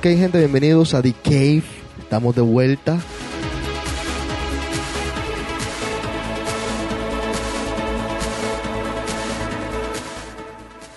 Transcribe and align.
Ok, 0.00 0.06
gente, 0.06 0.38
bienvenidos 0.38 0.94
a 0.94 1.02
The 1.02 1.12
Cave. 1.12 1.62
Estamos 1.98 2.34
de 2.34 2.40
vuelta. 2.40 2.98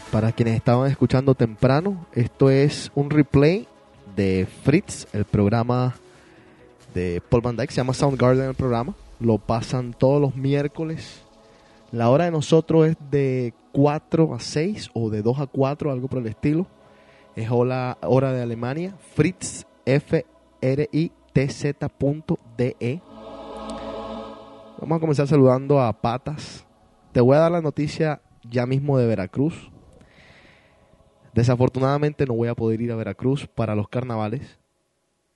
Para 0.09 0.31
quienes 0.31 0.55
estaban 0.55 0.89
escuchando 0.89 1.35
temprano, 1.35 2.05
esto 2.13 2.49
es 2.49 2.93
un 2.95 3.09
replay 3.09 3.67
de 4.15 4.47
Fritz, 4.63 5.05
el 5.11 5.25
programa 5.25 5.95
de 6.93 7.21
Paul 7.27 7.41
Van 7.41 7.57
Dyke. 7.57 7.71
Se 7.71 7.81
llama 7.81 7.93
Soundgarden 7.93 8.47
el 8.47 8.55
programa. 8.55 8.95
Lo 9.19 9.37
pasan 9.37 9.93
todos 9.93 10.21
los 10.21 10.37
miércoles. 10.37 11.23
La 11.91 12.09
hora 12.09 12.23
de 12.23 12.31
nosotros 12.31 12.87
es 12.87 12.95
de 13.11 13.53
4 13.73 14.33
a 14.33 14.39
6 14.39 14.91
o 14.93 15.09
de 15.09 15.21
2 15.21 15.39
a 15.39 15.47
4, 15.47 15.91
algo 15.91 16.07
por 16.07 16.19
el 16.19 16.27
estilo. 16.27 16.67
Es 17.35 17.49
hora, 17.49 17.97
hora 18.01 18.31
de 18.31 18.41
Alemania. 18.43 18.95
Fritz, 19.15 19.65
F 19.85 20.25
R 20.61 20.89
I 20.91 21.11
T 21.33 21.49
Z 21.49 21.91
E. 22.59 23.01
Vamos 24.79 24.97
a 24.97 24.99
comenzar 24.99 25.27
saludando 25.27 25.81
a 25.81 26.01
Patas. 26.01 26.65
Te 27.11 27.21
voy 27.21 27.35
a 27.35 27.39
dar 27.39 27.51
la 27.51 27.61
noticia 27.61 28.21
ya 28.49 28.65
mismo 28.65 28.97
de 28.97 29.07
Veracruz. 29.07 29.71
Desafortunadamente 31.33 32.25
no 32.27 32.35
voy 32.35 32.49
a 32.49 32.55
poder 32.55 32.81
ir 32.81 32.91
a 32.91 32.95
Veracruz 32.95 33.47
para 33.47 33.75
los 33.75 33.87
carnavales. 33.87 34.59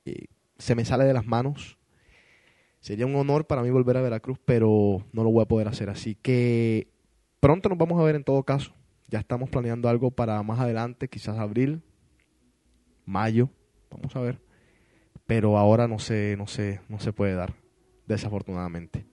Eh, 0.04 0.26
se 0.58 0.76
me 0.76 0.84
sale 0.84 1.04
de 1.04 1.14
las 1.14 1.26
manos. 1.26 1.78
Sería 2.80 3.06
un 3.06 3.16
honor 3.16 3.46
para 3.46 3.62
mí 3.62 3.70
volver 3.70 3.96
a 3.96 4.02
Veracruz, 4.02 4.38
pero 4.44 5.04
no 5.12 5.24
lo 5.24 5.30
voy 5.30 5.42
a 5.42 5.48
poder 5.48 5.66
hacer. 5.66 5.90
Así 5.90 6.14
que 6.14 6.86
pronto 7.40 7.68
nos 7.68 7.78
vamos 7.78 8.00
a 8.00 8.04
ver 8.04 8.14
en 8.14 8.22
todo 8.22 8.44
caso. 8.44 8.72
Ya 9.08 9.18
estamos 9.18 9.48
planeando 9.48 9.88
algo 9.88 10.10
para 10.10 10.40
más 10.42 10.60
adelante, 10.60 11.08
quizás 11.08 11.38
abril, 11.38 11.82
mayo, 13.08 13.50
vamos 13.90 14.14
a 14.14 14.20
ver. 14.20 14.40
Pero 15.26 15.58
ahora 15.58 15.88
no 15.88 15.98
se, 15.98 16.36
no 16.36 16.46
se, 16.46 16.80
no 16.88 17.00
se 17.00 17.12
puede 17.12 17.34
dar, 17.34 17.54
desafortunadamente. 18.06 19.06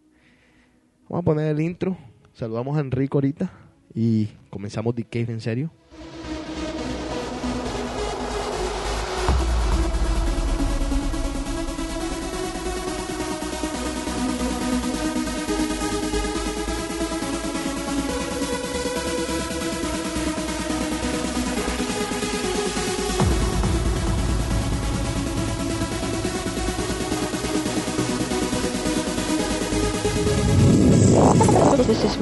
Vamos 1.09 1.21
a 1.21 1.25
poner 1.25 1.47
el 1.47 1.61
intro. 1.61 1.97
Saludamos 2.33 2.77
a 2.77 2.81
Enrico 2.81 3.17
ahorita 3.17 3.51
y 3.93 4.27
comenzamos 4.49 4.95
The 4.95 5.03
Cave 5.03 5.33
en 5.33 5.41
serio. 5.41 5.71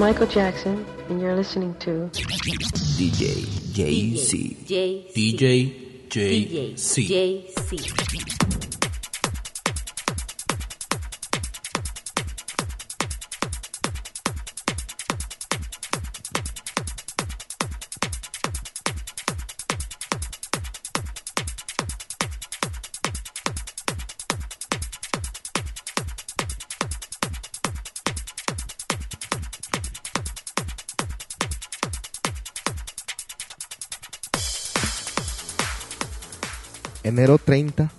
Michael 0.04 0.28
Jackson, 0.28 0.86
and 1.08 1.22
you're 1.22 1.34
listening 1.34 1.74
to 1.76 2.10
DJ 2.12 3.46
JC. 3.72 4.58
DJ 4.68 6.10
JC. 6.10 7.08
JC. 7.08 8.83
Enero 37.14 37.38
30 37.38 37.92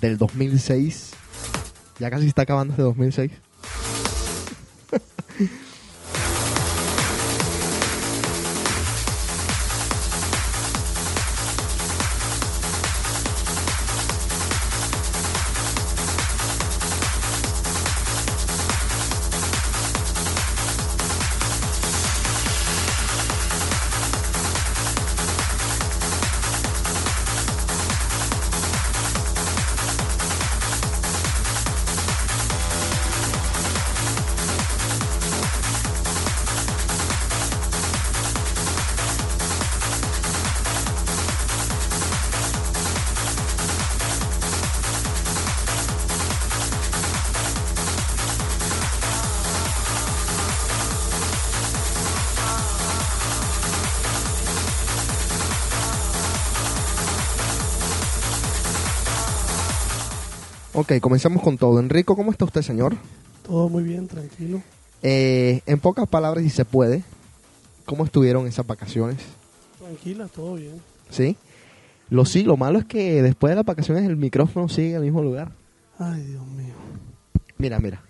del 0.00 0.16
2006. 0.16 1.12
Ya 1.98 2.10
casi 2.10 2.26
está 2.26 2.42
acabando 2.42 2.72
este 2.72 2.82
2006. 2.82 3.30
Ok, 60.90 61.00
comenzamos 61.00 61.42
con 61.42 61.58
todo. 61.58 61.80
Enrico, 61.80 62.16
¿cómo 62.16 62.30
está 62.30 62.46
usted, 62.46 62.62
señor? 62.62 62.96
Todo 63.46 63.68
muy 63.68 63.82
bien, 63.82 64.08
tranquilo. 64.08 64.62
Eh, 65.02 65.60
en 65.66 65.78
pocas 65.80 66.08
palabras, 66.08 66.42
si 66.44 66.48
se 66.48 66.64
puede, 66.64 67.02
¿cómo 67.84 68.06
estuvieron 68.06 68.46
esas 68.46 68.66
vacaciones? 68.66 69.18
Tranquila, 69.78 70.28
todo 70.28 70.54
bien. 70.54 70.80
¿Sí? 71.10 71.36
Lo 72.08 72.24
sí, 72.24 72.42
lo 72.42 72.56
malo 72.56 72.78
es 72.78 72.86
que 72.86 73.20
después 73.22 73.50
de 73.50 73.56
las 73.56 73.66
vacaciones 73.66 74.06
el 74.06 74.16
micrófono 74.16 74.70
sigue 74.70 74.92
en 74.92 74.96
el 74.96 75.02
mismo 75.02 75.22
lugar. 75.22 75.52
Ay, 75.98 76.22
Dios 76.22 76.46
mío. 76.46 76.72
Mira, 77.58 77.78
mira. 77.80 78.02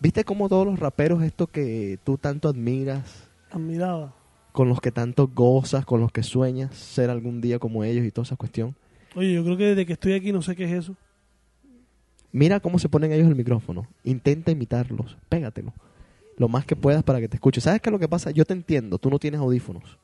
¿Viste 0.00 0.24
cómo 0.24 0.48
todos 0.48 0.66
los 0.66 0.80
raperos, 0.80 1.22
estos 1.22 1.48
que 1.48 2.00
tú 2.02 2.18
tanto 2.18 2.48
admiras, 2.48 3.04
Admiraba. 3.52 4.12
con 4.50 4.68
los 4.68 4.80
que 4.80 4.90
tanto 4.90 5.28
gozas, 5.32 5.86
con 5.86 6.00
los 6.00 6.10
que 6.10 6.24
sueñas 6.24 6.74
ser 6.74 7.08
algún 7.08 7.40
día 7.40 7.60
como 7.60 7.84
ellos 7.84 8.04
y 8.04 8.10
toda 8.10 8.24
esa 8.24 8.34
cuestión? 8.34 8.74
Oye, 9.14 9.32
yo 9.32 9.44
creo 9.44 9.56
que 9.56 9.64
desde 9.66 9.86
que 9.86 9.92
estoy 9.92 10.14
aquí 10.14 10.32
no 10.32 10.42
sé 10.42 10.56
qué 10.56 10.64
es 10.64 10.72
eso. 10.72 10.96
Mira 12.36 12.60
cómo 12.60 12.78
se 12.78 12.88
ponen 12.90 13.12
ellos 13.12 13.28
el 13.28 13.34
micrófono. 13.34 13.86
Intenta 14.04 14.50
imitarlos. 14.50 15.16
Pégatelo. 15.30 15.72
Lo 16.36 16.48
más 16.48 16.66
que 16.66 16.76
puedas 16.76 17.02
para 17.02 17.18
que 17.20 17.28
te 17.28 17.36
escuches. 17.36 17.64
¿Sabes 17.64 17.80
qué 17.80 17.88
es 17.88 17.92
lo 17.92 17.98
que 17.98 18.08
pasa? 18.08 18.30
Yo 18.30 18.44
te 18.44 18.52
entiendo. 18.52 18.98
Tú 18.98 19.08
no 19.08 19.18
tienes 19.18 19.40
audífonos. 19.40 19.96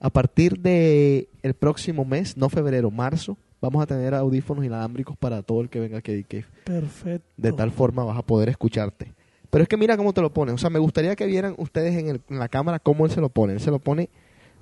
A 0.00 0.10
partir 0.10 0.58
de 0.58 1.28
el 1.42 1.54
próximo 1.54 2.04
mes, 2.04 2.36
no 2.36 2.48
febrero, 2.48 2.90
marzo, 2.90 3.36
vamos 3.60 3.80
a 3.82 3.86
tener 3.86 4.14
audífonos 4.14 4.64
inalámbricos 4.64 5.16
para 5.16 5.42
todo 5.42 5.60
el 5.60 5.68
que 5.68 5.78
venga 5.78 5.98
a 5.98 6.02
Cave. 6.02 6.26
Perfecto. 6.64 7.28
De 7.36 7.52
tal 7.52 7.70
forma 7.70 8.02
vas 8.04 8.18
a 8.18 8.22
poder 8.22 8.48
escucharte. 8.48 9.12
Pero 9.48 9.62
es 9.62 9.68
que 9.68 9.76
mira 9.76 9.96
cómo 9.96 10.12
te 10.12 10.20
lo 10.20 10.32
pone. 10.32 10.50
O 10.50 10.58
sea, 10.58 10.70
me 10.70 10.80
gustaría 10.80 11.14
que 11.14 11.26
vieran 11.26 11.54
ustedes 11.58 11.94
en, 11.96 12.08
el- 12.08 12.20
en 12.28 12.38
la 12.40 12.48
cámara 12.48 12.80
cómo 12.80 13.04
él 13.06 13.12
se 13.12 13.20
lo 13.20 13.28
pone. 13.28 13.52
Él 13.52 13.60
se 13.60 13.70
lo 13.70 13.78
pone 13.78 14.08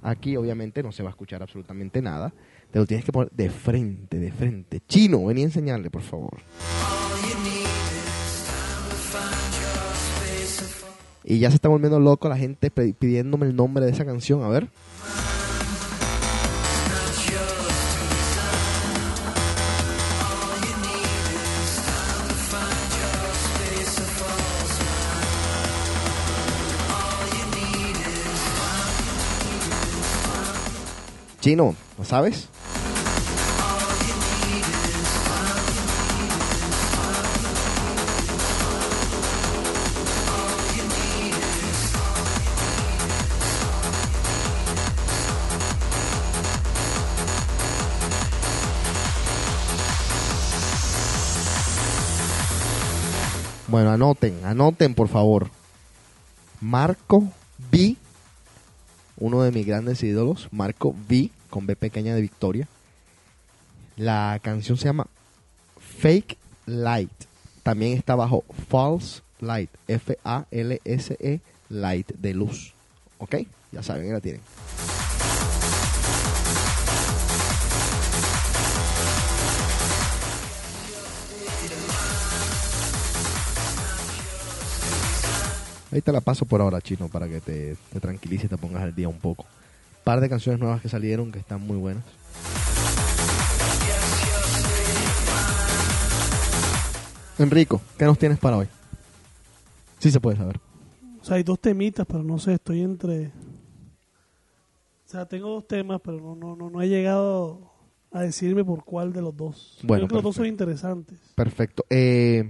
aquí, 0.03 0.37
obviamente, 0.37 0.83
no 0.83 0.93
se 0.93 1.03
va 1.03 1.09
a 1.09 1.13
escuchar 1.13 1.43
absolutamente 1.43 2.03
nada. 2.03 2.35
Te 2.71 2.79
lo 2.79 2.87
tienes 2.87 3.05
que 3.05 3.11
poner 3.11 3.31
de 3.33 3.51
frente, 3.51 4.19
de 4.19 4.31
frente. 4.31 4.81
Chino, 4.87 5.25
vení 5.27 5.43
a 5.43 5.47
enseñarle, 5.47 5.91
por 5.91 6.03
favor. 6.03 6.41
Y 11.25 11.39
ya 11.39 11.51
se 11.51 11.57
está 11.57 11.69
volviendo 11.69 11.99
loco 11.99 12.29
la 12.29 12.37
gente 12.37 12.71
pidiéndome 12.71 13.47
el 13.47 13.57
nombre 13.57 13.85
de 13.85 13.91
esa 13.91 14.05
canción. 14.05 14.45
A 14.45 14.49
ver. 14.49 14.69
Chino, 31.41 31.75
¿lo 31.97 32.05
sabes? 32.05 32.49
Bueno, 53.71 53.93
anoten, 53.93 54.45
anoten 54.45 54.95
por 54.95 55.07
favor. 55.07 55.49
Marco 56.61 57.29
V, 57.71 57.95
uno 59.17 59.43
de 59.43 59.53
mis 59.53 59.65
grandes 59.65 60.03
ídolos, 60.03 60.49
Marco 60.51 60.89
V, 61.09 61.31
con 61.49 61.67
B 61.67 61.77
pequeña 61.77 62.17
de 62.17 62.21
Victoria. 62.21 62.67
La 63.97 64.41
canción 64.43 64.77
se 64.77 64.87
llama 64.87 65.07
Fake 65.79 66.37
Light. 66.67 67.13
También 67.63 67.97
está 67.97 68.17
bajo 68.17 68.43
False 68.69 69.23
Light, 69.39 69.71
F-A-L-S-E, 69.87 71.41
Light 71.69 72.11
de 72.15 72.35
luz. 72.35 72.75
¿Ok? 73.19 73.37
Ya 73.71 73.85
saben, 73.85 74.07
ahí 74.07 74.11
la 74.11 74.21
tienen. 74.21 74.41
Ahí 85.93 86.01
te 86.01 86.13
la 86.13 86.21
paso 86.21 86.45
por 86.45 86.61
ahora, 86.61 86.81
chino, 86.81 87.09
para 87.09 87.29
que 87.29 87.41
te, 87.41 87.77
te 87.93 88.01
tranquilices 88.01 88.45
y 88.47 88.49
te 88.49 88.57
pongas 88.57 88.83
al 88.83 88.95
día 88.95 89.09
un 89.09 89.19
poco. 89.19 89.45
Par 90.05 90.21
de 90.21 90.29
canciones 90.29 90.61
nuevas 90.61 90.81
que 90.81 90.89
salieron 90.89 91.33
que 91.33 91.41
están 91.41 91.67
muy 91.67 91.77
buenas. 91.77 92.05
Enrico, 97.39 97.81
¿qué 97.99 98.05
nos 98.05 98.19
tienes 98.19 98.39
para 98.39 98.59
hoy? 98.59 98.67
Sí 99.99 100.11
se 100.11 100.21
puede 100.21 100.37
saber. 100.37 100.61
O 101.21 101.25
sea, 101.25 101.37
hay 101.37 101.43
dos 101.43 101.59
temitas, 101.59 102.07
pero 102.07 102.23
no 102.23 102.39
sé, 102.39 102.55
estoy 102.55 102.83
entre... 102.83 103.27
O 103.27 105.11
sea, 105.11 105.27
tengo 105.27 105.49
dos 105.49 105.67
temas, 105.67 106.01
pero 106.05 106.21
no, 106.21 106.37
no, 106.37 106.55
no, 106.55 106.71
no 106.71 106.83
he 106.83 106.89
llegado 106.89 107.73
a 108.13 108.23
decirme 108.23 108.65
por 108.65 108.85
cuál 108.85 109.13
de 109.13 109.23
los 109.23 109.37
dos. 109.37 109.79
Bueno, 109.83 110.07
Creo 110.07 110.09
que 110.09 110.15
los 110.15 110.23
dos 110.23 110.37
son 110.37 110.47
interesantes. 110.47 111.19
Perfecto. 111.35 111.85
Eh, 111.91 112.49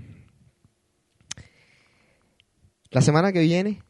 la 2.90 3.02
semana 3.02 3.32
que 3.32 3.40
viene, 3.40 3.82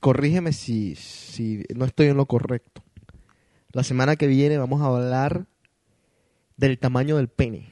corrígeme 0.00 0.52
si, 0.52 0.94
si 0.96 1.64
no 1.74 1.84
estoy 1.84 2.06
en 2.08 2.16
lo 2.16 2.26
correcto. 2.26 2.82
La 3.72 3.84
semana 3.84 4.16
que 4.16 4.26
viene 4.26 4.58
vamos 4.58 4.80
a 4.82 4.86
hablar 4.86 5.46
del 6.56 6.78
tamaño 6.78 7.16
del 7.16 7.28
pene. 7.28 7.68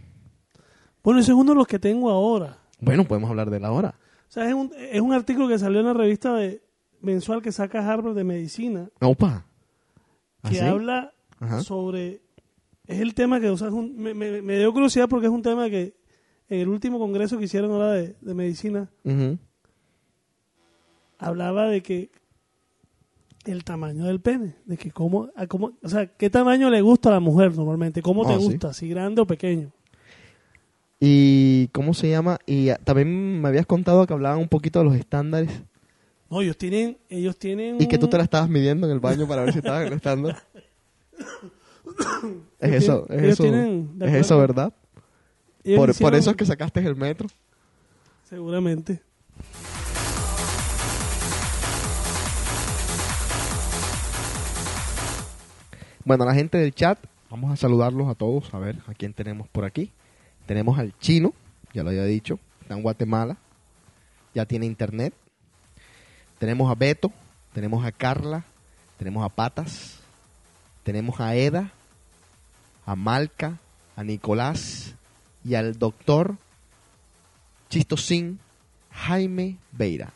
Bueno, 1.03 1.21
ese 1.21 1.33
es 1.33 1.37
uno 1.37 1.53
de 1.53 1.57
los 1.59 1.67
que 1.67 1.79
tengo 1.79 2.11
ahora. 2.11 2.59
Bueno, 2.81 3.05
podemos 3.05 3.31
hablar 3.31 3.51
de 3.51 3.61
la 3.61 3.73
hora. 3.73 3.95
O 4.29 4.31
sea, 4.31 4.47
es 4.47 4.55
un, 4.55 4.73
es 4.77 5.01
un 5.01 5.13
artículo 5.13 5.49
que 5.49 5.59
salió 5.59 5.81
en 5.81 5.87
la 5.87 5.95
revista 5.95 6.35
de, 6.35 6.63
mensual 7.01 7.43
que 7.43 7.51
saca 7.51 7.89
Harvard 7.91 8.15
de 8.15 8.25
Medicina, 8.25 8.91
Opa. 9.01 9.47
que 10.43 10.49
¿Así? 10.49 10.59
habla 10.61 11.13
Ajá. 11.41 11.63
sobre... 11.63 12.21
Es 12.87 13.01
el 13.01 13.15
tema 13.15 13.39
que, 13.41 13.51
o 13.51 13.57
sea, 13.57 13.69
un- 13.69 13.97
me, 13.99 14.15
me- 14.15 14.41
me 14.43 14.59
dio 14.59 14.73
curiosidad 14.73 15.09
porque 15.09 15.27
es 15.27 15.33
un 15.33 15.43
tema 15.43 15.69
que 15.69 15.95
en 16.49 16.61
el 16.61 16.69
último 16.69 16.99
congreso 16.99 17.37
que 17.39 17.45
hicieron 17.45 17.71
ahora 17.71 17.93
de, 17.93 18.17
de 18.21 18.35
medicina. 18.35 18.91
Hablaba 21.19 21.69
de 21.69 21.83
que 21.83 22.11
el 23.45 23.65
tamaño 23.65 24.05
del 24.05 24.21
pene, 24.21 24.57
de 24.67 24.77
que 24.77 24.91
cómo, 24.91 25.31
a 25.37 25.47
cómo, 25.47 25.73
o 25.83 25.89
sea, 25.89 26.07
qué 26.07 26.29
tamaño 26.31 26.69
le 26.71 26.81
gusta 26.83 27.09
a 27.09 27.13
la 27.13 27.21
mujer 27.21 27.55
normalmente, 27.57 28.03
cómo 28.03 28.27
te 28.27 28.35
Ah, 28.35 28.39
sí. 28.39 28.45
gusta, 28.45 28.73
si 28.75 28.89
grande 28.89 29.21
o 29.23 29.27
pequeño. 29.27 29.71
¿Y 31.01 31.69
cómo 31.69 31.95
se 31.95 32.11
llama? 32.11 32.39
Y 32.45 32.71
ah, 32.71 32.81
también 32.83 33.41
me 33.41 33.49
habías 33.49 33.67
contado 33.67 34.07
que 34.07 34.13
hablaban 34.13 34.39
un 34.41 34.49
poquito 34.49 34.81
de 34.81 34.85
los 34.87 34.97
estándares 34.97 35.51
No, 36.29 36.43
ellos 36.43 36.59
tienen, 36.59 36.99
ellos 37.09 37.39
tienen 37.39 37.81
y 37.81 37.87
que 37.87 37.97
tú 37.99 38.09
te 38.09 38.17
la 38.19 38.25
estabas 38.25 38.49
midiendo 38.51 38.87
en 38.87 38.93
el 38.93 39.01
baño 39.01 39.27
para 39.29 39.43
ver 39.45 39.53
si 39.53 39.59
estabas 39.61 39.83
en 39.83 39.89
el 39.89 39.95
estándar. 39.95 40.43
Es 42.61 42.73
eso, 42.85 43.07
es 43.09 43.19
ellos 43.23 43.33
eso, 43.35 43.43
tienen, 43.45 43.91
es 44.01 44.15
eso, 44.15 44.39
¿verdad? 44.39 44.73
Por, 45.77 45.97
por 45.99 46.15
eso 46.15 46.31
es 46.31 46.37
que 46.37 46.45
sacaste 46.45 46.81
el 46.81 46.97
metro. 46.97 47.29
seguramente. 48.25 49.01
Bueno, 56.09 56.25
la 56.25 56.33
gente 56.33 56.57
del 56.57 56.75
chat, 56.75 56.99
vamos 57.29 57.53
a 57.53 57.57
saludarlos 57.57 58.09
a 58.09 58.15
todos, 58.15 58.55
a 58.55 58.59
ver 58.59 58.79
a 58.87 58.95
quién 58.95 59.13
tenemos 59.13 59.47
por 59.47 59.67
aquí. 59.67 59.93
Tenemos 60.47 60.79
al 60.79 60.99
chino, 60.99 61.35
ya 61.75 61.83
lo 61.83 61.91
había 61.91 62.05
dicho, 62.05 62.39
está 62.63 62.73
en 62.73 62.83
Guatemala, 62.83 63.37
ya 64.35 64.47
tiene 64.47 64.65
internet. 64.65 65.13
Tenemos 66.39 66.71
a 66.71 66.75
Beto, 66.75 67.13
tenemos 67.53 67.85
a 67.85 67.93
Carla, 67.93 68.45
tenemos 68.97 69.23
a 69.23 69.29
Patas, 69.29 69.99
tenemos 70.83 71.21
a 71.21 71.37
Eda, 71.37 71.73
a 72.87 72.97
Malca, 72.97 73.59
a 73.95 74.03
Nicolás 74.03 74.95
y 75.45 75.57
al 75.57 75.79
doctor 75.79 76.37
Chistosín 77.69 78.39
Jaime 78.93 79.59
Beira. 79.73 80.11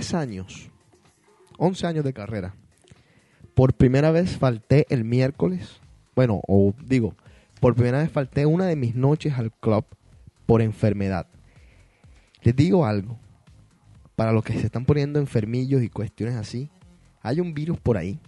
10 0.00 0.14
años, 0.14 0.70
11 1.58 1.86
años 1.86 2.04
de 2.06 2.14
carrera, 2.14 2.54
por 3.52 3.74
primera 3.74 4.10
vez 4.10 4.38
falté 4.38 4.86
el 4.88 5.04
miércoles, 5.04 5.78
bueno, 6.16 6.40
o 6.48 6.72
digo, 6.86 7.14
por 7.60 7.74
primera 7.74 7.98
vez 7.98 8.10
falté 8.10 8.46
una 8.46 8.64
de 8.64 8.76
mis 8.76 8.94
noches 8.94 9.34
al 9.34 9.52
club 9.52 9.84
por 10.46 10.62
enfermedad. 10.62 11.26
Les 12.40 12.56
digo 12.56 12.86
algo, 12.86 13.18
para 14.16 14.32
los 14.32 14.42
que 14.42 14.54
se 14.54 14.64
están 14.64 14.86
poniendo 14.86 15.18
enfermillos 15.18 15.82
y 15.82 15.90
cuestiones 15.90 16.36
así, 16.36 16.70
hay 17.20 17.38
un 17.38 17.52
virus 17.52 17.78
por 17.78 17.98
ahí 17.98 18.18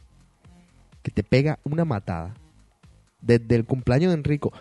que 1.02 1.11
te 1.11 1.23
pega 1.23 1.59
una 1.64 1.87
matada. 1.87 2.35
Desde 3.23 3.57
el 3.57 3.64
cumpleaños 3.64 4.11
de 4.11 4.19
Enrico, 4.19 4.52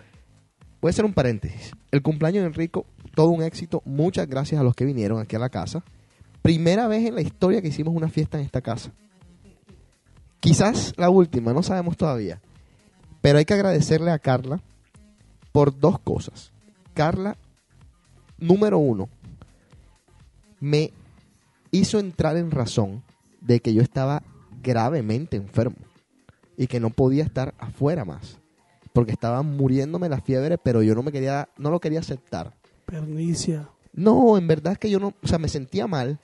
voy 0.80 0.88
a 0.88 0.91
hacer 0.91 1.03
un 1.03 1.13
paréntesis. 1.13 1.74
El 1.91 2.03
cumpleaños 2.03 2.44
de 2.44 2.48
Enrico, 2.48 2.86
todo 3.13 3.32
un 3.32 3.44
éxito. 3.44 3.82
Muchas 3.84 4.30
gracias 4.30 4.62
a 4.62 4.63
los 4.63 4.75
que 4.75 4.86
vinieron 4.86 5.20
aquí 5.20 5.36
a 5.36 5.39
la 5.39 5.50
casa. 5.50 5.84
Primera 6.41 6.88
vez 6.88 7.05
en 7.05 7.15
la 7.15 7.21
historia 7.21 7.62
que 7.62 7.67
hicimos 7.67 7.95
una 7.95 8.10
fiesta 8.10 8.38
en 8.39 8.45
esta 8.45 8.62
casa. 8.62 8.91
Quizás 10.39 10.93
la 10.98 11.10
última, 11.10 11.53
no 11.53 11.62
sabemos 11.62 11.98
todavía. 11.98 12.41
Pero 13.21 13.38
hay 13.38 13.45
que 13.45 13.53
agradecerle 13.53 14.12
a 14.12 14.19
Carla 14.19 14.60
por 15.51 15.77
dos 15.77 16.00
cosas. 16.00 16.51
Carla, 16.93 17.38
número 18.39 18.79
uno, 18.79 19.07
me 20.60 20.91
hizo 21.69 22.00
entrar 22.00 22.38
en 22.38 22.51
razón 22.51 23.03
de 23.39 23.60
que 23.60 23.74
yo 23.74 23.81
estaba 23.81 24.24
gravemente 24.63 25.38
enfermo 25.38 25.77
y 26.57 26.67
que 26.67 26.79
no 26.79 26.89
podía 26.89 27.24
estar 27.24 27.53
afuera 27.60 28.03
más 28.03 28.41
porque 28.93 29.12
estaba 29.12 29.41
muriéndome 29.41 30.10
la 30.10 30.21
fiebre, 30.21 30.57
pero 30.57 30.81
yo 30.83 30.95
no 30.95 31.03
me 31.03 31.12
quería, 31.12 31.50
no 31.57 31.69
lo 31.69 31.79
quería 31.79 32.00
aceptar. 32.00 32.53
Pernicia. 32.86 33.69
No, 33.93 34.38
en 34.38 34.48
verdad 34.48 34.74
es 34.74 34.79
que 34.79 34.89
yo 34.89 35.00
no, 35.00 35.13
o 35.21 35.27
sea, 35.27 35.38
me 35.38 35.48
sentía 35.48 35.88
mal, 35.88 36.19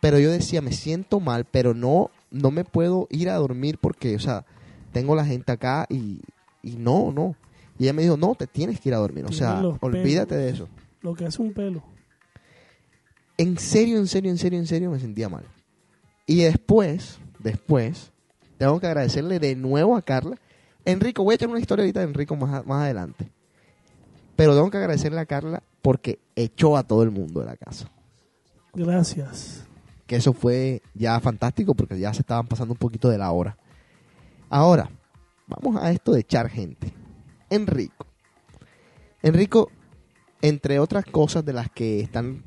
pero 0.00 0.18
yo 0.18 0.30
decía, 0.30 0.60
me 0.62 0.72
siento 0.72 1.20
mal, 1.20 1.44
pero 1.44 1.74
no, 1.74 2.10
no 2.30 2.50
me 2.50 2.64
puedo 2.64 3.06
ir 3.10 3.28
a 3.30 3.36
dormir 3.36 3.78
porque, 3.78 4.14
o 4.14 4.20
sea, 4.20 4.44
tengo 4.92 5.14
la 5.14 5.24
gente 5.24 5.52
acá 5.52 5.86
y, 5.88 6.20
y 6.62 6.76
no, 6.76 7.12
no. 7.12 7.36
Y 7.78 7.84
ella 7.84 7.92
me 7.92 8.02
dijo, 8.02 8.16
no, 8.16 8.34
te 8.34 8.46
tienes 8.46 8.80
que 8.80 8.88
ir 8.88 8.94
a 8.94 8.98
dormir, 8.98 9.24
o 9.26 9.32
sea, 9.32 9.60
olvídate 9.80 10.34
pelos. 10.34 10.44
de 10.44 10.50
eso. 10.50 10.68
Lo 11.02 11.14
que 11.14 11.26
hace 11.26 11.42
un 11.42 11.52
pelo. 11.52 11.82
En 13.38 13.58
serio, 13.58 13.98
en 13.98 14.06
serio, 14.06 14.30
en 14.30 14.38
serio, 14.38 14.58
en 14.58 14.66
serio 14.66 14.90
me 14.90 14.98
sentía 14.98 15.28
mal. 15.28 15.44
Y 16.26 16.42
después, 16.42 17.18
después, 17.38 18.10
tengo 18.58 18.80
que 18.80 18.86
agradecerle 18.86 19.38
de 19.38 19.54
nuevo 19.54 19.96
a 19.96 20.02
Carla. 20.02 20.36
Enrico, 20.84 21.22
voy 21.22 21.32
a 21.32 21.34
echar 21.36 21.48
una 21.48 21.60
historia 21.60 21.82
ahorita 21.82 22.00
de 22.00 22.06
Enrico 22.06 22.34
más, 22.36 22.64
más 22.66 22.82
adelante. 22.84 23.28
Pero 24.36 24.54
tengo 24.54 24.70
que 24.70 24.78
agradecerle 24.78 25.20
a 25.20 25.26
Carla 25.26 25.62
porque 25.82 26.18
echó 26.34 26.76
a 26.76 26.82
todo 26.82 27.02
el 27.02 27.10
mundo 27.10 27.40
de 27.40 27.46
la 27.46 27.56
casa. 27.56 27.90
Gracias. 28.74 29.64
Que 30.06 30.16
eso 30.16 30.32
fue 30.32 30.82
ya 30.94 31.18
fantástico 31.20 31.74
porque 31.74 31.98
ya 31.98 32.12
se 32.14 32.20
estaban 32.20 32.46
pasando 32.46 32.74
un 32.74 32.78
poquito 32.78 33.08
de 33.08 33.18
la 33.18 33.30
hora. 33.32 33.56
Ahora, 34.48 34.90
vamos 35.46 35.82
a 35.82 35.90
esto 35.90 36.12
de 36.12 36.20
echar 36.20 36.48
gente. 36.48 36.92
Enrico. 37.50 38.06
Enrico, 39.22 39.70
entre 40.42 40.78
otras 40.78 41.04
cosas 41.04 41.44
de 41.44 41.52
las 41.52 41.70
que 41.70 42.00
están, 42.00 42.44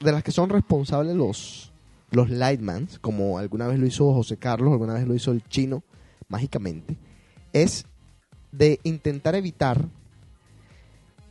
de 0.00 0.12
las 0.12 0.22
que 0.22 0.32
son 0.32 0.50
responsables 0.50 1.16
los, 1.16 1.72
los 2.10 2.28
Lightmans, 2.28 2.98
como 2.98 3.38
alguna 3.38 3.66
vez 3.66 3.78
lo 3.78 3.86
hizo 3.86 4.12
José 4.12 4.36
Carlos, 4.36 4.72
alguna 4.72 4.94
vez 4.94 5.06
lo 5.06 5.14
hizo 5.14 5.32
el 5.32 5.42
chino, 5.44 5.82
mágicamente, 6.28 6.98
es 7.52 7.86
de 8.52 8.80
intentar 8.82 9.34
evitar 9.34 9.88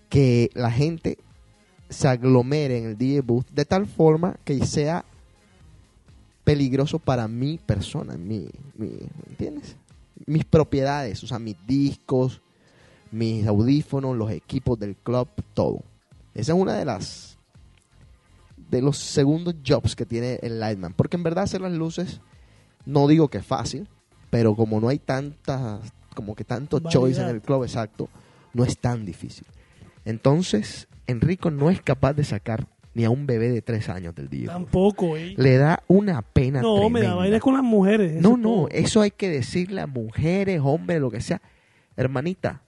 que 0.09 0.49
la 0.53 0.71
gente 0.71 1.17
se 1.89 2.07
aglomere 2.07 2.77
en 2.77 2.85
el 2.85 2.97
DJ 2.97 3.21
booth 3.21 3.49
de 3.51 3.65
tal 3.65 3.85
forma 3.85 4.37
que 4.43 4.65
sea 4.65 5.05
peligroso 6.49 6.97
para 6.97 7.27
mi 7.27 7.59
persona, 7.59 8.17
mi, 8.17 8.49
mi, 8.75 8.87
¿me 8.87 9.29
entiendes? 9.29 9.75
Mis 10.25 10.45
propiedades, 10.45 11.23
o 11.23 11.27
sea, 11.27 11.37
mis 11.37 11.55
discos, 11.67 12.41
mis 13.11 13.45
audífonos, 13.45 14.17
los 14.17 14.31
equipos 14.31 14.79
del 14.79 14.95
club, 14.95 15.27
todo. 15.53 15.83
Esa 16.33 16.53
es 16.53 16.59
una 16.59 16.73
de 16.73 16.85
las 16.85 17.37
de 18.71 18.81
los 18.81 18.97
segundos 18.97 19.57
jobs 19.63 19.95
que 19.95 20.07
tiene 20.07 20.39
el 20.41 20.59
Lightman, 20.59 20.93
porque 20.93 21.17
en 21.17 21.23
verdad 21.23 21.43
hacer 21.43 21.61
las 21.61 21.71
luces 21.71 22.19
no 22.83 23.07
digo 23.07 23.27
que 23.27 23.37
es 23.37 23.45
fácil, 23.45 23.87
pero 24.31 24.55
como 24.55 24.81
no 24.81 24.89
hay 24.89 24.97
tantas 24.97 25.93
como 26.15 26.33
que 26.35 26.45
tanto 26.45 26.79
choice 26.79 27.21
en 27.21 27.27
el 27.27 27.43
club 27.43 27.63
exacto, 27.63 28.09
no 28.55 28.63
es 28.63 28.79
tan 28.79 29.05
difícil. 29.05 29.45
Entonces, 30.03 30.87
Enrico 31.05 31.51
no 31.51 31.69
es 31.69 31.79
capaz 31.83 32.13
de 32.13 32.23
sacar 32.23 32.67
ni 32.93 33.05
a 33.05 33.09
un 33.09 33.25
bebé 33.27 33.49
de 33.49 33.61
tres 33.61 33.87
años 33.89 34.15
del 34.15 34.29
DJ. 34.29 34.47
Tampoco, 34.47 35.15
eh. 35.15 35.33
Le 35.37 35.57
da 35.57 35.83
una 35.87 36.21
pena 36.21 36.61
No, 36.61 36.89
me 36.89 37.01
da 37.01 37.15
vaina 37.15 37.39
con 37.39 37.53
las 37.53 37.63
mujeres. 37.63 38.13
eso 38.13 38.21
No, 38.29 38.37
no, 38.37 38.43
todo. 38.43 38.69
eso 38.69 39.01
hay 39.01 39.11
que 39.11 39.29
decirle 39.29 39.81
a 39.81 39.87
mujeres, 39.87 40.59
hombres, 40.63 40.99
lo 40.99 41.11
que 41.11 41.21
sea. 41.21 41.41
Hermanita, 41.95 42.61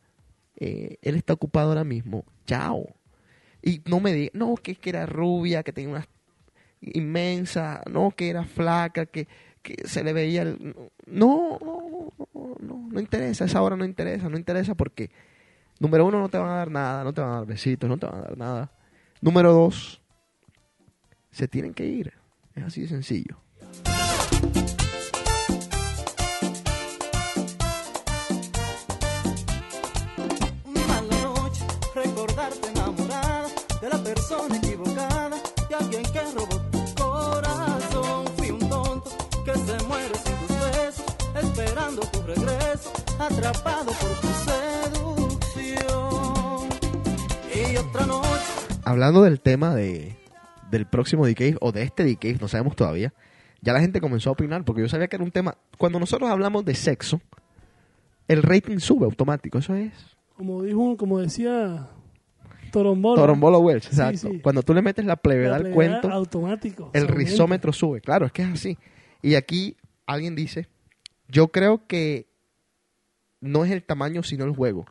eh, 0.57 0.97
él 1.01 1.15
está 1.15 1.33
ocupado 1.33 1.69
ahora 1.69 1.83
mismo. 1.83 2.23
Chao. 2.45 2.87
Y 3.63 3.81
no 3.85 3.99
me 3.99 4.13
diga, 4.13 4.31
no, 4.33 4.55
que, 4.55 4.75
que 4.75 4.89
era 4.89 5.05
rubia, 5.05 5.63
que 5.63 5.73
tenía 5.73 5.89
una 5.91 6.07
inmensa, 6.81 7.81
no, 7.89 8.11
que 8.11 8.29
era 8.29 8.43
flaca, 8.43 9.05
que, 9.05 9.27
que 9.61 9.87
se 9.87 10.03
le 10.03 10.13
veía 10.13 10.43
el... 10.43 10.75
No, 11.05 11.59
no, 11.61 12.13
no, 12.33 12.55
no, 12.59 12.89
no 12.91 12.99
interesa, 12.99 13.45
esa 13.45 13.61
hora 13.61 13.75
no 13.75 13.85
interesa, 13.85 14.29
no 14.29 14.37
interesa 14.37 14.75
porque, 14.75 15.11
número 15.79 16.05
uno, 16.05 16.19
no 16.19 16.29
te 16.29 16.37
van 16.37 16.49
a 16.49 16.55
dar 16.55 16.71
nada, 16.71 17.03
no 17.03 17.13
te 17.13 17.21
van 17.21 17.31
a 17.31 17.35
dar 17.35 17.45
besitos, 17.45 17.87
no 17.89 17.97
te 17.97 18.05
van 18.07 18.15
a 18.15 18.21
dar 18.21 18.37
nada. 18.37 18.71
Número 19.21 19.53
dos, 19.53 20.00
se 21.31 21.47
tienen 21.47 21.73
que 21.73 21.85
ir. 21.85 22.13
Es 22.55 22.63
así 22.63 22.81
de 22.81 22.87
sencillo. 22.87 23.37
Mala 30.65 31.01
noche, 31.23 31.65
recordarte 31.95 32.67
enamorada 32.69 33.47
de 33.81 33.89
la 33.89 34.03
persona 34.03 34.57
equivocada, 34.57 35.37
de 35.69 35.75
alguien 35.75 36.03
que 36.11 36.21
robó 36.35 36.59
tu 36.71 36.83
corazón. 36.95 38.25
Fui 38.37 38.51
un 38.51 38.59
tonto 38.59 39.11
que 39.45 39.53
se 39.53 39.83
muere 39.87 40.13
sin 40.15 40.35
tus 40.47 40.59
besos, 40.59 41.05
esperando 41.41 42.01
tu 42.01 42.21
regreso, 42.23 42.91
atrapado 43.17 43.91
por 43.93 44.11
tu 44.19 44.27
seducción. 45.55 45.89
Y 47.55 47.77
otra 47.77 48.05
noche. 48.05 48.29
hablando 48.83 49.21
del 49.23 49.39
tema 49.39 49.73
de 49.73 50.20
del 50.71 50.87
próximo 50.87 51.27
DK 51.27 51.57
o 51.59 51.71
de 51.71 51.83
este 51.83 52.03
DK, 52.03 52.41
no 52.41 52.47
sabemos 52.47 52.75
todavía. 52.75 53.13
Ya 53.61 53.73
la 53.73 53.79
gente 53.81 54.01
comenzó 54.01 54.29
a 54.29 54.33
opinar 54.33 54.65
porque 54.65 54.81
yo 54.81 54.89
sabía 54.89 55.07
que 55.07 55.17
era 55.17 55.25
un 55.25 55.31
tema. 55.31 55.57
Cuando 55.77 55.99
nosotros 55.99 56.29
hablamos 56.29 56.65
de 56.65 56.73
sexo, 56.73 57.21
el 58.27 58.41
rating 58.41 58.79
sube 58.79 59.05
automático. 59.05 59.59
Eso 59.59 59.75
es 59.75 59.93
Como 60.35 60.63
dijo, 60.63 60.97
como 60.97 61.19
decía 61.19 61.87
Torombolo. 62.71 63.21
Torombolo. 63.21 63.69
Sí, 63.81 63.87
Exacto. 63.87 64.29
sí. 64.31 64.39
Cuando 64.41 64.63
tú 64.63 64.73
le 64.73 64.81
metes 64.81 65.05
la 65.05 65.17
plevedad 65.17 65.55
al 65.55 65.71
cuento, 65.71 66.09
automático. 66.09 66.89
el 66.93 67.07
rizómetro 67.07 67.71
sube. 67.73 68.01
Claro, 68.01 68.25
es 68.25 68.31
que 68.31 68.41
es 68.41 68.49
así. 68.49 68.77
Y 69.21 69.35
aquí 69.35 69.77
alguien 70.07 70.35
dice: 70.35 70.67
Yo 71.27 71.49
creo 71.49 71.85
que 71.85 72.27
no 73.41 73.65
es 73.65 73.71
el 73.71 73.83
tamaño, 73.83 74.23
sino 74.23 74.45
el 74.45 74.55
juego. 74.55 74.85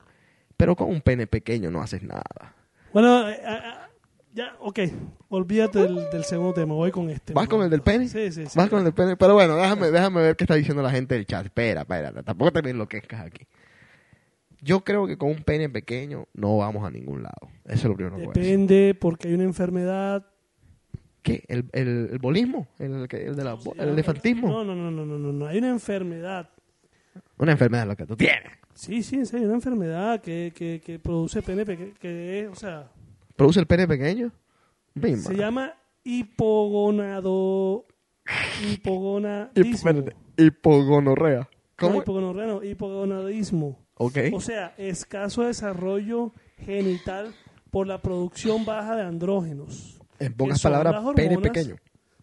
Pero 0.57 0.77
con 0.77 0.91
un 0.91 1.01
pene 1.01 1.27
pequeño 1.27 1.71
no 1.71 1.81
haces 1.81 2.03
nada. 2.03 2.55
Bueno, 2.93 3.27
ya, 4.33 4.55
ok. 4.61 4.81
Olvídate 5.29 5.81
del, 5.81 6.09
del 6.11 6.25
segundo 6.25 6.53
tema. 6.53 6.75
Voy 6.75 6.91
con 6.91 7.11
este. 7.11 7.33
¿Vas 7.33 7.49
con 7.49 7.63
el 7.63 7.71
del 7.71 7.83
pene? 7.83 8.09
Sí, 8.09 8.33
sí, 8.33 8.47
sí. 8.47 8.59
Vas 8.59 8.69
con 8.69 8.79
el 8.79 8.85
del 8.85 8.95
pene. 8.95 9.17
Pero 9.17 9.35
bueno, 9.35 9.57
déjame, 9.57 9.91
déjame 9.91 10.23
ver 10.23 10.37
qué 10.37 10.45
está 10.45 10.55
diciendo 10.55 10.83
la 10.83 10.91
gente 10.91 11.15
del 11.15 11.27
chat. 11.27 11.45
Espera, 11.45 11.83
espera. 11.83 12.13
Tampoco 12.23 12.53
te 12.53 12.71
enloquezcas 12.71 13.21
aquí. 13.21 13.47
Yo 14.63 14.85
creo 14.85 15.07
que 15.07 15.17
con 15.17 15.31
un 15.31 15.43
pene 15.43 15.69
pequeño 15.69 16.27
no 16.35 16.59
vamos 16.59 16.85
a 16.87 16.91
ningún 16.91 17.23
lado. 17.23 17.49
Eso 17.65 17.75
es 17.75 17.85
lo 17.85 17.97
primero 17.97 18.17
que. 18.17 18.41
Depende 18.41 18.95
porque 18.99 19.29
hay 19.29 19.35
una 19.35 19.45
enfermedad. 19.45 20.27
¿Qué? 21.23 21.45
¿El, 21.49 21.69
el, 21.73 22.09
el 22.13 22.19
bolismo? 22.19 22.67
¿El, 22.79 23.07
de 23.09 23.45
la, 23.45 23.59
¿El 23.79 23.89
elefantismo? 23.91 24.49
No, 24.49 24.65
no, 24.65 24.75
no, 24.75 24.91
no, 24.91 25.05
no, 25.05 25.19
no, 25.19 25.33
no. 25.33 25.47
Hay 25.47 25.59
una 25.59 25.71
enfermedad. 25.71 26.51
Una 27.39 27.53
enfermedad 27.53 27.87
lo 27.87 27.97
que 27.97 28.07
tú 28.07 28.17
tienes. 28.17 28.53
Sí, 28.75 29.03
sí, 29.03 29.17
en 29.17 29.27
serio, 29.27 29.47
una 29.47 29.57
enfermedad 29.57 30.21
que, 30.21 30.53
que, 30.55 30.81
que 30.85 30.99
produce 30.99 31.43
pene 31.43 31.67
pequeño, 31.67 31.93
que 32.01 32.41
es, 32.41 32.49
o 32.49 32.55
sea, 32.55 32.91
¿Produce 33.41 33.59
el 33.61 33.67
pene 33.67 33.89
pequeño? 33.89 34.31
Misma. 34.93 35.31
se 35.31 35.35
llama 35.35 35.73
hipogonado, 36.05 37.87
Hip- 38.63 38.73
hipogonadismo. 38.75 40.03
hipogonorrea. 40.37 41.39
No, 41.41 41.49
¿Cómo? 41.77 42.03
hipogonorrea, 42.03 42.47
no, 42.47 42.63
hipogonadismo. 42.63 43.79
ok. 43.95 44.19
O 44.35 44.43
sea, 44.43 44.75
escaso 44.77 45.41
desarrollo 45.45 46.35
genital 46.59 47.35
por 47.71 47.87
la 47.87 48.03
producción 48.03 48.67
baja 48.67 48.95
de 48.97 49.05
andrógenos. 49.05 49.99
en 50.19 50.35
pocas 50.35 50.61
palabras, 50.61 51.03
pene 51.17 51.39
pequeño. 51.39 51.77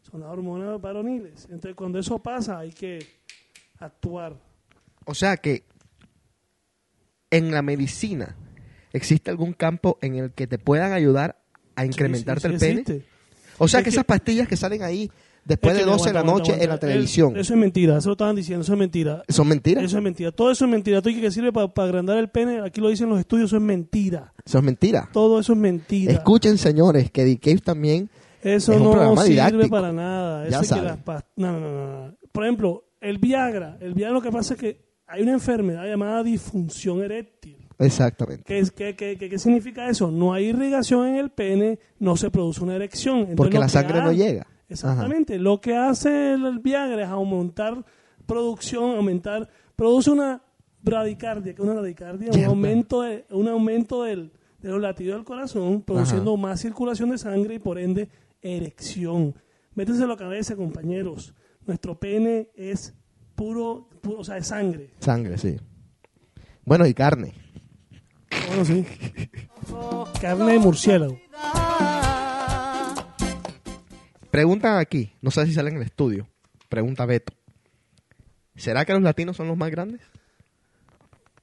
Son 0.04 0.20
las 0.22 0.30
hormonas 0.30 0.80
varoniles. 0.80 1.46
Entonces, 1.46 1.74
cuando 1.74 1.98
eso 1.98 2.20
pasa, 2.20 2.60
hay 2.60 2.72
que 2.74 3.00
actuar. 3.80 4.36
O 5.06 5.16
sea 5.16 5.38
que 5.38 5.64
en 7.32 7.50
la 7.50 7.64
medicina 7.64 8.36
existe 8.98 9.32
algún 9.32 9.54
campo 9.54 9.98
en 10.02 10.16
el 10.16 10.32
que 10.32 10.48
te 10.48 10.58
puedan 10.60 10.92
ayudar 10.94 11.38
a 11.76 11.86
incrementarte 11.86 12.42
Sí, 12.42 12.48
sí, 12.48 12.54
el 12.54 12.60
pene. 12.60 12.82
existe. 12.82 13.06
O 13.60 13.68
sea 13.68 13.80
Es 13.80 13.84
que 13.86 13.90
que- 13.90 13.96
esas 13.96 14.06
pastillas 14.06 14.48
que 14.48 14.56
salen 14.58 14.84
ahí 14.84 15.10
después 15.46 15.74
Es 15.74 15.80
de 15.80 15.86
que, 15.86 15.90
12 15.92 16.10
de 16.10 16.14
la 16.14 16.24
noche 16.24 16.52
aguanta, 16.52 16.64
en 16.64 16.70
la 16.70 16.78
televisión, 16.78 17.38
Eso 17.38 17.54
es 17.54 17.60
mentira, 17.60 17.98
eso 17.98 18.10
lo 18.10 18.14
estaban 18.14 18.36
diciendo, 18.36 18.64
eso 18.64 18.74
es 18.74 18.80
mentira. 18.80 19.24
¿son 19.30 19.48
mentiras? 19.48 19.84
Eso 19.84 19.98
es 19.98 20.04
mentira. 20.04 20.32
Todo 20.32 20.52
eso 20.52 20.66
es 20.66 20.72
mentira. 20.72 21.02
Todo 21.02 21.14
que 21.14 21.32
sirve 21.32 21.52
para 21.54 21.72
agrandar 21.88 22.18
el 22.18 22.30
pene, 22.30 22.60
aquí 22.62 22.82
lo 22.82 22.90
dicen 22.90 23.10
los 23.10 23.20
estudios, 23.20 23.50
eso 23.50 23.56
es 23.58 23.64
mentira. 23.64 24.34
Eso 24.46 24.58
es 24.58 24.64
mentira. 24.64 25.10
Todo 25.14 25.40
eso 25.40 25.54
es 25.54 25.60
mentira. 25.60 26.12
Escuchen, 26.12 26.58
señores, 26.58 27.10
que 27.12 27.24
The 27.24 27.40
Cave 27.40 27.60
también 27.62 28.10
Eso 28.44 28.74
es 28.74 28.80
un 28.80 28.84
no 28.92 29.16
sirve 29.18 29.30
didáctico. 29.30 29.70
para 29.70 29.92
nada. 29.92 30.44
Eso 30.48 30.52
Ya 30.52 30.60
es 30.62 30.70
que 30.74 30.82
las 30.82 30.98
no, 31.38 31.52
no, 31.52 31.60
no, 31.60 32.08
no. 32.08 32.16
Por 32.32 32.44
ejemplo, 32.44 32.84
el 33.02 33.18
Viagra. 33.18 33.78
El 33.80 33.94
Viagra 33.94 34.14
lo 34.14 34.22
que 34.22 34.32
pasa 34.32 34.54
es 34.56 34.60
que 34.60 34.86
hay 35.08 35.24
una 35.24 35.32
enfermedad 35.34 35.86
llamada 35.86 36.24
disfunción 36.24 37.02
eréctil. 37.02 37.57
Exactamente. 37.80 38.44
¿Qué, 38.44 38.96
qué, 38.96 39.18
qué- 39.18 39.30
qué- 39.30 39.40
significa 39.40 39.88
eso? 39.90 40.10
No 40.12 40.34
hay 40.34 40.46
irrigación 40.46 41.08
en 41.08 41.16
el 41.16 41.30
pene, 41.30 41.80
no 42.00 42.18
se 42.18 42.32
produce 42.32 42.64
una 42.64 42.76
erección. 42.76 43.18
Entonces, 43.20 43.36
Porque 43.38 43.60
la 43.60 43.70
sangre 43.70 44.02
no 44.02 44.12
llega. 44.12 44.48
Exactamente. 44.70 45.38
Lo 45.38 45.62
que 45.62 45.76
hace 45.76 46.34
el, 46.34 46.60
Viagra 46.60 47.04
es 47.04 47.10
aumentar 47.10 47.86
producción, 48.26 48.96
aumentar, 48.98 49.48
produce 49.76 50.10
una 50.12 50.42
bradicardia, 50.82 51.54
que 51.54 51.62
es 51.62 51.66
una 51.66 51.74
bradicardia, 51.80 52.32
un 52.34 52.44
aumento, 52.46 53.02
de, 53.04 53.26
un 53.32 53.48
aumento 53.48 54.04
del, 54.04 54.32
de 54.60 54.70
los 54.70 54.82
latidos 54.82 55.16
del 55.18 55.26
corazón, 55.26 55.82
produciendo 55.82 56.36
más 56.36 56.60
circulación 56.62 57.12
de 57.12 57.18
sangre 57.18 57.56
y 57.56 57.60
por 57.60 57.78
ende 57.80 58.10
erección. 58.42 59.36
Métanse 59.76 60.04
a 60.04 60.08
la 60.08 60.18
cabeza, 60.18 60.56
compañeros. 60.56 61.34
Nuestro 61.66 62.00
pene 62.00 62.50
es 62.56 62.94
puro, 63.36 63.88
puro, 64.02 64.20
o 64.20 64.24
sea, 64.24 64.38
es 64.38 64.48
sangre. 64.48 64.90
Sangre, 65.00 65.38
sí. 65.38 65.58
Bueno, 66.66 66.86
y 66.88 66.94
carne. 66.94 67.34
Bueno, 68.48 68.66
sí. 68.66 68.86
Carne 70.22 70.54
de 70.54 70.60
murciélago. 70.60 71.20
Preguntan 74.32 74.78
aquí, 74.78 75.12
no 75.22 75.32
sé 75.32 75.46
si 75.46 75.54
sale 75.54 75.70
en 75.70 75.78
el 75.78 75.84
estudio. 75.84 76.28
Pregunta 76.70 77.06
Beto. 77.06 77.34
¿Será 78.56 78.86
que 78.86 78.94
los 78.94 79.02
latinos 79.02 79.38
son 79.38 79.48
los 79.48 79.58
más 79.58 79.70
grandes? 79.72 80.02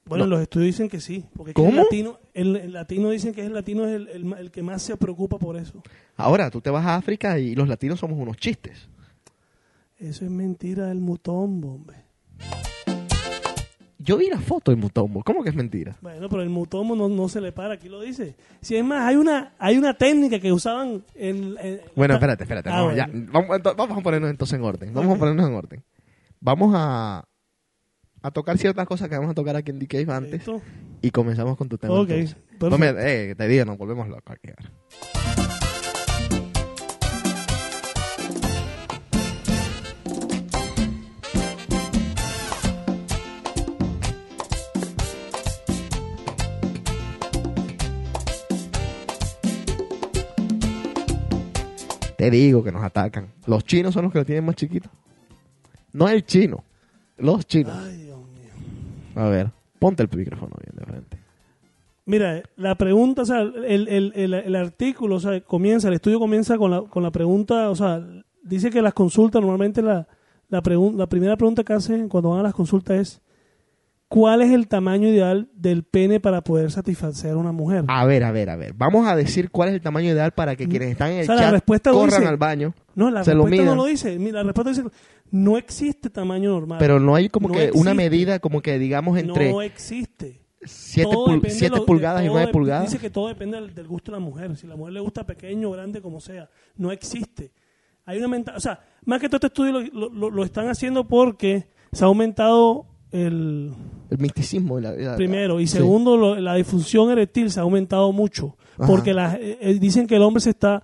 Bueno, 0.05 0.25
No. 0.25 0.31
los 0.31 0.41
estudios 0.41 0.67
dicen 0.67 0.87
que 0.89 0.99
sí. 0.99 1.25
Porque 1.35 1.53
¿Cómo? 1.53 1.69
El 1.69 1.75
latino, 1.77 2.19
el, 2.33 2.55
el 2.57 2.73
latino 2.73 3.09
dicen 3.09 3.33
que 3.33 3.43
el 3.45 3.53
latino 3.53 3.87
es 3.87 3.95
el, 3.95 4.07
el 4.09 4.25
ma- 4.25 4.39
el 4.39 4.51
que 4.51 4.61
más 4.61 4.81
se 4.83 4.95
preocupa 4.97 5.37
por 5.39 5.57
eso. 5.57 5.81
Ahora, 6.15 6.51
tú 6.51 6.61
te 6.61 6.69
vas 6.69 6.85
a 6.85 6.95
África 6.95 7.39
y 7.39 7.55
los 7.55 7.67
latinos 7.67 7.99
somos 7.99 8.19
unos 8.19 8.37
chistes. 8.37 8.87
Eso 9.97 10.25
es 10.25 10.31
mentira 10.31 10.85
del 10.87 10.99
mutombo, 10.99 11.73
hombre. 11.73 11.97
Yo 13.97 14.17
vi 14.17 14.27
la 14.29 14.39
foto 14.39 14.71
de 14.71 14.77
Mutombo. 14.77 15.23
¿Cómo 15.23 15.41
que 15.43 15.49
es 15.49 15.55
mentira? 15.55 15.95
Bueno, 16.01 16.27
pero 16.29 16.41
el 16.41 16.49
mutombo 16.49 16.95
no, 16.95 17.07
no 17.07 17.29
se 17.29 17.39
le 17.39 17.51
para, 17.53 17.75
aquí 17.75 17.87
lo 17.87 18.01
dice. 18.01 18.35
Si 18.61 18.75
es 18.75 18.83
más, 18.83 19.07
hay 19.07 19.15
una, 19.15 19.53
hay 19.57 19.77
una 19.77 19.93
técnica 19.93 20.39
que 20.39 20.51
usaban 20.51 21.03
en... 21.15 21.55
en- 21.61 21.81
Bueno, 21.95 22.15
espérate, 22.15 22.43
espérate. 22.43 22.69
ah, 22.69 22.77
no, 22.77 22.83
bueno. 22.85 22.97
ya. 22.97 23.09
Vamos, 23.31 23.49
ento- 23.57 23.75
vamos 23.75 23.97
a 23.97 24.01
ponernos 24.01 24.29
entonces 24.29 24.59
en 24.59 24.65
orden. 24.65 24.93
Vamos 24.93 25.15
a 25.15 25.19
ponernos 25.19 25.47
en 25.47 25.53
orden. 25.55 25.83
Vamos 26.41 26.73
a, 26.75 27.25
a 28.21 28.31
tocar 28.31 28.57
ciertas 28.57 28.85
cosas 28.85 29.07
que 29.07 29.15
vamos 29.15 29.31
a 29.31 29.33
tocar 29.33 29.55
aquí 29.55 29.71
en 29.71 29.79
Cave 29.85 30.05
antes 30.13 30.33
Listo. 30.33 30.61
y 31.01 31.11
comenzamos 31.11 31.55
con 31.57 31.69
tu 31.69 31.77
tema. 31.77 31.93
Ok, 31.93 32.09
entonces. 32.09 32.37
No 32.61 32.77
me- 32.77 32.93
eh, 32.97 33.33
te 33.35 33.47
digo, 33.47 33.63
nos 33.65 33.77
volvemos 33.77 34.09
locos 34.09 34.35
aquí. 34.35 34.49
ahora. 34.49 35.14
Te 52.29 52.31
digo 52.31 52.63
que 52.63 52.71
nos 52.71 52.83
atacan. 52.83 53.27
Los 53.45 53.63
chinos 53.65 53.93
son 53.93 54.03
los 54.05 54.11
que 54.11 54.19
lo 54.19 54.25
tienen 54.25 54.45
más 54.45 54.55
chiquito. 54.55 54.89
No 55.93 56.09
el 56.09 56.25
chino. 56.25 56.63
Los 57.17 57.45
chinos. 57.45 57.73
Ay, 57.77 57.97
Dios 57.97 58.17
mío. 58.17 59.23
A 59.23 59.27
ver, 59.29 59.51
ponte 59.79 60.03
el 60.03 60.09
micrófono 60.11 60.53
bien 60.61 60.75
de 60.75 60.85
frente. 60.85 61.19
Mira, 62.07 62.43
la 62.57 62.75
pregunta, 62.75 63.21
o 63.23 63.25
sea, 63.25 63.41
el, 63.41 63.87
el, 63.87 64.11
el, 64.15 64.33
el 64.33 64.55
artículo, 64.55 65.15
o 65.15 65.19
sea, 65.19 65.39
comienza, 65.41 65.87
el 65.87 65.93
estudio 65.95 66.19
comienza 66.19 66.57
con 66.57 66.71
la, 66.71 66.81
con 66.81 67.01
la 67.03 67.11
pregunta, 67.11 67.69
o 67.69 67.75
sea, 67.75 68.05
dice 68.43 68.69
que 68.69 68.81
las 68.81 68.93
consultas, 68.93 69.41
normalmente 69.41 69.81
la, 69.81 70.07
la, 70.49 70.61
pregun- 70.61 70.95
la 70.95 71.07
primera 71.07 71.35
pregunta 71.35 71.63
que 71.63 71.73
hacen 71.73 72.07
cuando 72.09 72.29
van 72.31 72.41
a 72.41 72.43
las 72.43 72.53
consultas 72.53 72.97
es, 72.99 73.21
¿cuál 74.15 74.41
es 74.41 74.51
el 74.51 74.69
tamaño 74.69 75.09
ideal 75.09 75.49
del 75.53 75.83
pene 75.83 76.21
para 76.21 76.41
poder 76.41 76.71
satisfacer 76.71 77.31
a 77.31 77.37
una 77.37 77.51
mujer? 77.51 77.83
A 77.89 78.05
ver, 78.05 78.23
a 78.23 78.31
ver, 78.31 78.49
a 78.49 78.55
ver. 78.55 78.73
Vamos 78.73 79.05
a 79.07 79.15
decir 79.15 79.51
cuál 79.51 79.67
es 79.69 79.75
el 79.75 79.81
tamaño 79.81 80.11
ideal 80.11 80.31
para 80.31 80.55
que 80.55 80.69
quienes 80.69 80.91
están 80.91 81.11
en 81.11 81.17
el 81.17 81.23
O 81.23 81.25
sea, 81.25 81.35
la 81.35 81.41
chat 81.41 81.51
respuesta 81.51 81.91
corran 81.91 82.19
dice- 82.21 82.25
al 82.29 82.37
baño. 82.37 82.73
no, 82.95 83.11
la 83.11 83.25
se 83.25 83.33
lo 83.35 83.45
respuesta 83.45 83.65
no 83.65 83.75
lo 83.75 83.85
dice. 83.85 84.17
Mira, 84.17 84.39
La 84.41 84.43
respuesta 84.53 84.69
dice, 84.69 84.83
no 85.31 85.57
existe 85.57 86.09
tamaño 86.09 86.51
normal. 86.51 86.77
Pero 86.79 86.99
no 87.01 87.13
hay 87.13 87.27
como 87.27 87.49
No 87.49 87.55
que 87.55 87.71
una 87.73 87.93
medida 87.93 88.39
como 88.39 88.61
que 88.61 88.79
digamos 88.79 89.17
entre 89.19 89.51
No 89.51 89.61
existe. 89.61 90.41
7 90.63 91.09
Todo 91.11 91.33
depende 91.33 91.59
de 91.59 91.69
lo- 91.69 91.75
de- 91.75 91.81
pulgadas 91.81 92.21
y 92.23 92.25
todo 92.27 92.33
9 92.35 92.47
dep- 92.47 92.51
pulgadas. 92.53 92.85
Dice 92.91 92.99
que 92.99 93.09
todo 93.09 93.27
depende 93.27 93.59
del, 93.59 93.75
del 93.75 93.87
gusto 93.87 94.11
de 94.11 94.17
la 94.17 94.23
mujer. 94.23 94.55
Si 94.55 94.65
la 94.65 94.75
mujer 94.75 94.93
le 94.93 94.99
gusta 95.01 95.25
pequeño, 95.25 95.69
grande, 95.71 96.01
como 96.01 96.19
sea. 96.21 96.49
No 96.77 96.91
existe. 96.91 97.51
Hay 98.05 98.19
una 98.21 98.43
O 98.55 98.59
sea, 98.59 98.79
más 99.03 99.19
que 99.19 99.27
todo 99.27 99.37
este 99.37 99.47
estudio 99.47 99.73
lo, 99.93 100.09
lo- 100.09 100.29
lo 100.29 100.43
están 100.45 100.69
haciendo 100.69 101.03
porque 101.07 101.67
se 101.91 102.03
ha 102.03 102.07
aumentado 102.07 102.85
el 103.11 103.73
El 104.09 104.17
misticismo. 104.19 104.79
la- 104.79 104.91
la- 104.93 105.15
primero 105.15 105.59
y 105.59 105.67
sí. 105.67 105.77
segundo 105.77 106.15
lo- 106.17 106.35
la 106.39 106.55
disfunción 106.55 107.09
eréctil 107.11 107.49
se 107.51 107.59
ha 107.59 107.63
aumentado 107.63 108.11
mucho 108.11 108.55
Ajá. 108.77 108.87
porque 108.87 109.13
la- 109.13 109.35
eh, 109.35 109.57
eh, 109.61 109.73
dicen 109.79 110.07
que 110.07 110.15
el 110.15 110.21
hombre 110.21 110.41
se 110.41 110.51
está 110.51 110.83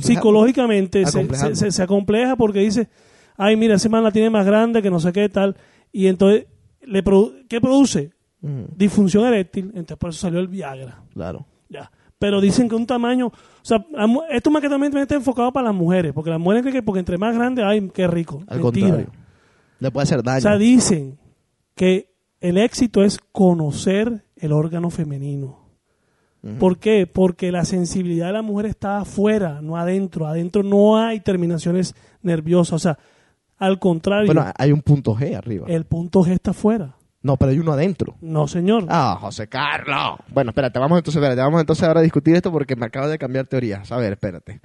psicológicamente 0.00 1.06
se, 1.06 1.34
se, 1.34 1.54
se- 1.54 1.70
se 1.70 1.82
acompleja 1.82 2.36
porque 2.36 2.60
dice, 2.60 2.88
ay, 3.36 3.56
mira, 3.56 3.76
ese 3.76 3.88
man 3.88 4.02
la 4.04 4.10
tiene 4.10 4.30
más 4.30 4.44
grande, 4.44 4.82
que 4.82 4.90
no 4.90 5.00
sé 5.00 5.12
qué 5.12 5.28
tal. 5.28 5.56
Y 5.92 6.06
entonces, 6.06 6.46
le 6.82 7.04
produ- 7.04 7.46
¿qué 7.48 7.60
produce? 7.60 8.10
Mm, 8.40 8.62
Disfunción 8.76 9.24
eréctil. 9.26 9.66
Entonces, 9.74 9.96
por 9.96 10.10
eso 10.10 10.20
salió 10.20 10.40
el 10.40 10.48
Viagra. 10.48 11.02
claro. 11.14 11.46
Ya. 11.68 11.90
Pero 12.18 12.40
dicen 12.40 12.68
que 12.68 12.74
un 12.74 12.86
tamaño. 12.86 13.26
O 13.28 13.32
sea, 13.62 13.84
esto 14.30 14.50
más 14.50 14.60
que 14.60 14.68
también 14.68 14.96
está 14.96 15.14
enfocado 15.14 15.52
para 15.52 15.66
las 15.68 15.74
mujeres. 15.76 16.12
Porque 16.12 16.30
las 16.30 16.40
mujeres 16.40 16.62
creen 16.62 16.74
que 16.76 16.82
porque 16.82 16.98
entre 16.98 17.16
más 17.18 17.32
grande, 17.36 17.62
ay, 17.62 17.90
qué 17.94 18.08
rico. 18.08 18.42
Al 18.48 18.58
Mentira. 18.60 18.86
contrario. 18.88 19.12
Le 19.78 19.90
puede 19.92 20.02
hacer 20.02 20.22
daño. 20.24 20.38
O 20.38 20.40
sea, 20.40 20.56
dicen 20.58 21.16
que 21.78 22.10
el 22.40 22.58
éxito 22.58 23.04
es 23.04 23.18
conocer 23.32 24.24
el 24.36 24.52
órgano 24.52 24.90
femenino. 24.90 25.60
¿Por 26.58 26.78
qué? 26.78 27.06
Porque 27.06 27.52
la 27.52 27.64
sensibilidad 27.64 28.28
de 28.28 28.32
la 28.32 28.42
mujer 28.42 28.66
está 28.66 28.98
afuera, 28.98 29.60
no 29.60 29.76
adentro. 29.76 30.26
Adentro 30.26 30.62
no 30.62 30.96
hay 30.96 31.20
terminaciones 31.20 31.94
nerviosas. 32.22 32.72
O 32.74 32.78
sea, 32.78 32.98
al 33.58 33.78
contrario, 33.78 34.26
bueno, 34.26 34.50
hay 34.56 34.72
un 34.72 34.82
punto 34.82 35.14
G 35.14 35.36
arriba. 35.36 35.66
el 35.68 35.84
punto 35.84 36.22
G 36.24 36.32
está 36.32 36.50
afuera. 36.52 36.96
No, 37.22 37.36
pero 37.36 37.50
hay 37.50 37.58
uno 37.58 37.72
adentro. 37.72 38.16
No, 38.20 38.46
señor. 38.46 38.86
Ah, 38.88 39.18
José 39.20 39.48
Carlos. 39.48 40.18
Bueno, 40.28 40.50
espérate, 40.50 40.78
vamos 40.78 40.98
entonces, 40.98 41.20
espérate, 41.20 41.40
vamos 41.40 41.60
entonces 41.60 41.84
ahora 41.84 42.00
a 42.00 42.02
discutir 42.04 42.34
esto 42.34 42.50
porque 42.52 42.76
me 42.76 42.86
acaba 42.86 43.08
de 43.08 43.18
cambiar 43.18 43.46
teorías. 43.46 43.90
A 43.92 43.96
ver, 43.98 44.12
espérate. 44.12 44.60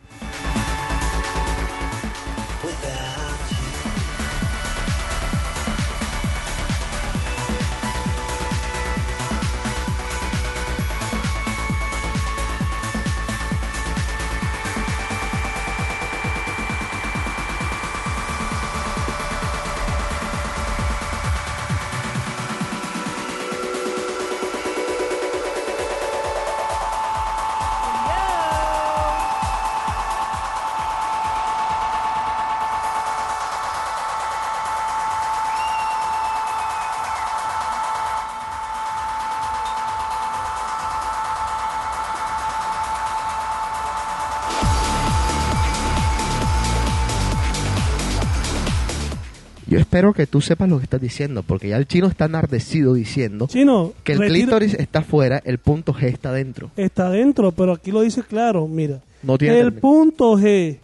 Tú 50.34 50.42
sepas 50.42 50.68
lo 50.68 50.78
que 50.80 50.86
estás 50.86 51.00
diciendo, 51.00 51.44
porque 51.44 51.70
ya 51.70 51.78
el 51.78 51.86
chino 51.88 52.08
está 52.08 52.26
enardecido 52.26 52.96
diciendo 52.96 53.46
Chino, 53.48 53.94
que 54.04 54.14
el 54.14 54.20
clítoris 54.22 54.74
está 54.74 55.00
afuera, 55.00 55.40
el 55.46 55.60
punto 55.60 55.94
G 55.94 56.06
está 56.08 56.32
dentro. 56.34 56.72
está 56.76 57.06
adentro, 57.06 57.52
pero 57.52 57.74
aquí 57.74 57.92
lo 57.92 58.02
dice 58.02 58.24
claro. 58.24 58.68
Mira, 58.68 59.00
No 59.22 59.38
tiene 59.38 59.60
el 59.60 59.66
término. 59.66 59.82
punto 59.82 60.34
G 60.40 60.80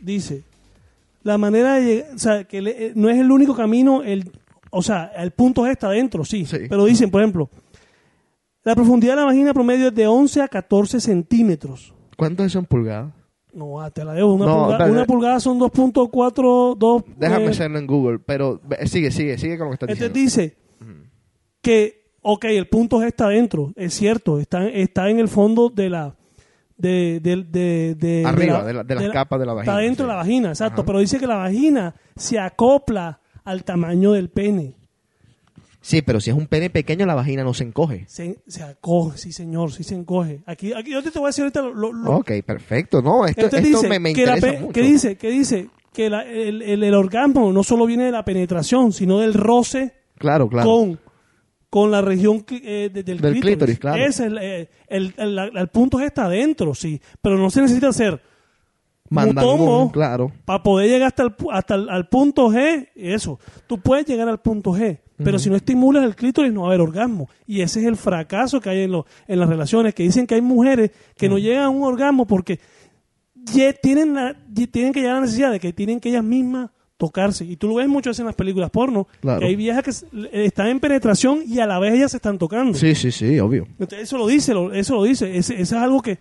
dice 0.00 0.42
la 1.24 1.38
manera 1.38 1.74
de 1.74 1.84
llegar, 1.84 2.14
o 2.14 2.18
sea, 2.20 2.44
que 2.44 2.62
le- 2.62 2.86
eh, 2.86 2.92
no 2.94 3.08
es 3.10 3.18
el 3.18 3.32
único 3.32 3.56
camino, 3.56 4.04
el, 4.04 4.30
o 4.70 4.80
sea, 4.80 5.10
el 5.16 5.32
punto 5.32 5.62
G 5.62 5.72
está 5.72 5.88
adentro, 5.88 6.24
sí, 6.24 6.46
Sí. 6.46 6.58
pero 6.68 6.84
dicen, 6.84 7.10
por 7.10 7.22
ejemplo, 7.22 7.50
la 8.62 8.76
profundidad 8.76 9.14
de 9.14 9.20
la 9.22 9.26
vagina 9.26 9.52
promedio 9.52 9.88
es 9.88 9.94
de 9.96 10.06
11 10.06 10.40
a 10.40 10.46
14 10.46 11.00
centímetros. 11.00 11.92
¿Cuántos 12.16 12.52
son 12.52 12.64
pulgadas? 12.64 13.12
No, 13.56 13.80
ah, 13.80 13.90
te 13.90 14.04
la 14.04 14.12
debo. 14.12 14.34
Una, 14.34 14.44
No, 14.46 14.52
pulga- 14.56 14.72
espérate. 14.72 14.92
una 14.92 15.04
pulgada 15.06 15.40
son 15.40 15.58
2.4. 15.58 16.74
dos, 16.76 17.02
Déjame 17.16 17.46
eh, 17.46 17.48
hacerlo 17.48 17.78
en 17.78 17.86
Google, 17.86 18.18
pero 18.18 18.60
sigue, 18.84 19.10
sigue, 19.10 19.38
sigue 19.38 19.56
con 19.58 19.66
lo 19.66 19.70
que 19.70 19.74
estás 19.86 19.88
diciendo. 19.88 20.14
dice 20.18 20.56
que, 21.62 22.10
ok, 22.22 22.44
el 22.44 22.68
punto 22.68 22.98
G 23.00 23.06
está 23.06 23.26
adentro, 23.26 23.72
es 23.76 23.94
cierto, 23.94 24.38
está, 24.38 24.66
está 24.68 25.08
en 25.10 25.18
el 25.18 25.28
fondo 25.28 25.70
de 25.70 25.90
la... 25.90 26.14
De, 26.78 27.20
de, 27.22 27.36
de, 27.48 27.94
de- 27.94 28.24
Arriba, 28.26 28.62
de 28.62 28.74
la- 28.74 28.84
de 28.84 28.94
las 28.96 29.08
capas 29.10 29.40
de 29.40 29.46
la 29.46 29.54
vagina, 29.54 29.72
Está 29.72 29.82
dentro 29.82 30.04
sí. 30.04 30.08
de 30.08 30.12
la 30.12 30.16
vagina, 30.16 30.48
exacto, 30.50 30.82
Ajá. 30.82 30.86
pero 30.86 30.98
dice 30.98 31.18
que 31.18 31.26
la 31.26 31.36
vagina 31.36 31.94
se 32.14 32.38
acopla 32.38 33.20
al 33.44 33.64
tamaño 33.64 34.12
del 34.12 34.28
pene. 34.28 34.74
Sí, 35.86 36.02
pero 36.02 36.20
si 36.20 36.30
es 36.30 36.36
un 36.36 36.48
pene 36.48 36.68
pequeño, 36.68 37.06
la 37.06 37.14
vagina 37.14 37.44
no 37.44 37.54
se 37.54 37.62
encoge. 37.62 38.06
Se, 38.08 38.38
se 38.48 38.64
acoge, 38.64 39.18
sí 39.18 39.30
señor, 39.30 39.70
sí 39.70 39.84
se 39.84 39.94
encoge. 39.94 40.40
Aquí, 40.44 40.72
aquí 40.72 40.90
yo 40.90 41.00
te 41.00 41.10
voy 41.16 41.26
a 41.26 41.28
decir 41.28 41.42
ahorita 41.44 41.62
lo, 41.62 41.90
Ok, 42.16 42.32
perfecto. 42.44 43.00
No, 43.02 43.24
esto, 43.24 43.42
esto 43.46 43.58
dice 43.58 43.88
me, 43.88 44.00
me 44.00 44.12
que 44.12 44.22
interesa 44.22 44.60
mucho. 44.60 44.72
que 44.72 44.82
dice 44.82 45.16
que 45.16 45.30
dice 45.30 45.68
que 45.92 46.10
la- 46.10 46.24
el, 46.24 46.60
el- 46.62 46.82
el 46.82 46.94
orgasmo 46.94 47.52
no 47.52 47.62
solo 47.62 47.86
viene 47.86 48.04
de 48.06 48.10
la 48.10 48.24
penetración, 48.24 48.92
sino 48.92 49.20
del 49.20 49.32
roce 49.34 49.94
Claro, 50.18 50.48
claro. 50.48 50.68
con, 50.68 51.00
con 51.70 51.90
la 51.92 52.02
región 52.02 52.44
eh, 52.50 52.90
de- 52.92 53.02
del, 53.04 53.04
Del 53.04 53.16
clítoris. 53.34 53.40
clítoris, 53.42 53.78
claro. 53.78 53.96
Ese 54.02 54.08
es 54.08 54.32
el, 54.32 54.38
eh, 54.38 54.68
el, 54.88 55.14
el- 55.18 55.36
la- 55.36 55.44
el 55.54 55.68
punto 55.68 55.98
G 55.98 56.06
está 56.06 56.24
adentro, 56.24 56.74
sí, 56.74 57.00
pero 57.22 57.38
no 57.38 57.48
se 57.48 57.62
necesita 57.62 57.90
hacer 57.90 58.20
mutombo 59.08 59.92
claro. 59.92 60.32
para 60.44 60.62
poder 60.62 60.88
llegar 60.90 61.08
hasta 61.08 61.22
el, 61.22 61.34
hasta 61.52 61.74
el 61.76 61.88
al 61.88 62.08
punto 62.08 62.48
G, 62.50 62.88
eso. 62.96 63.38
Tú 63.66 63.78
puedes 63.78 64.04
llegar 64.06 64.28
al 64.28 64.40
punto 64.40 64.72
G, 64.72 64.98
pero 65.22 65.38
si 65.38 65.48
no 65.50 65.56
estimulas 65.56 66.04
el 66.04 66.14
clítoris 66.16 66.52
no 66.52 66.62
va 66.62 66.66
a 66.68 66.70
haber 66.70 66.80
orgasmo. 66.80 67.28
Y 67.46 67.60
ese 67.62 67.80
es 67.80 67.86
el 67.86 67.96
fracaso 67.96 68.60
que 68.60 68.70
hay 68.70 68.82
en, 68.82 68.92
lo- 68.92 69.06
en 69.26 69.38
las 69.40 69.48
relaciones, 69.48 69.94
que 69.94 70.02
dicen 70.02 70.26
que 70.26 70.34
hay 70.36 70.42
mujeres 70.42 70.90
que 71.16 71.28
no 71.28 71.38
llegan 71.38 71.64
a 71.64 71.68
un 71.68 71.82
orgasmo 71.82 72.26
porque 72.26 72.60
ya 73.34 73.72
tienen, 73.72 74.14
la, 74.14 74.36
ya 74.52 74.66
tienen 74.66 74.92
que 74.92 75.00
llegar 75.00 75.16
a 75.16 75.20
la 75.20 75.24
necesidad 75.26 75.50
de 75.52 75.60
que 75.60 75.72
tienen 75.72 76.00
que 76.00 76.08
ellas 76.08 76.24
mismas 76.24 76.70
tocarse. 76.96 77.44
Y 77.44 77.56
tú 77.56 77.68
lo 77.68 77.74
ves 77.76 77.88
mucho 77.88 78.10
eso 78.10 78.22
en 78.22 78.26
las 78.26 78.34
películas 78.34 78.70
porno, 78.70 79.06
Claro. 79.20 79.40
que 79.40 79.46
hay 79.46 79.56
viejas 79.56 79.82
que 79.84 80.44
están 80.44 80.68
en 80.68 80.80
penetración 80.80 81.40
y 81.46 81.58
a 81.60 81.66
la 81.66 81.78
vez 81.78 81.94
ellas 81.94 82.10
se 82.10 82.16
están 82.16 82.38
tocando. 82.38 82.76
Sí, 82.76 82.94
sí, 82.94 83.10
sí, 83.12 83.38
obvio. 83.38 83.66
Entonces, 83.78 84.00
eso 84.00 84.16
lo 84.18 84.26
dice, 84.26 84.54
lo- 84.54 84.72
eso 84.72 84.94
lo 84.94 85.04
dice. 85.04 85.36
Ese, 85.36 85.54
ese 85.54 85.62
es 85.62 85.72
algo 85.74 86.00
que... 86.02 86.18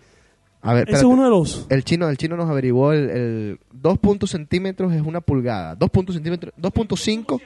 A 0.62 0.74
ver, 0.74 0.90
Ese 0.90 0.98
es 0.98 1.04
uno 1.04 1.24
de 1.24 1.30
los... 1.30 1.68
El 1.70 1.84
chino, 1.84 2.10
el 2.10 2.18
chino 2.18 2.36
nos 2.36 2.50
averiguó 2.50 2.92
el, 2.92 3.10
el 3.12 3.60
2 3.72 4.00
puntos 4.00 4.32
centímetros 4.32 4.92
es 4.94 5.02
una 5.04 5.22
pulgada. 5.22 5.76
2 5.76 5.90
puntos 5.92 6.16
centímetros, 6.16 6.54
2.5, 6.60 7.40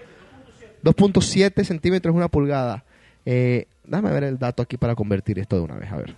2.7 0.83 1.63
centímetros 1.63 2.15
una 2.15 2.27
pulgada. 2.27 2.85
Eh, 3.25 3.67
déjame 3.83 4.11
ver 4.11 4.23
el 4.23 4.39
dato 4.39 4.63
aquí 4.63 4.77
para 4.77 4.95
convertir 4.95 5.39
esto 5.39 5.55
de 5.57 5.61
una 5.63 5.75
vez, 5.75 5.91
a 5.91 5.97
ver. 5.97 6.15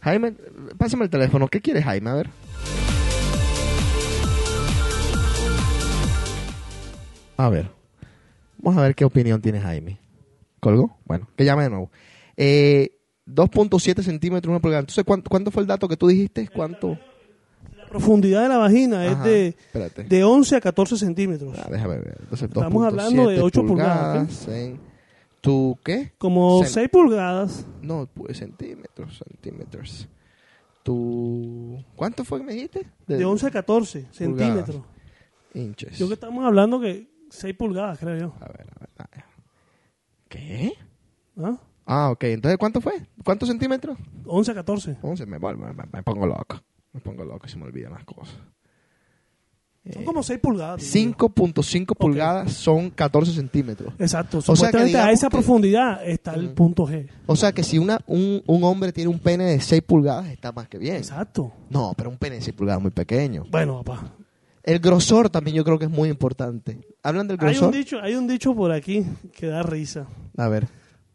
Jaime, 0.00 0.34
pásame 0.76 1.04
el 1.04 1.10
teléfono. 1.10 1.48
¿Qué 1.48 1.60
quieres, 1.60 1.84
Jaime? 1.84 2.10
A 2.10 2.14
ver. 2.14 2.30
A 7.36 7.48
ver. 7.48 7.70
Vamos 8.58 8.78
a 8.78 8.82
ver 8.82 8.94
qué 8.94 9.04
opinión 9.04 9.40
tiene 9.40 9.60
Jaime. 9.60 9.98
¿Colgó? 10.60 10.98
Bueno, 11.04 11.28
que 11.36 11.44
llame 11.44 11.64
de 11.64 11.70
nuevo. 11.70 11.90
Eh, 12.36 12.92
2.7 13.26 14.02
centímetros, 14.02 14.50
una 14.50 14.60
pulgada. 14.60 14.80
Entonces, 14.80 15.04
¿cuánto, 15.04 15.30
cuánto 15.30 15.50
fue 15.50 15.62
el 15.62 15.68
dato 15.68 15.88
que 15.88 15.96
tú 15.96 16.08
dijiste? 16.08 16.48
¿Cuánto? 16.48 16.98
Profundidad 17.88 18.42
de 18.42 18.48
la 18.48 18.58
vagina 18.58 19.04
es 19.06 19.12
Ajá, 19.12 19.24
de, 19.24 19.48
espérate. 19.48 20.04
de 20.04 20.24
11 20.24 20.56
a 20.56 20.60
14 20.60 20.96
centímetros. 20.96 21.56
Ah, 21.58 21.68
déjame 21.70 21.96
ver. 21.98 22.16
Entonces, 22.20 22.48
Estamos 22.48 22.86
hablando 22.86 23.28
de 23.28 23.36
2.7 23.38 23.42
ocho 23.42 23.66
pulgadas, 23.66 24.48
en- 24.48 24.80
¿Tú 25.40 25.78
qué? 25.84 26.12
Como 26.18 26.60
Cen- 26.62 26.66
6 26.66 26.88
pulgadas. 26.90 27.64
No, 27.80 28.08
pues 28.12 28.38
centímetros, 28.38 29.18
centímetros. 29.24 30.08
tu... 30.82 31.82
¿Cuánto 31.96 32.24
fue 32.24 32.38
que 32.40 32.44
me 32.46 32.52
dijiste? 32.54 32.86
De 33.06 33.24
11 33.24 33.46
a 33.46 33.50
14 33.50 34.06
centímetros. 34.10 34.82
inches. 35.54 35.96
Yo 35.98 36.08
que 36.08 36.14
estamos 36.14 36.44
hablando 36.44 36.80
que 36.80 37.08
6 37.30 37.54
pulgadas, 37.56 37.98
creo 37.98 38.18
yo. 38.18 38.34
A 38.40 38.46
ver, 38.48 38.66
a 38.74 38.80
ver. 38.80 38.88
a 38.98 39.06
ver. 39.14 39.24
¿Qué? 40.28 40.72
¿Ah? 41.40 41.56
Ah, 41.86 42.10
ok. 42.10 42.24
Entonces, 42.24 42.58
¿cuánto 42.58 42.80
fue? 42.80 42.94
¿Cuántos 43.24 43.48
centímetros? 43.48 43.96
11 44.26 44.50
a 44.50 44.54
14. 44.54 44.96
11. 45.02 45.26
Me, 45.26 45.38
me, 45.38 45.56
me 45.92 46.02
pongo 46.02 46.26
loco. 46.26 46.60
Me 46.98 47.04
pongo 47.04 47.24
loco 47.24 47.46
y 47.46 47.50
se 47.50 47.56
me 47.56 47.64
olvidan 47.64 47.92
las 47.92 48.04
cosas. 48.04 48.36
Son 49.92 50.04
como 50.04 50.22
6 50.22 50.38
pulgadas. 50.40 50.82
5.5 50.82 51.96
pulgadas 51.96 52.52
son 52.52 52.90
14 52.90 53.32
centímetros. 53.32 53.94
Exacto. 53.98 54.42
sea 54.42 54.70
que 54.70 54.94
a 54.96 55.10
esa 55.12 55.28
que- 55.28 55.30
profundidad 55.36 56.06
está 56.06 56.34
el 56.34 56.50
punto 56.50 56.86
G. 56.86 57.08
O 57.26 57.36
sea 57.36 57.52
que 57.52 57.62
si 57.62 57.78
una, 57.78 57.98
un, 58.06 58.42
un 58.46 58.64
hombre 58.64 58.92
tiene 58.92 59.08
un 59.08 59.18
pene 59.18 59.44
de 59.44 59.60
6 59.60 59.80
pulgadas, 59.86 60.26
está 60.28 60.52
más 60.52 60.68
que 60.68 60.76
bien. 60.76 60.96
Exacto. 60.96 61.52
No, 61.70 61.94
pero 61.96 62.10
un 62.10 62.18
pene 62.18 62.36
de 62.36 62.42
6 62.42 62.54
pulgadas 62.54 62.80
es 62.80 62.82
muy 62.82 62.90
pequeño. 62.90 63.44
Bueno, 63.50 63.82
papá. 63.82 64.12
El 64.62 64.78
grosor 64.80 65.30
también 65.30 65.56
yo 65.56 65.64
creo 65.64 65.78
que 65.78 65.86
es 65.86 65.90
muy 65.90 66.10
importante. 66.10 66.80
¿Hablan 67.02 67.26
del 67.26 67.38
Hay 67.40 67.46
un, 67.46 67.52
grosor? 67.54 67.72
dicho, 67.74 67.98
hay 68.02 68.14
un 68.14 68.26
dicho 68.28 68.54
por 68.54 68.70
aquí 68.72 69.06
que 69.32 69.46
da 69.46 69.62
risa. 69.62 70.06
A 70.36 70.48
ver. 70.48 70.68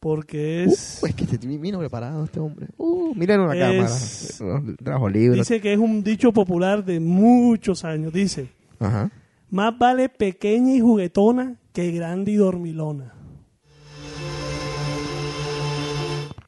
Porque 0.04 0.66
es. 0.66 1.00
Uh, 1.02 1.06
es 1.08 1.16
que 1.16 1.24
este, 1.24 1.38
vino 1.38 1.80
preparado 1.80 2.26
este 2.26 2.42
hombre. 2.42 2.68
Uh, 2.78 3.14
en 3.16 3.48
la 3.60 3.76
Es- 3.86 4.38
cámara. 4.38 4.76
Trajo 4.84 5.08
libros. 5.08 5.38
dice 5.48 5.62
que 5.62 5.72
es 5.72 5.80
un 5.80 6.04
dicho 6.04 6.34
popular 6.34 6.84
de 6.84 7.00
muchos 7.00 7.86
años. 7.86 8.12
Dice: 8.12 8.50
Ajá. 8.82 9.10
Más 9.50 9.78
vale 9.80 10.10
pequeña 10.10 10.76
y 10.76 10.82
juguetona 10.82 11.56
que 11.72 11.90
grande 11.92 12.32
y 12.34 12.36
dormilona. 12.36 13.14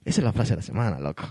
Esa 0.04 0.20
es 0.20 0.24
la 0.26 0.34
frase 0.34 0.52
de 0.52 0.58
la 0.58 0.62
semana, 0.62 1.00
loco. 1.00 1.24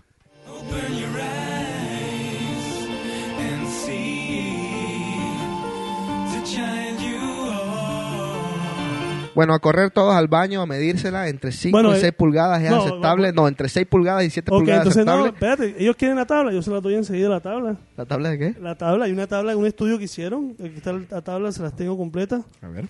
Bueno, 9.35 9.55
a 9.55 9.59
correr 9.59 9.91
todos 9.91 10.15
al 10.15 10.29
baño, 10.29 10.61
a 10.63 10.67
medírsela 10.67 11.29
entre 11.29 11.53
5 11.53 11.77
Bueno, 11.77 11.91
y 11.91 12.01
6 12.01 12.05
eh, 12.05 12.13
pulgadas 12.13 12.63
es 12.63 12.71
no, 12.71 12.83
aceptable. 12.83 13.33
no, 13.33 13.43
No, 13.43 13.49
entre 13.49 13.69
6 13.69 13.87
pulgadas 13.87 14.25
y 14.25 14.31
7 14.31 14.51
Ok, 14.53 14.59
pulgadas 14.61 14.87
es 14.89 14.97
entonces 14.97 15.07
no, 15.07 15.25
aceptable. 15.25 15.53
espérate, 15.65 15.83
ellos 15.83 15.97
quieren 15.97 16.17
la 16.17 16.27
tabla, 16.27 16.53
yo 16.53 16.63
se 16.63 16.71
la 16.71 16.81
doy 16.81 16.95
enseguida 16.95 17.29
la 17.29 17.41
tabla. 17.41 17.77
¿La 17.97 18.05
tabla 18.07 18.31
de 18.31 18.39
qué? 18.39 18.55
La 18.61 18.75
tabla, 18.77 19.07
hay 19.07 19.13
una 19.13 19.27
tabla 19.27 19.53
en 19.53 19.59
un 19.59 19.67
estudio 19.67 19.99
que 19.99 20.05
hicieron, 20.05 20.55
aquí 20.61 20.75
está 20.77 20.93
la 20.93 21.23
tabla, 21.23 21.51
se 21.53 21.63
las 21.63 21.75
tengo 21.75 21.97
completa. 21.97 22.43
A 22.63 22.69
ver. 22.69 22.87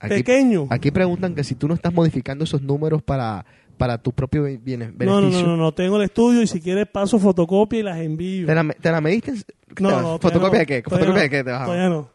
Aquí, 0.00 0.14
Pequeño. 0.16 0.66
Aquí 0.70 0.90
preguntan 0.90 1.34
que 1.34 1.44
si 1.44 1.54
tú 1.54 1.66
no 1.68 1.74
estás 1.74 1.92
modificando 1.94 2.44
esos 2.44 2.60
números 2.60 3.02
para, 3.02 3.46
para 3.78 3.96
tu 3.98 4.12
propio 4.12 4.42
be- 4.42 4.58
bienes- 4.58 4.92
No, 4.98 5.04
no, 5.06 5.16
beneficio. 5.20 5.46
no, 5.46 5.56
no, 5.56 5.62
no, 5.64 5.72
tengo 5.72 5.96
el 5.96 6.02
estudio 6.02 6.42
y 6.42 6.46
si 6.46 6.60
quieres 6.60 6.86
paso 6.88 7.18
fotocopia 7.18 7.78
y 7.78 7.82
las 7.82 7.98
envío. 7.98 8.46
¿Te 8.46 8.54
la, 8.54 8.68
te 8.74 8.90
la 8.90 9.00
mediste? 9.00 9.32
No, 9.80 9.90
no, 9.90 9.96
¿Fotocopia 10.18 10.32
todavía 10.40 10.58
de 10.60 10.66
qué? 10.66 10.82
no, 10.82 10.90
¿Fotocopia 10.90 11.22
de 11.22 11.28
no, 11.28 11.30
qué 11.30 11.44
te 11.44 11.50
vas 11.50 11.62
a- 11.62 11.64
Todavía 11.64 11.88
no. 11.88 12.10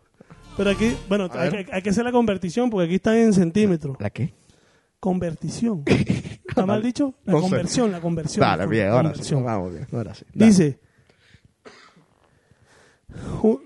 Pero 0.59 0.71
aquí, 0.71 0.93
bueno, 1.07 1.29
hay, 1.31 1.49
que- 1.51 1.67
hay 1.71 1.81
que 1.81 1.89
hacer 1.89 2.03
la 2.03 2.11
conversión 2.11 2.69
porque 2.69 2.83
aquí 2.87 2.95
están 2.95 3.15
en 3.15 3.31
centímetros. 3.31 3.95
¿La 3.97 4.09
qué? 4.09 4.33
Convertición. 4.99 5.83
¿Está 5.87 6.65
mal 6.65 6.83
dicho? 6.83 7.13
La 7.23 7.31
No 7.31 7.37
sé. 7.39 7.41
conversión, 7.43 7.91
la 7.93 8.01
conversión. 8.01 8.41
Dale, 8.41 8.63
la 8.63 8.69
bien, 8.69 8.89
ahora 8.89 9.13
sí. 9.15 9.33
Vamos 9.35 9.71
bien, 9.71 9.87
ahora 9.93 10.13
sí. 10.13 10.25
Dale. 10.33 10.51
Dice, 10.51 10.79
un- 13.41 13.61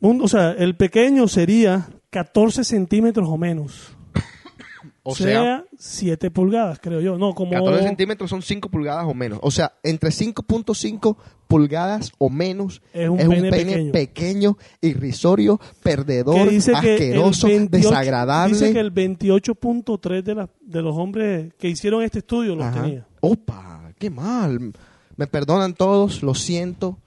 un- 0.00 0.22
o 0.22 0.28
sea, 0.28 0.52
el 0.52 0.76
pequeño 0.76 1.28
sería 1.28 1.90
14 2.08 2.64
centímetros 2.64 3.28
o 3.28 3.36
menos. 3.36 3.94
O 5.10 5.14
sea, 5.14 5.64
7 5.78 6.30
pulgadas, 6.30 6.78
creo 6.80 7.00
yo. 7.00 7.18
No, 7.18 7.34
como... 7.34 7.52
14 7.52 7.82
centímetros 7.84 8.30
son 8.30 8.42
5 8.42 8.68
pulgadas 8.70 9.04
o 9.06 9.14
menos. 9.14 9.38
O 9.42 9.50
sea, 9.50 9.72
entre 9.82 10.10
5.5 10.10 11.16
pulgadas 11.46 12.12
o 12.18 12.30
menos 12.30 12.80
Es 12.92 13.08
un 13.08 13.18
pene 13.18 13.50
pequeño. 13.50 13.92
pequeño, 13.92 14.58
irrisorio, 14.80 15.60
perdedor, 15.82 16.46
que 16.48 16.54
dice 16.54 16.72
que 16.80 16.92
asqueroso, 16.94 17.46
28 17.48 17.88
desagradable. 17.88 18.54
Dice 18.54 18.72
que 18.72 18.80
el 18.80 18.92
28.3 18.94 20.22
de, 20.22 20.34
la- 20.34 20.48
de 20.60 20.82
los 20.82 20.96
hombres 20.96 21.52
que 21.58 21.68
hicieron 21.68 22.02
este 22.02 22.20
estudio 22.20 22.54
los 22.54 22.66
Ajá. 22.66 22.82
tenía. 22.82 23.06
Opa, 23.20 23.92
qué 23.98 24.10
mal. 24.10 24.72
Me 25.16 25.26
perdonan 25.26 25.74
todos, 25.74 26.22
lo 26.22 26.34
siento. 26.34 26.98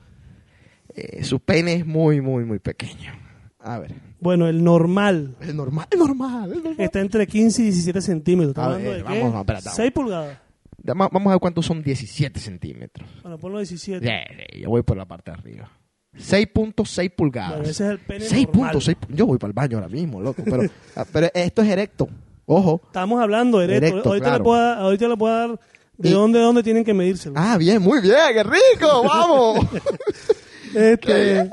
Eh, 0.96 1.24
su 1.24 1.40
pene 1.40 1.74
es 1.74 1.86
muy, 1.86 2.22
muy, 2.22 2.44
muy 2.46 2.60
pequeño. 2.60 3.12
A 3.60 3.80
ver. 3.80 3.96
Bueno, 4.24 4.48
el 4.48 4.64
normal 4.64 5.36
Es 5.42 5.54
normal, 5.54 5.88
es 5.92 5.98
normal, 6.00 6.52
es 6.52 6.58
normal. 6.64 6.76
está 6.80 7.00
entre 7.02 7.28
15 7.28 7.62
y 7.62 7.66
17 7.66 8.02
centímetros. 8.02 8.50
¿Estamos 8.52 8.76
A 8.76 8.78
ver, 8.78 8.98
de 8.98 9.04
vamos, 9.04 9.18
qué? 9.18 9.24
no, 9.26 9.44
vamos. 9.44 9.64
6 9.76 9.92
pulgadas. 9.92 10.38
Vamos 10.86 11.10
vamos 11.12 11.28
a 11.28 11.34
ver 11.36 11.40
cuántos 11.40 11.66
son 11.66 11.82
17 11.84 12.40
centímetros. 12.40 13.08
Bueno, 13.22 13.38
ponlo 13.38 13.60
17. 13.60 14.04
Yeah, 14.06 14.24
yeah, 14.28 14.62
yo 14.64 14.70
voy 14.70 14.82
por 14.84 14.98
la 14.98 15.06
parte 15.06 15.32
de 15.32 15.38
arriba. 15.38 15.72
6.6 16.18 17.10
pulgadas. 17.16 17.50
Bueno, 17.52 17.64
ese 17.70 17.86
es 17.86 17.90
el 17.92 18.00
pene 18.00 18.26
normal. 18.54 18.76
6.6. 18.76 18.96
Yo 19.10 19.26
voy 19.26 19.38
para 19.38 19.50
el 19.50 19.54
baño 19.54 19.78
ahora 19.78 19.90
mismo, 19.90 20.22
loco. 20.22 20.44
Pero, 20.44 20.64
ah, 20.96 21.06
pero 21.12 21.28
esto 21.34 21.62
es 21.62 21.70
erecto. 21.70 22.08
Ojo. 22.46 22.82
Estamos 22.86 23.22
hablando 23.22 23.62
erecto. 23.62 23.86
Erecto, 23.88 24.10
ahorita, 24.10 24.26
claro. 24.26 24.38
le 24.40 24.44
puedo 24.44 24.62
dar, 24.62 24.78
ahorita 24.80 25.08
le 25.08 25.18
puedo 25.18 25.36
dar 25.36 25.60
de 25.98 26.10
Y- 26.10 26.12
dónde, 26.12 26.40
dónde 26.40 26.64
tienen 26.64 26.84
que 26.84 26.94
medírselo. 26.94 27.36
Ah, 27.38 27.58
bien, 27.58 27.82
muy 27.82 28.02
bien. 28.02 28.16
¡Qué 28.34 28.44
rico! 28.44 29.04
¡Vamos! 29.08 29.66
este. 30.76 31.50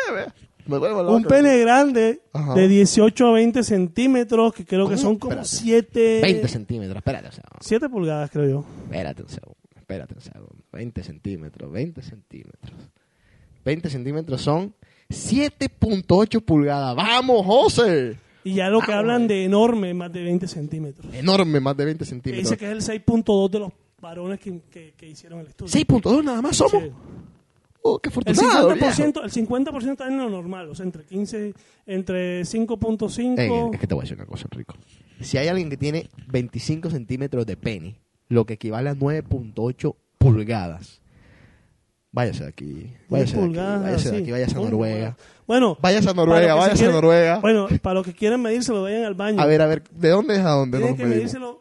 Un 0.79 1.25
pene 1.25 1.59
grande 1.59 2.23
Ajá. 2.33 2.55
de 2.55 2.69
18 2.69 3.27
a 3.27 3.33
20 3.33 3.63
centímetros, 3.65 4.53
que 4.53 4.65
creo 4.65 4.89
que 4.89 4.97
son 4.97 5.17
como 5.19 5.33
Espérate. 5.41 5.49
7... 5.49 6.21
20 6.23 6.49
centímetros. 6.49 6.97
Espérate 6.97 7.27
un 7.27 7.33
segundo. 7.33 7.57
7 7.61 7.89
pulgadas, 7.89 8.31
creo 8.31 8.49
yo. 8.49 8.65
Espérate 8.85 9.23
un 9.23 9.29
segundo. 9.29 9.57
Espérate 9.77 10.15
un 10.15 10.21
segundo. 10.21 10.55
20 10.73 11.03
centímetros. 11.03 11.73
20 11.73 12.03
centímetros. 12.03 12.73
20 13.65 13.91
centímetros 13.91 14.41
son 14.41 14.75
7.8 15.11 16.41
pulgadas. 16.45 16.95
¡Vamos, 16.97 17.45
José! 17.45 18.17
Y 18.45 18.55
ya 18.55 18.69
lo 18.71 18.81
que 18.81 18.93
Ah, 18.93 18.99
hablan 19.01 19.27
de 19.29 19.45
enorme, 19.45 19.93
más 19.93 20.11
de 20.13 20.23
20 20.23 20.47
centímetros. 20.49 21.13
Enorme, 21.15 21.61
más 21.61 21.77
de 21.77 21.85
20 21.85 22.05
Que 22.05 22.09
centímetros. 22.09 22.45
dice 22.51 22.57
que 22.57 22.65
es 22.67 22.89
el 22.89 23.03
6.2 23.05 23.51
de 23.51 23.59
los 23.59 23.73
varones 24.01 24.41
que, 24.41 24.61
que- 24.71 24.95
que 24.97 25.09
hicieron 25.09 25.41
el 25.41 25.49
estudio. 25.49 25.71
6.2 25.71 26.25
nada 26.25 26.41
más 26.41 26.57
somos. 26.57 26.83
Sí. 26.85 26.91
Oh, 27.83 27.99
qué 27.99 28.11
El 28.11 28.13
afortunado. 28.13 28.75
50%, 28.75 29.25
el 29.25 29.31
50% 29.31 29.91
está 29.93 30.09
en 30.09 30.19
lo 30.19 30.29
normal, 30.29 30.69
o 30.69 30.75
sea, 30.75 30.85
entre 30.85 31.05
15, 31.05 31.55
entre 31.87 32.43
5.5. 32.43 33.39
Ey, 33.39 33.51
es 33.73 33.81
que 33.81 33.87
te 33.87 33.95
voy 33.95 34.03
a 34.03 34.05
decir 34.05 34.17
una 34.17 34.27
cosa, 34.27 34.47
Rico. 34.51 34.75
Si 35.21 35.39
hay 35.39 35.49
alguien 35.49 35.71
que 35.71 35.77
tiene 35.77 36.09
25 36.29 36.91
centímetros 36.91 37.47
de 37.47 37.57
pene, 37.57 37.97
lo 38.29 38.45
que 38.45 38.55
equivale 38.55 38.91
a 38.91 38.95
9.8 38.95 39.95
pulgadas, 40.19 41.01
váyase 42.13 42.45
de 42.45 42.49
aquí. 42.49 42.93
Váyase 43.09 43.37
de 43.39 43.45
aquí, 43.45 43.55
váyase 43.57 44.11
de 44.11 44.19
aquí, 44.19 44.31
váyase 44.31 44.57
a 44.57 44.61
Noruega. 44.61 45.17
Bueno, 45.47 45.77
Váyase 45.81 46.11
a 46.11 46.15
Noruega, 46.15 46.55
váyase 46.55 46.87
a 46.87 46.91
Noruega. 46.91 47.39
Bueno, 47.41 47.67
para 47.83 47.95
los 47.95 48.07
que 48.07 48.13
quieran 48.13 48.43
medírselo, 48.43 48.83
vayan 48.83 49.05
al 49.05 49.15
baño. 49.15 49.41
A 49.41 49.47
ver, 49.47 49.63
a 49.63 49.67
ver, 49.67 49.83
¿de 49.91 50.09
dónde 50.11 50.35
es 50.37 50.41
a 50.41 50.51
dónde 50.51 50.79
Tienen 50.79 50.97
que 50.97 51.07
medírselo 51.07 51.60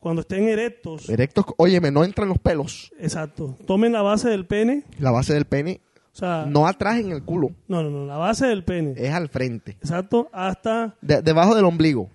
cuando 0.00 0.20
estén 0.22 0.48
erectos. 0.48 1.08
Erectos, 1.08 1.44
óyeme, 1.56 1.90
no 1.90 2.04
entran 2.04 2.28
los 2.28 2.38
pelos. 2.38 2.92
Exacto. 2.98 3.56
Tomen 3.66 3.92
la 3.92 4.02
base 4.02 4.28
del 4.28 4.46
pene. 4.46 4.84
La 4.98 5.10
base 5.10 5.32
del 5.34 5.44
pene, 5.46 5.80
O 6.12 6.16
sea, 6.18 6.46
no 6.48 6.66
atrás 6.66 6.98
en 6.98 7.10
el 7.12 7.22
culo, 7.24 7.50
no, 7.68 7.82
no, 7.82 7.90
no, 7.90 8.06
la 8.06 8.16
base 8.16 8.46
del 8.46 8.64
pene. 8.64 8.94
es 8.96 9.12
al 9.12 9.28
frente. 9.28 9.72
Exacto, 9.72 10.28
hasta 10.32 10.96
De- 11.00 11.22
debajo 11.22 11.54
del 11.54 11.64
ombligo. 11.64 12.08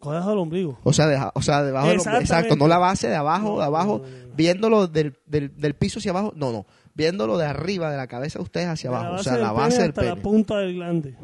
debajo 0.00 0.30
del 0.30 0.38
ombligo. 0.38 0.78
O 0.84 0.92
sea, 0.92 1.06
deja- 1.08 1.32
o 1.34 1.42
sea 1.42 1.62
debajo 1.62 1.88
del 1.88 1.98
ombligo. 1.98 2.20
Exacto, 2.20 2.54
no 2.56 2.68
la 2.68 2.78
base 2.78 3.08
de 3.08 3.16
abajo, 3.16 3.54
No, 3.54 3.58
de 3.58 3.64
abajo, 3.64 3.98
no, 4.04 4.08
no, 4.08 4.26
no. 4.28 4.34
viéndolo 4.36 4.86
del, 4.86 5.16
del, 5.26 5.56
del 5.56 5.74
piso 5.74 5.98
hacia 5.98 6.12
abajo. 6.12 6.32
No, 6.36 6.52
no. 6.52 6.66
Viéndolo 6.94 7.36
de 7.38 7.46
arriba, 7.46 7.90
de 7.90 7.96
la 7.96 8.06
cabeza 8.06 8.38
de 8.38 8.44
ustedes 8.44 8.66
hacia 8.68 8.90
De 8.90 8.96
abajo. 8.96 9.14
O 9.16 9.22
sea, 9.22 9.32
base 9.32 9.42
la 9.42 9.48
del 9.48 9.56
base 9.56 9.70
pene 9.70 9.82
del 9.82 9.88
hasta 9.90 10.00
pene. 10.02 10.14
la 10.14 10.22
punta 10.22 10.58
del 10.58 10.74
glande. 10.74 11.14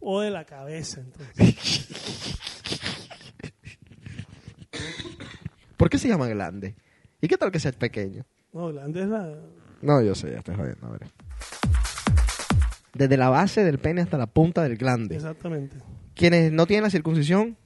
O 0.00 0.20
de 0.20 0.30
la 0.30 0.44
cabeza, 0.44 1.00
entonces. 1.00 2.37
¿Por 5.78 5.88
qué 5.88 5.96
se 5.96 6.08
llama 6.08 6.26
grande? 6.26 6.74
¿Y 7.22 7.28
qué 7.28 7.38
tal 7.38 7.50
que 7.50 7.60
sea 7.60 7.72
pequeño? 7.72 8.26
No, 8.52 8.68
glande 8.68 9.02
es 9.02 9.08
la... 9.08 9.34
No, 9.80 10.02
yo 10.02 10.14
sé, 10.14 10.32
ya 10.32 10.38
estoy 10.38 10.56
jodiendo. 10.56 10.86
A 10.88 10.90
ver. 10.90 11.06
Desde 12.94 13.16
la 13.16 13.28
base 13.28 13.64
del 13.64 13.78
pene 13.78 14.00
hasta 14.02 14.18
la 14.18 14.26
punta 14.26 14.64
del 14.64 14.76
glande. 14.76 15.14
Exactamente. 15.14 15.76
Quienes 16.14 16.50
no 16.52 16.66
tienen 16.66 16.82
la 16.82 16.90
circuncisión 16.90 17.56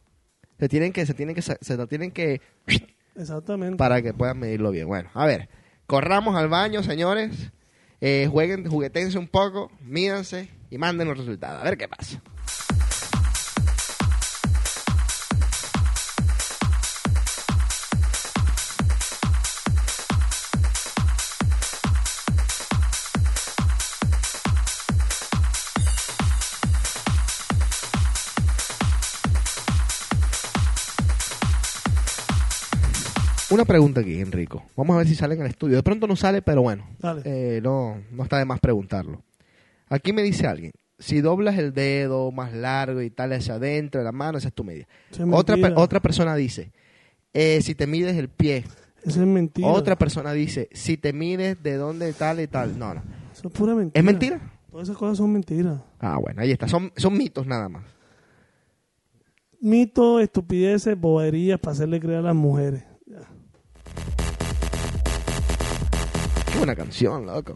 se 0.60 0.68
tienen 0.68 0.92
que 0.92 1.06
se 1.06 1.14
tienen 1.14 1.34
que 1.34 1.40
se 1.42 1.76
la 1.76 1.86
tienen 1.86 2.10
que 2.10 2.42
Exactamente. 3.16 3.78
para 3.78 4.02
que 4.02 4.12
puedan 4.12 4.38
medirlo 4.38 4.70
bien. 4.70 4.86
Bueno, 4.88 5.08
a 5.14 5.24
ver, 5.26 5.48
corramos 5.86 6.36
al 6.36 6.48
baño, 6.48 6.82
señores. 6.82 7.50
Eh, 8.02 8.28
jueguen, 8.30 8.68
juguetense 8.68 9.16
un 9.16 9.28
poco, 9.28 9.70
mídanse 9.80 10.50
y 10.68 10.76
manden 10.76 11.08
los 11.08 11.16
resultados. 11.16 11.62
A 11.62 11.64
ver 11.64 11.78
qué 11.78 11.88
pasa. 11.88 12.20
Una 33.52 33.64
pregunta 33.64 34.00
aquí, 34.00 34.20
Enrico. 34.20 34.64
Vamos 34.76 34.94
a 34.94 34.98
ver 34.98 35.08
si 35.08 35.14
sale 35.14 35.34
en 35.34 35.42
el 35.42 35.46
estudio. 35.48 35.76
De 35.76 35.82
pronto 35.82 36.06
no 36.06 36.16
sale, 36.16 36.42
pero 36.42 36.62
bueno, 36.62 36.86
eh, 37.24 37.60
no, 37.62 38.00
no 38.10 38.22
está 38.22 38.38
de 38.38 38.44
más 38.44 38.60
preguntarlo. 38.60 39.22
Aquí 39.88 40.12
me 40.12 40.22
dice 40.22 40.46
alguien, 40.46 40.72
si 40.98 41.20
doblas 41.20 41.58
el 41.58 41.72
dedo 41.72 42.30
más 42.30 42.52
largo 42.52 43.02
y 43.02 43.10
tal 43.10 43.32
hacia 43.32 43.54
adentro 43.54 44.00
de 44.00 44.04
la 44.04 44.12
mano, 44.12 44.38
esa 44.38 44.48
es 44.48 44.54
tu 44.54 44.64
media. 44.64 44.86
Es 45.10 45.20
Otra, 45.30 45.56
otra 45.76 46.00
persona 46.00 46.34
dice, 46.34 46.72
eh, 47.32 47.60
si 47.62 47.74
te 47.74 47.86
mides 47.86 48.16
el 48.16 48.28
pie. 48.28 48.64
Eso 49.04 49.20
es 49.20 49.26
mentira. 49.26 49.68
Otra 49.68 49.96
persona 49.96 50.32
dice, 50.32 50.68
si 50.72 50.96
te 50.96 51.12
mides 51.12 51.62
de 51.62 51.76
dónde 51.76 52.12
tal 52.12 52.40
y 52.40 52.46
tal. 52.46 52.78
No, 52.78 52.94
no. 52.94 53.02
Eso 53.32 53.48
es 53.48 53.54
pura 53.54 53.74
mentira. 53.74 53.98
¿Es 53.98 54.04
mentira? 54.04 54.40
Todas 54.70 54.88
esas 54.88 54.96
cosas 54.96 55.18
son 55.18 55.32
mentiras. 55.32 55.80
Ah, 55.98 56.18
bueno, 56.18 56.40
ahí 56.40 56.52
está. 56.52 56.68
Son, 56.68 56.92
son 56.96 57.16
mitos 57.18 57.46
nada 57.46 57.68
más. 57.68 57.84
Mito, 59.60 60.18
estupideces, 60.20 60.98
boberías 60.98 61.60
para 61.60 61.72
hacerle 61.72 62.00
creer 62.00 62.20
a 62.20 62.22
las 62.22 62.34
mujeres. 62.34 62.84
Qué 66.52 66.58
buena 66.58 66.76
canción, 66.76 67.24
loco. 67.24 67.54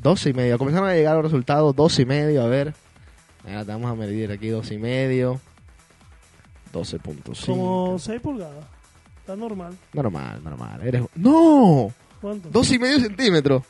Doce 0.00 0.30
y 0.30 0.32
medio. 0.32 0.56
Comenzaron 0.56 0.88
a 0.88 0.94
llegar 0.94 1.16
los 1.16 1.24
resultados. 1.24 1.74
Doce 1.74 2.02
y 2.02 2.06
medio. 2.06 2.42
A 2.42 2.46
ver. 2.46 2.72
Ahora 3.48 3.64
te 3.64 3.72
vamos 3.72 3.90
a 3.90 3.94
medir 3.94 4.30
aquí. 4.30 4.48
Doce 4.48 4.74
y 4.74 4.78
medio. 4.78 5.40
12.5. 6.72 7.46
Como 7.46 7.98
6 7.98 8.20
pulgadas. 8.20 8.64
Está 9.20 9.36
normal. 9.36 9.76
Normal, 9.92 10.42
normal. 10.44 10.80
Eres... 10.86 11.02
¡No! 11.14 11.92
¿Cuánto? 12.20 12.48
Dos 12.50 12.70
y 12.72 12.78
medio 12.78 12.98
centímetros. 13.00 13.62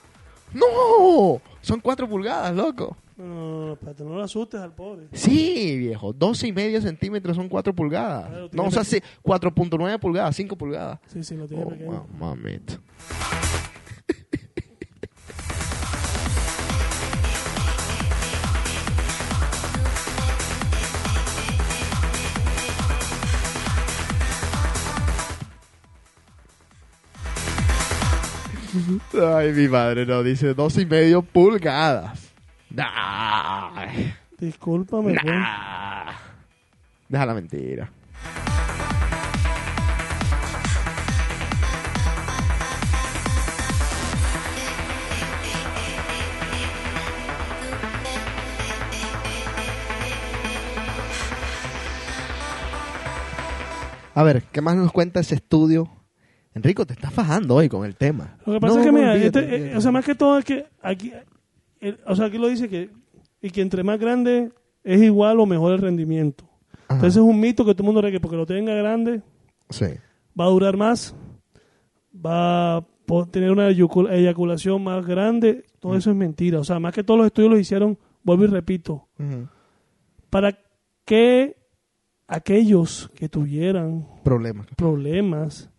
¡No! 0.52 1.40
Son 1.60 1.80
cuatro 1.80 2.08
pulgadas, 2.08 2.54
loco. 2.54 2.96
No, 3.16 3.24
no, 3.24 3.66
no, 3.66 3.72
espérate, 3.72 4.04
no 4.04 4.14
lo 4.16 4.22
asustes 4.22 4.60
al 4.60 4.72
pobre. 4.72 5.08
Sí, 5.12 5.76
viejo. 5.76 6.12
12 6.12 6.46
y 6.46 6.52
medio 6.52 6.80
centímetros 6.80 7.34
son 7.36 7.48
cuatro 7.48 7.74
pulgadas. 7.74 8.28
Claro, 8.28 8.48
no, 8.52 8.64
o 8.66 8.70
sea, 8.70 8.84
sí, 8.84 9.00
4.9 9.24 9.98
pulgadas, 9.98 10.36
5 10.36 10.56
pulgadas. 10.56 11.00
Sí, 11.08 11.24
sí, 11.24 11.34
lo 11.36 11.48
tiene 11.48 11.64
Oh, 11.64 11.68
pequeño. 11.68 12.06
mamita. 12.18 12.74
Ay, 29.36 29.52
mi 29.52 29.68
madre, 29.68 30.04
no, 30.04 30.22
dice 30.22 30.54
12 30.54 30.82
y 30.82 30.86
medio 30.86 31.22
pulgadas. 31.22 32.32
Nah, 32.70 33.86
Discúlpame, 34.38 35.14
pues. 35.14 35.24
nah. 35.24 36.12
Deja 37.08 37.26
la 37.26 37.34
mentira. 37.34 37.90
A 54.14 54.22
ver, 54.24 54.42
¿qué 54.50 54.60
más 54.60 54.76
nos 54.76 54.90
cuenta 54.92 55.20
ese 55.20 55.36
estudio? 55.36 55.88
Enrico, 56.58 56.84
te 56.86 56.92
estás 56.92 57.12
fajando 57.12 57.54
hoy 57.56 57.68
con 57.68 57.84
el 57.86 57.96
tema. 57.96 58.36
Lo 58.46 58.52
que 58.54 58.60
pasa 58.60 58.74
No, 58.74 58.80
es 58.80 58.86
que, 58.86 58.92
mira, 58.92 59.12
olvídate, 59.12 59.38
este, 59.40 59.50
eh, 59.50 59.54
olvídate. 59.56 59.76
o 59.76 59.80
sea, 59.80 59.90
más 59.92 60.04
que 60.04 60.14
todo 60.14 60.38
es 60.38 60.44
que 60.44 60.66
aquí, 60.82 61.12
el- 61.80 61.98
o 62.06 62.14
sea, 62.14 62.26
aquí 62.26 62.38
lo 62.38 62.48
dice 62.48 62.68
que, 62.68 62.90
y 63.40 63.50
que 63.50 63.60
entre 63.62 63.82
más 63.82 63.98
grande 63.98 64.52
es 64.84 65.00
igual 65.02 65.40
o 65.40 65.46
mejor 65.46 65.72
el 65.72 65.78
rendimiento. 65.80 66.44
Ajá. 66.88 66.94
Entonces 66.96 67.16
es 67.16 67.22
un 67.22 67.40
mito 67.40 67.64
que 67.64 67.72
todo 67.74 67.82
el 67.82 67.86
mundo 67.86 68.00
cree 68.00 68.12
que 68.12 68.20
porque 68.20 68.36
lo 68.36 68.46
tenga 68.46 68.74
grande 68.74 69.22
Sí. 69.70 69.86
va 70.38 70.44
a 70.44 70.48
durar 70.48 70.76
más, 70.76 71.14
va 72.14 72.76
a 72.78 72.84
tener 73.30 73.50
una 73.50 73.70
eyacul- 73.70 74.10
eyaculación 74.10 74.82
más 74.82 75.04
grande. 75.06 75.64
Todo 75.80 75.96
eso 75.96 76.10
es 76.10 76.16
mentira. 76.16 76.58
O 76.60 76.64
sea, 76.64 76.78
más 76.80 76.92
que 76.94 77.04
todos 77.04 77.18
los 77.18 77.26
estudios 77.26 77.50
los 77.52 77.60
hicieron, 77.60 77.98
vuelvo 78.22 78.44
y 78.44 78.48
repito, 78.48 79.08
para 80.30 80.58
que 81.04 81.56
aquellos 82.26 83.10
que 83.14 83.28
tuvieran 83.28 84.06
Problemas. 84.24 84.66
problemas. 84.76 85.70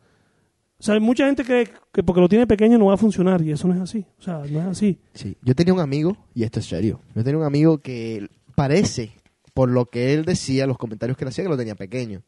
O 0.80 0.84
sea, 0.84 0.98
mucha 1.00 1.26
gente 1.26 1.44
cree 1.44 1.68
que 1.92 2.04
porque 2.04 2.22
lo 2.22 2.30
tiene 2.30 2.48
pequeño 2.48 2.78
no 2.78 2.86
va 2.86 2.94
a 2.94 2.98
funcionar 2.98 3.42
y 3.42 3.52
eso 3.52 3.68
no 3.68 3.74
es 3.76 3.82
así. 3.82 4.06
O 4.18 4.22
sea, 4.22 4.38
no 4.50 4.60
es 4.62 4.66
así. 4.68 4.98
Sí, 5.14 5.36
yo 5.42 5.54
tenía 5.54 5.74
un 5.74 5.82
amigo, 5.82 6.16
y 6.34 6.44
esto 6.44 6.60
es 6.60 6.66
serio, 6.68 7.02
yo 7.16 7.24
tenía 7.24 7.38
un 7.38 7.44
amigo 7.46 7.80
que 7.80 8.30
parece, 8.56 9.12
por 9.54 9.70
lo 9.70 9.86
que 9.88 10.14
él 10.14 10.24
decía, 10.24 10.66
los 10.68 10.78
comentarios 10.78 11.18
que 11.18 11.26
él 11.26 11.30
hacía, 11.30 11.44
que 11.44 11.50
lo 11.50 11.58
tenía 11.58 11.76
pequeño. 11.76 12.22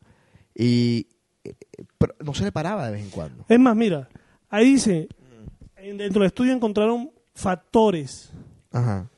Y 0.53 1.07
eh, 1.45 1.53
pero 1.97 2.13
no 2.25 2.33
se 2.33 2.43
le 2.43 2.51
paraba 2.51 2.85
de 2.87 2.91
vez 2.91 3.03
en 3.03 3.09
cuando. 3.09 3.45
Es 3.47 3.59
más, 3.59 3.75
mira, 3.75 4.09
ahí 4.49 4.65
dice, 4.73 5.07
en- 5.77 5.97
dentro 5.97 6.19
del 6.21 6.27
estudio 6.27 6.51
encontraron 6.53 7.09
factores 7.33 8.31
Ajá. 8.71 9.09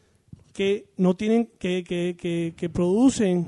que 0.53 0.91
no 0.97 1.15
tienen, 1.15 1.49
que, 1.57 1.83
que, 1.83 2.15
que, 2.17 2.53
que 2.55 2.69
producen 2.69 3.47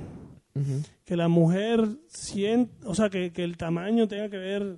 que 1.03 1.15
la 1.15 1.27
mujer 1.27 1.87
siente, 2.07 2.73
o 2.87 2.95
sea, 2.95 3.09
que, 3.11 3.31
que 3.31 3.43
el 3.43 3.55
tamaño 3.57 4.07
tenga 4.07 4.29
que 4.29 4.37
ver 4.37 4.77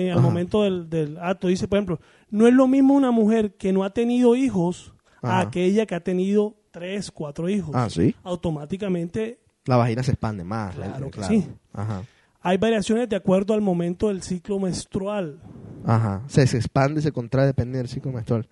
en 0.00 0.06
el 0.08 0.12
Ajá. 0.12 0.20
momento 0.20 0.62
del, 0.62 0.88
del 0.90 1.18
acto. 1.18 1.48
Dice, 1.48 1.68
por 1.68 1.78
ejemplo, 1.78 2.00
no 2.30 2.46
es 2.48 2.54
lo 2.54 2.66
mismo 2.66 2.94
una 2.94 3.10
mujer 3.10 3.54
que 3.54 3.72
no 3.72 3.84
ha 3.84 3.90
tenido 3.90 4.34
hijos 4.34 4.92
a 5.22 5.38
Ajá. 5.38 5.48
aquella 5.48 5.86
que 5.86 5.94
ha 5.94 6.00
tenido 6.00 6.56
tres, 6.70 7.10
cuatro 7.10 7.48
hijos. 7.48 7.70
Ah, 7.74 7.88
sí. 7.88 8.14
Automáticamente 8.24 9.38
La 9.66 9.76
vagina 9.76 10.02
se 10.02 10.10
expande 10.12 10.44
más. 10.44 10.74
Claro 10.74 11.06
eh, 11.06 11.10
que 11.10 11.22
sí. 11.24 11.46
Ajá. 11.72 12.02
hay 12.40 12.56
variaciones 12.58 13.08
de 13.08 13.16
acuerdo 13.16 13.54
al 13.54 13.60
momento 13.60 14.08
del 14.08 14.22
ciclo 14.22 14.58
menstrual. 14.58 15.38
Ajá. 15.86 16.22
Se, 16.26 16.46
se 16.46 16.56
expande 16.58 17.00
y 17.00 17.02
se 17.02 17.12
contrae 17.12 17.46
depende 17.46 17.78
del 17.78 17.88
ciclo 17.88 18.10
menstrual. 18.12 18.48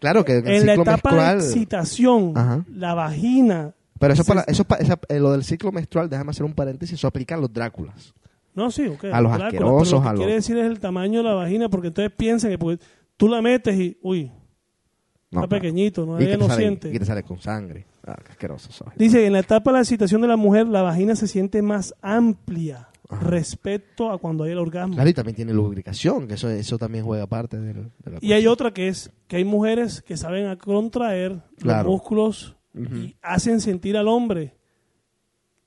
Claro 0.00 0.24
que 0.24 0.38
en 0.38 0.46
el 0.46 0.54
En 0.60 0.66
la 0.66 0.74
etapa 0.74 0.90
menstrual. 1.10 1.38
de 1.40 1.44
excitación, 1.46 2.32
Ajá. 2.36 2.64
la 2.68 2.94
vagina... 2.94 3.74
Pero 3.98 4.12
eso 4.12 4.24
se- 4.24 4.28
para, 4.28 4.42
eso 4.42 4.64
pa- 4.64 4.76
esa- 4.76 4.98
eh, 5.08 5.20
lo 5.20 5.30
del 5.32 5.44
ciclo 5.44 5.70
menstrual, 5.72 6.10
déjame 6.10 6.30
hacer 6.30 6.44
un 6.44 6.52
paréntesis, 6.52 6.98
eso 6.98 7.06
aplica 7.06 7.36
a 7.36 7.38
los 7.38 7.52
Dráculas. 7.52 8.12
No, 8.54 8.70
sí, 8.70 8.86
ok. 8.86 9.04
A 9.12 9.20
los 9.20 9.32
asquerosos, 9.32 9.88
pero 9.88 9.96
lo 9.98 10.02
que 10.02 10.08
a 10.08 10.12
los- 10.12 10.18
quiere 10.20 10.34
decir 10.34 10.56
es 10.58 10.66
el 10.66 10.78
tamaño 10.80 11.18
de 11.18 11.24
la 11.28 11.34
vagina, 11.34 11.68
porque 11.68 11.88
entonces 11.88 12.12
piensan 12.16 12.50
que 12.50 12.58
porque 12.58 12.84
tú 13.16 13.28
la 13.28 13.42
metes 13.42 13.76
y, 13.78 13.98
uy, 14.02 14.24
No, 15.30 15.40
está 15.40 15.48
claro. 15.48 15.48
pequeñito, 15.48 16.06
no, 16.06 16.18
ella 16.18 16.36
no 16.36 16.46
sale, 16.46 16.60
siente. 16.62 16.94
y 16.94 16.98
te 16.98 17.04
sale 17.04 17.22
con 17.24 17.40
sangre. 17.40 17.86
Ah, 18.06 18.16
qué 18.24 18.32
asqueroso 18.32 18.70
soy. 18.70 18.88
Dice 18.96 19.26
en 19.26 19.32
la 19.32 19.40
etapa 19.40 19.70
de 19.70 19.78
la 19.78 19.80
excitación 19.80 20.20
de 20.20 20.28
la 20.28 20.36
mujer, 20.36 20.68
la 20.68 20.82
vagina 20.82 21.16
se 21.16 21.26
siente 21.26 21.62
más 21.62 21.94
amplia 22.02 22.88
Ajá. 23.08 23.26
respecto 23.28 24.10
a 24.12 24.18
cuando 24.18 24.44
hay 24.44 24.52
el 24.52 24.58
orgasmo. 24.58 24.94
Claro, 24.94 25.10
y 25.10 25.14
también 25.14 25.34
tiene 25.34 25.52
lubricación, 25.52 26.28
que 26.28 26.34
eso, 26.34 26.48
eso 26.50 26.78
también 26.78 27.04
juega 27.04 27.26
parte 27.26 27.58
del, 27.58 27.90
de 28.04 28.10
la 28.12 28.18
Y 28.20 28.32
hay 28.32 28.46
otra 28.46 28.72
que 28.72 28.86
es 28.88 29.10
que 29.26 29.36
hay 29.36 29.44
mujeres 29.44 30.02
que 30.02 30.16
saben 30.16 30.54
contraer 30.56 31.40
Claro. 31.58 31.84
los 31.88 31.92
músculos 31.92 32.56
Ujú. 32.74 32.94
y 32.96 33.16
hacen 33.22 33.60
sentir 33.60 33.96
al 33.96 34.06
hombre 34.08 34.54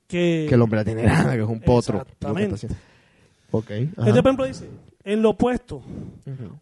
que... 0.08 0.46
Que 0.48 0.54
el 0.56 0.62
hombre 0.62 0.80
la 0.80 0.84
tiene 0.84 1.02
grande, 1.02 1.36
que 1.36 1.42
es 1.42 1.48
un 1.48 1.60
potro. 1.60 1.98
Exactamente. 2.00 2.42
Lo 2.42 2.48
que 2.48 2.66
está 2.66 2.66
haciendo. 2.66 2.78
Ok. 3.50 3.70
ajá. 3.70 4.08
Este, 4.08 4.22
por 4.22 4.26
ejemplo, 4.30 4.44
dice, 4.46 4.68
en 5.04 5.22
lo 5.22 5.30
opuesto, 5.30 5.82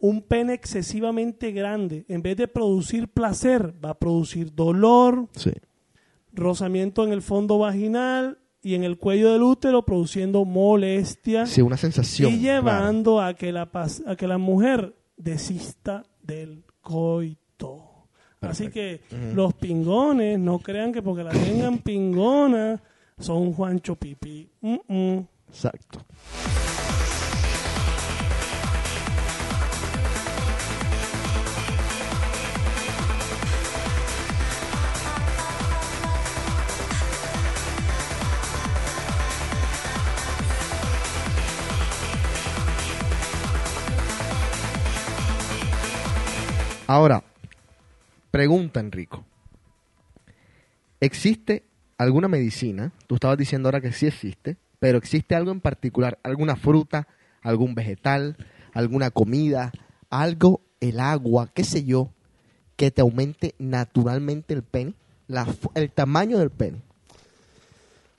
un 0.01 0.23
pene 0.23 0.53
excesivamente 0.55 1.51
grande, 1.53 2.05
en 2.09 2.23
vez 2.23 2.37
de 2.37 2.47
producir 2.49 3.09
placer, 3.09 3.75
va 3.85 3.91
a 3.91 3.95
producir 3.99 4.55
dolor, 4.55 5.27
Sí. 5.35 5.51
rozamiento 6.33 7.03
en 7.05 7.13
el 7.13 7.23
fondo 7.23 7.59
vaginal 7.59 8.39
y 8.63 8.75
en 8.75 8.85
el 8.85 8.99
cuello 8.99 9.33
del 9.33 9.43
útero, 9.43 9.85
produciendo 9.85 10.45
molestia 10.45 11.47
Sí, 11.47 11.61
una 11.63 11.77
sensación. 11.77 12.33
y 12.33 12.39
llevando 12.39 13.21
a, 13.21 13.35
que 13.35 13.53
la, 13.53 13.69
a 14.07 14.17
que 14.17 14.27
la 14.27 14.39
mujer 14.39 14.95
desista 15.17 16.05
del 16.23 16.63
coito. 16.81 17.83
Así 18.41 18.69
que 18.69 19.01
los 19.35 19.55
pingones, 19.55 20.39
no 20.39 20.59
crean 20.61 20.93
que 20.93 21.03
porque 21.03 21.25
la 21.25 21.33
tengan 21.33 21.79
pingona, 21.79 22.81
son 23.19 23.53
Juancho 23.53 23.97
Pipi. 23.97 24.49
Mm, 24.61 24.77
mm. 24.89 25.27
Exacto. 25.49 26.05
Ahora, 46.89 47.23
Pregunta, 48.31 48.81
Enrico. 48.81 49.25
¿Existe 51.01 51.65
alguna 51.99 52.29
medicina? 52.29 52.93
Tú 53.07 53.17
estabas 53.17 53.39
diciendo 53.39 53.69
ahora 53.69 53.81
que 53.81 53.93
sí 53.93 54.07
existe, 54.07 54.57
pero 54.79 54.99
¿existe 54.99 55.35
algo 55.35 55.51
en 55.51 55.61
particular? 55.61 56.19
¿Alguna 56.23 56.57
fruta, 56.57 57.09
algún 57.43 57.75
vegetal, 57.75 58.37
alguna 58.73 59.11
comida, 59.11 59.73
algo, 60.11 60.61
el 60.81 61.01
agua, 61.01 61.51
qué 61.55 61.65
sé 61.65 61.85
yo, 61.85 62.11
que 62.77 62.91
te 62.91 63.01
aumente 63.01 63.55
naturalmente 63.59 64.55
el 64.55 64.63
pene? 64.63 64.95
La 65.29 65.47
el 65.75 65.91
tamaño 65.91 66.39
del 66.39 66.51
pene. 66.51 66.83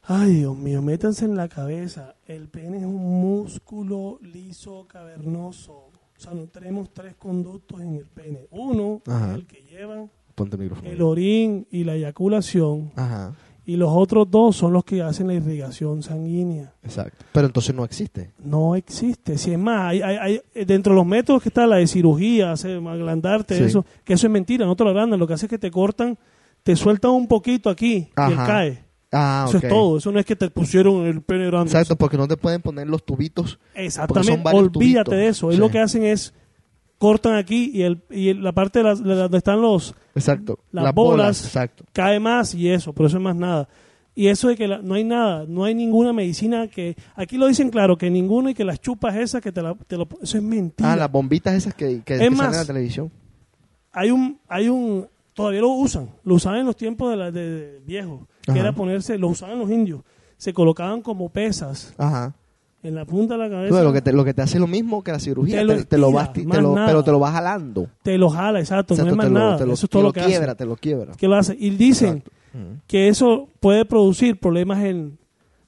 Ay, 0.03 0.35
Dios 0.35 0.57
mío, 0.57 0.81
métanse 0.81 1.25
en 1.25 1.35
la 1.35 1.49
cabeza. 1.49 2.15
El 2.25 2.47
pene 2.47 2.77
es 2.77 2.85
un 2.85 3.21
músculo 3.21 4.19
liso, 4.21 4.87
cavernoso. 4.87 5.73
O 5.73 6.19
sea, 6.19 6.33
no 6.33 6.47
tenemos 6.47 6.93
tres 6.93 7.15
conductos 7.15 7.81
en 7.81 7.95
el 7.95 8.05
pene. 8.05 8.47
Uno 8.51 9.01
Ajá. 9.05 9.35
el 9.35 9.45
que 9.45 9.61
lleva 9.63 10.07
Ponte 10.37 10.55
el 10.55 10.71
el 10.83 11.01
orín 11.01 11.67
y 11.71 11.83
la 11.83 11.95
eyaculación. 11.95 12.91
Ajá, 12.95 13.33
Y 13.69 13.75
los 13.75 13.89
otros 13.91 14.31
dos 14.31 14.55
son 14.55 14.71
los 14.71 14.85
que 14.85 15.01
hacen 15.01 15.27
la 15.27 15.33
irrigación 15.33 16.01
sanguínea. 16.01 16.73
exacto. 16.83 17.25
Pero 17.33 17.47
entonces 17.47 17.75
no 17.75 17.83
existe. 17.83 18.31
No 18.43 18.75
existe. 18.77 19.37
Si 19.37 19.51
es 19.51 19.59
más, 19.59 19.91
hay, 19.91 20.01
hay- 20.01 20.17
hay- 20.55 20.65
dentro 20.65 20.93
de 20.93 20.95
los 20.95 21.05
métodos 21.05 21.43
que 21.43 21.49
está 21.49 21.67
la 21.67 21.75
de 21.75 21.85
cirugía, 21.85 22.53
hacer, 22.53 22.77
aglandarte, 22.77 23.57
Sí. 23.57 23.63
eso, 23.65 23.85
que 24.05 24.13
eso 24.13 24.25
es 24.27 24.31
mentira, 24.31 24.65
no 24.65 24.75
te 24.77 24.85
lo 24.85 24.91
agrandan. 24.91 25.19
Lo 25.19 25.27
que 25.27 25.33
hace 25.33 25.47
es 25.47 25.49
que 25.49 25.57
te 25.59 25.69
cortan, 25.69 26.17
te 26.63 26.77
sueltan 26.77 27.11
un 27.11 27.27
poquito 27.27 27.69
aquí 27.69 28.07
y 28.27 28.31
él 28.31 28.35
cae. 28.37 28.83
Ah, 29.11 29.45
Eso 29.47 29.57
es 29.57 29.67
todo. 29.67 29.97
Eso 29.97 30.11
no 30.13 30.19
es 30.19 30.25
que 30.25 30.35
te 30.37 30.49
pusieron 30.49 31.05
el 31.05 31.21
pene 31.21 31.47
grande. 31.47 31.69
Exacto, 31.69 31.95
porque 31.97 32.17
no 32.17 32.27
te 32.27 32.35
pueden 32.37 32.61
poner 32.61 32.87
los 32.87 33.05
tubitos. 33.05 33.59
Exactamente. 33.75 34.49
Olvídate 34.49 34.69
tubitos. 34.71 35.05
de 35.13 35.27
eso. 35.27 35.47
Ellos 35.47 35.55
Sí. 35.55 35.59
lo 35.61 35.69
que 35.71 35.79
hacen 35.79 36.03
es 36.03 36.33
cortan 36.97 37.35
aquí 37.35 37.69
y, 37.73 37.83
el, 37.83 38.01
y 38.09 38.33
la 38.33 38.51
parte 38.53 38.81
de 38.81 38.95
de 38.95 39.15
donde 39.15 39.37
están 39.37 39.61
los 39.61 39.93
Exacto. 40.15 40.59
Las 40.71 40.93
bolas. 40.93 41.45
Exacto. 41.45 41.85
cae 41.93 42.19
más 42.19 42.55
y 42.55 42.69
eso, 42.69 42.93
pero 42.93 43.07
eso 43.07 43.17
es 43.17 43.23
más 43.23 43.35
nada. 43.35 43.67
Y 44.15 44.29
eso 44.29 44.47
de 44.47 44.55
que 44.55 44.67
la- 44.67 44.79
no 44.79 44.95
hay 44.95 45.03
nada, 45.03 45.45
no 45.47 45.63
hay 45.63 45.75
ninguna 45.75 46.11
medicina 46.11 46.67
que 46.67 46.95
aquí 47.15 47.37
lo 47.37 47.45
dicen 47.47 47.69
claro 47.69 47.97
que 47.99 48.09
ninguno 48.09 48.49
y 48.49 48.55
que 48.55 48.63
las 48.65 48.81
chupas 48.81 49.15
esas 49.15 49.43
que 49.43 49.51
te, 49.51 49.61
la, 49.61 49.75
te 49.75 49.95
lo 49.95 50.07
eso 50.23 50.37
es 50.37 50.43
mentira. 50.43 50.93
Ah, 50.93 50.95
las 50.95 51.11
bombitas 51.11 51.53
esas 51.53 51.75
que, 51.75 52.01
que, 52.03 52.15
Es 52.15 52.19
que 52.19 52.25
salen 52.25 52.35
más, 52.37 52.53
en 52.53 52.59
la 52.61 52.65
televisión. 52.65 53.11
hay 53.91 54.09
un 54.09 54.39
hay 54.47 54.69
un 54.69 55.07
todavía 55.35 55.61
lo 55.61 55.69
usan, 55.69 56.09
lo 56.23 56.33
usaban 56.33 56.61
en 56.61 56.65
los 56.65 56.75
tiempos 56.75 57.11
de, 57.11 57.15
la, 57.15 57.29
de, 57.29 57.49
de 57.73 57.79
viejos, 57.85 58.21
que 58.41 58.51
Ajá. 58.53 58.59
era 58.59 58.71
ponerse, 58.73 59.19
lo 59.19 59.27
usaban 59.27 59.59
los 59.59 59.69
indios, 59.69 60.01
se 60.35 60.51
colocaban 60.51 61.03
como 61.03 61.29
pesas 61.29 61.93
Ajá. 61.99 62.33
En 62.83 62.95
la 62.95 63.05
punta 63.05 63.33
de 63.35 63.39
la 63.43 63.49
cabeza. 63.49 63.71
Bueno, 63.73 63.89
lo, 63.89 63.93
que 63.93 64.01
te, 64.01 64.13
lo 64.13 64.23
que 64.23 64.33
te 64.33 64.41
hace 64.41 64.59
lo 64.59 64.67
mismo 64.67 65.03
que 65.03 65.11
la 65.11 65.19
cirugía, 65.19 65.57
Te 65.59 65.63
lo 65.65 65.85
te 65.85 65.97
lo 65.97 66.11
vas, 66.11 66.31
te 66.33 66.43
lo- 66.43 66.75
pero 66.75 67.03
te 67.03 67.11
lo 67.11 67.19
vas 67.19 67.33
jalando. 67.33 67.87
te 68.03 68.17
lo 68.17 68.29
jala, 68.29 68.59
exacto, 68.59 68.93
Exacto, 68.93 69.15
no 69.15 69.23
es 69.23 69.29
más 69.31 69.57
nada. 69.59 69.73
eso 69.73 69.85
es 69.85 69.89
todo 69.89 70.03
lo 70.03 70.13
que 70.13 70.21
quiebra, 70.21 70.51
hace. 70.51 70.57
te 70.59 70.65
lo 70.65 70.75
quiebra. 70.75 71.13
que 71.17 71.27
lo 71.27 71.35
hace. 71.35 71.55
Y 71.59 71.71
dicen 71.71 72.17
Exacto. 72.17 72.31
Que 72.87 73.07
eso 73.07 73.49
puede 73.59 73.85
producir 73.85 74.39
problemas 74.39 74.83
en 74.83 75.19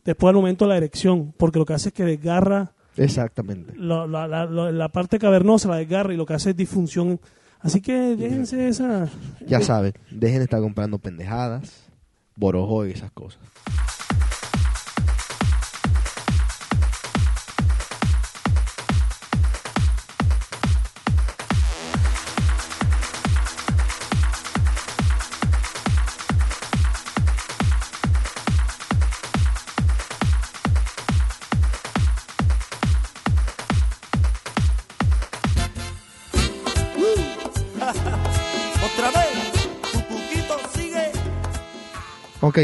después 0.06 0.30
al 0.30 0.36
momento 0.38 0.66
de 0.66 0.70
la 0.70 0.78
erección, 0.78 1.34
porque 1.38 1.60
lo 1.60 1.66
que 1.66 1.74
hace 1.74 1.90
es 1.90 1.94
que 1.94 2.04
desgarra 2.04 2.72
Exactamente. 2.98 3.74
la, 3.78 4.08
la, 4.08 4.28
la, 4.28 4.46
la- 4.46 4.72
la 4.72 4.90
parte 4.90 5.20
cavernosa, 5.20 5.70
la 5.70 5.76
desgarra 5.78 6.14
y 6.14 6.18
lo 6.18 6.26
que 6.26 6.34
hace 6.34 6.52
es 6.52 6.56
disfunción. 6.56 7.20
Así 7.60 7.82
que 7.82 8.16
déjense 8.16 8.70
esa. 8.70 9.08
Ya 9.46 9.62
sabes, 9.62 9.94
dejen 10.10 10.38
de 10.40 10.44
estar 10.46 10.62
comprando 10.62 10.98
pendejadas, 10.98 11.86
borojo 12.36 12.86
y 12.88 12.92
esas 12.92 13.12
cosas. 13.12 13.40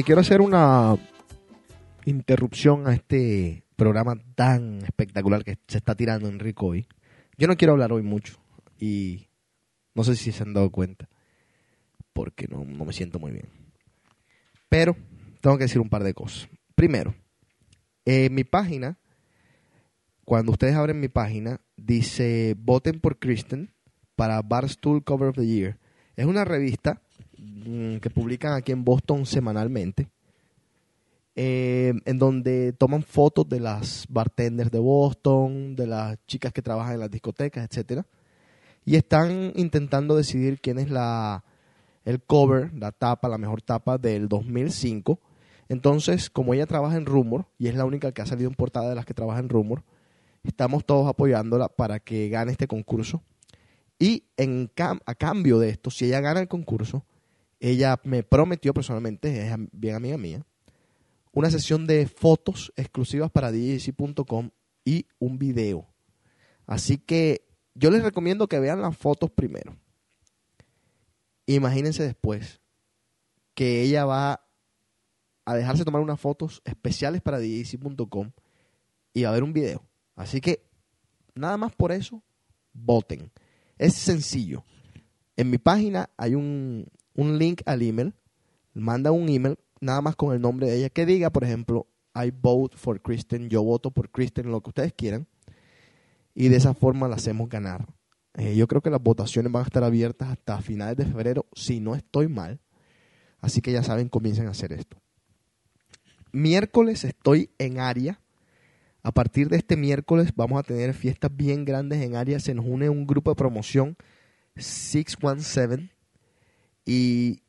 Quiero 0.04 0.20
hacer 0.20 0.42
una 0.42 0.98
interrupción 2.04 2.86
a 2.86 2.94
este 2.94 3.64
programa 3.78 4.18
tan 4.36 4.84
espectacular 4.84 5.46
que 5.46 5.58
se 5.68 5.78
está 5.78 5.96
tirando 5.96 6.28
Enrico 6.28 6.68
hoy. 6.68 6.86
Yo 7.38 7.48
no 7.48 7.56
quiero 7.56 7.74
hablar 7.74 7.94
hoy 7.94 8.02
mucho 8.02 8.38
y 8.78 9.30
no 9.94 10.04
sé 10.04 10.18
si 10.18 10.34
se 10.34 10.44
han 10.44 10.54
dado 10.54 10.70
cuenta 10.70 11.08
porque 12.12 12.48
no, 12.50 12.66
me 12.66 12.92
siento 12.92 13.20
muy 13.20 13.32
bien. 13.32 13.48
Pero 14.68 14.98
tengo 15.40 15.58
que 15.58 15.64
decir 15.64 15.80
un 15.80 15.90
par 15.90 16.04
de 16.04 16.14
cosas. 16.14 16.50
Primero, 16.76 17.16
en 18.04 18.36
mi 18.36 18.44
página, 18.44 18.98
cuando 20.26 20.52
ustedes 20.52 20.76
abren 20.76 21.00
mi 21.00 21.08
página, 21.08 21.62
dice 21.78 22.54
voten 22.58 23.00
por 23.00 23.18
Kristen 23.18 23.72
para 24.18 24.42
Barstool 24.42 25.06
Cover 25.06 25.30
of 25.30 25.38
the 25.38 25.48
Year. 25.48 25.80
Es 26.18 26.26
una 26.26 26.44
revista 26.44 27.02
que 28.02 28.10
publican 28.10 28.54
aquí 28.54 28.72
en 28.72 28.84
Boston 28.86 29.26
semanalmente, 29.26 30.08
eh, 31.36 31.94
en 32.06 32.18
donde 32.20 32.72
toman 32.74 33.04
fotos 33.04 33.48
de 33.50 33.60
las 33.60 34.06
bartenders 34.10 34.72
de 34.72 34.80
Boston, 34.80 35.76
de 35.76 35.88
las 35.88 36.18
chicas 36.28 36.54
que 36.54 36.62
trabajan 36.62 36.94
en 36.94 37.00
las 37.02 37.12
discotecas, 37.12 37.68
etcétera, 37.70 38.06
y 38.86 38.96
están 38.96 39.52
intentando 39.56 40.16
decidir 40.16 40.60
quién 40.62 40.80
es 40.80 40.90
la 40.90 41.44
el 42.06 42.22
cover, 42.22 42.72
la 42.76 42.92
tapa, 42.92 43.28
la 43.28 43.40
mejor 43.40 43.64
tapa 43.64 43.98
del 43.98 44.30
2005. 44.30 45.20
Entonces, 45.70 46.30
como 46.30 46.54
ella 46.54 46.68
trabaja 46.68 46.98
en 46.98 47.08
Rumor 47.08 47.48
y 47.58 47.68
es 47.68 47.74
la 47.76 47.84
única 47.84 48.12
que 48.12 48.22
ha 48.22 48.28
salido 48.28 48.48
en 48.48 48.56
portada 48.56 48.90
de 48.90 48.94
las 48.96 49.06
que 49.06 49.16
trabaja 49.16 49.40
en 49.40 49.50
Rumor, 49.50 49.82
estamos 50.44 50.86
todos 50.86 51.08
apoyándola 51.10 51.68
para 51.68 52.00
que 52.00 52.30
gane 52.30 52.52
este 52.52 52.68
concurso. 52.68 53.24
Y 53.98 54.26
en 54.38 54.70
cam- 54.70 55.02
a 55.08 55.16
cambio 55.16 55.58
de 55.58 55.70
esto, 55.70 55.90
si 55.90 56.06
ella 56.06 56.20
gana 56.22 56.42
el 56.42 56.48
concurso, 56.48 57.04
ella 57.70 58.00
me 58.04 58.22
prometió 58.22 58.74
personalmente, 58.74 59.48
es 59.48 59.56
bien 59.72 59.96
amiga 59.96 60.18
mía, 60.18 60.46
una 61.32 61.50
sesión 61.50 61.88
de 61.88 62.06
fotos 62.08 62.72
exclusivas 62.76 63.32
para 63.32 63.52
DJC.com 63.52 64.52
y 64.84 65.08
un 65.18 65.40
video. 65.40 65.88
Así 66.68 67.00
que 67.00 67.48
yo 67.74 67.90
les 67.90 68.04
recomiendo 68.04 68.48
que 68.48 68.60
vean 68.60 68.82
las 68.82 68.96
fotos 68.96 69.32
primero. 69.32 69.76
Imagínense 71.48 72.04
después 72.04 72.62
que 73.56 73.82
ella 73.82 74.06
va 74.06 74.46
a 75.46 75.56
dejarse 75.56 75.86
tomar 75.86 76.02
unas 76.02 76.20
fotos 76.20 76.62
especiales 76.66 77.24
para 77.24 77.40
DJC.com 77.40 78.32
y 79.12 79.24
va 79.24 79.30
a 79.30 79.32
haber 79.32 79.44
un 79.44 79.54
video. 79.54 79.84
Así 80.16 80.40
que 80.40 80.68
nada 81.34 81.58
más 81.58 81.74
por 81.74 81.92
eso, 81.92 82.22
voten. 82.74 83.32
Es 83.80 83.96
sencillo. 83.96 84.64
En 85.36 85.50
mi 85.50 85.58
página 85.58 86.12
hay 86.16 86.36
un, 86.36 86.88
un 87.16 87.38
link 87.40 87.62
al 87.66 87.82
email. 87.82 88.14
Manda 88.74 89.12
un 89.12 89.30
email 89.30 89.58
nada 89.80 90.02
más 90.02 90.16
con 90.16 90.34
el 90.34 90.42
nombre 90.42 90.68
de 90.68 90.78
ella 90.78 90.90
que 90.90 91.06
diga, 91.06 91.30
por 91.32 91.44
ejemplo, 91.44 91.88
I 92.14 92.32
vote 92.32 92.78
for 92.78 93.02
Kristen, 93.02 93.50
yo 93.50 93.64
voto 93.64 93.92
por 93.92 94.10
Kristen, 94.10 94.52
lo 94.52 94.62
que 94.62 94.70
ustedes 94.70 94.94
quieran. 94.94 95.28
Y 96.34 96.50
de 96.50 96.58
esa 96.58 96.74
forma 96.74 97.08
la 97.08 97.16
hacemos 97.16 97.50
ganar. 97.50 97.86
Eh, 98.36 98.56
yo 98.56 98.68
creo 98.68 98.82
que 98.82 98.90
las 98.90 99.02
votaciones 99.02 99.52
van 99.52 99.64
a 99.64 99.66
estar 99.66 99.84
abiertas 99.84 100.30
hasta 100.30 100.62
finales 100.62 100.98
de 100.98 101.06
febrero, 101.06 101.46
si 101.54 101.80
no 101.80 101.96
estoy 101.96 102.28
mal. 102.28 102.60
Así 103.40 103.62
que 103.62 103.72
ya 103.72 103.84
saben, 103.84 104.10
comiencen 104.10 104.48
a 104.48 104.52
hacer 104.52 104.74
esto. 104.74 104.98
Miércoles 106.32 107.06
estoy 107.06 107.52
en 107.58 107.80
área. 107.80 108.20
A 109.04 109.12
partir 109.14 109.50
de 109.50 109.58
este 109.58 109.78
miércoles 109.78 110.34
vamos 110.36 110.60
a 110.60 110.64
tener 110.64 110.94
fiestas 110.94 111.32
bien 111.34 111.64
grandes 111.64 112.02
en 112.02 112.16
área. 112.16 112.40
Se 112.40 112.54
nos 112.54 112.66
une 112.66 112.90
un 112.90 113.06
grupo 113.06 113.32
de 113.32 113.36
promoción 113.36 113.96
617 114.58 115.95
y 116.86 117.42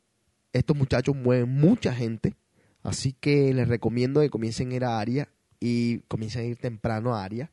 estos 0.53 0.75
muchachos 0.75 1.15
mueven 1.15 1.49
mucha 1.49 1.93
gente. 1.93 2.33
Así 2.83 3.13
que 3.13 3.53
les 3.53 3.67
recomiendo 3.67 4.21
que 4.21 4.29
comiencen 4.29 4.71
a 4.71 4.75
ir 4.75 4.85
a 4.85 4.99
área 4.99 5.29
y 5.59 5.99
comiencen 6.07 6.41
a 6.41 6.45
ir 6.45 6.57
temprano 6.57 7.15
a 7.15 7.23
área. 7.23 7.51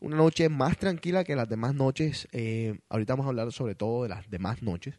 Una 0.00 0.16
noche 0.16 0.48
más 0.48 0.78
tranquila 0.78 1.24
que 1.24 1.36
las 1.36 1.48
demás 1.48 1.74
noches. 1.74 2.28
Eh, 2.32 2.78
ahorita 2.88 3.14
vamos 3.14 3.26
a 3.26 3.30
hablar 3.30 3.52
sobre 3.52 3.74
todo 3.74 4.04
de 4.04 4.08
las 4.08 4.30
demás 4.30 4.62
noches. 4.62 4.98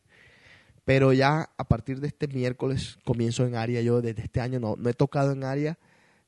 Pero 0.86 1.14
ya 1.14 1.50
a 1.58 1.68
partir 1.68 2.00
de 2.00 2.08
este 2.08 2.28
miércoles 2.28 2.98
comienzo 3.04 3.46
en 3.46 3.56
área. 3.56 3.82
Yo 3.82 4.02
desde 4.02 4.24
este 4.24 4.42
año 4.42 4.60
no, 4.60 4.76
no 4.78 4.90
he 4.90 4.94
tocado 4.94 5.32
en 5.32 5.44
área 5.44 5.80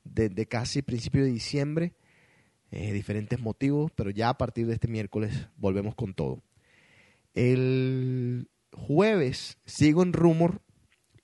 desde 0.03 0.47
casi 0.47 0.81
principio 0.81 1.23
de 1.23 1.31
diciembre. 1.31 1.93
Eh, 2.71 2.91
diferentes 2.91 3.39
motivos, 3.39 3.91
pero 3.93 4.09
ya 4.09 4.29
a 4.29 4.37
partir 4.39 4.65
de 4.65 4.73
este 4.73 4.87
miércoles 4.87 5.47
volvemos 5.57 5.93
con 5.93 6.15
todo. 6.15 6.41
El 7.35 8.49
jueves 8.73 9.57
sigo 9.65 10.03
en 10.03 10.13
Rumor 10.13 10.61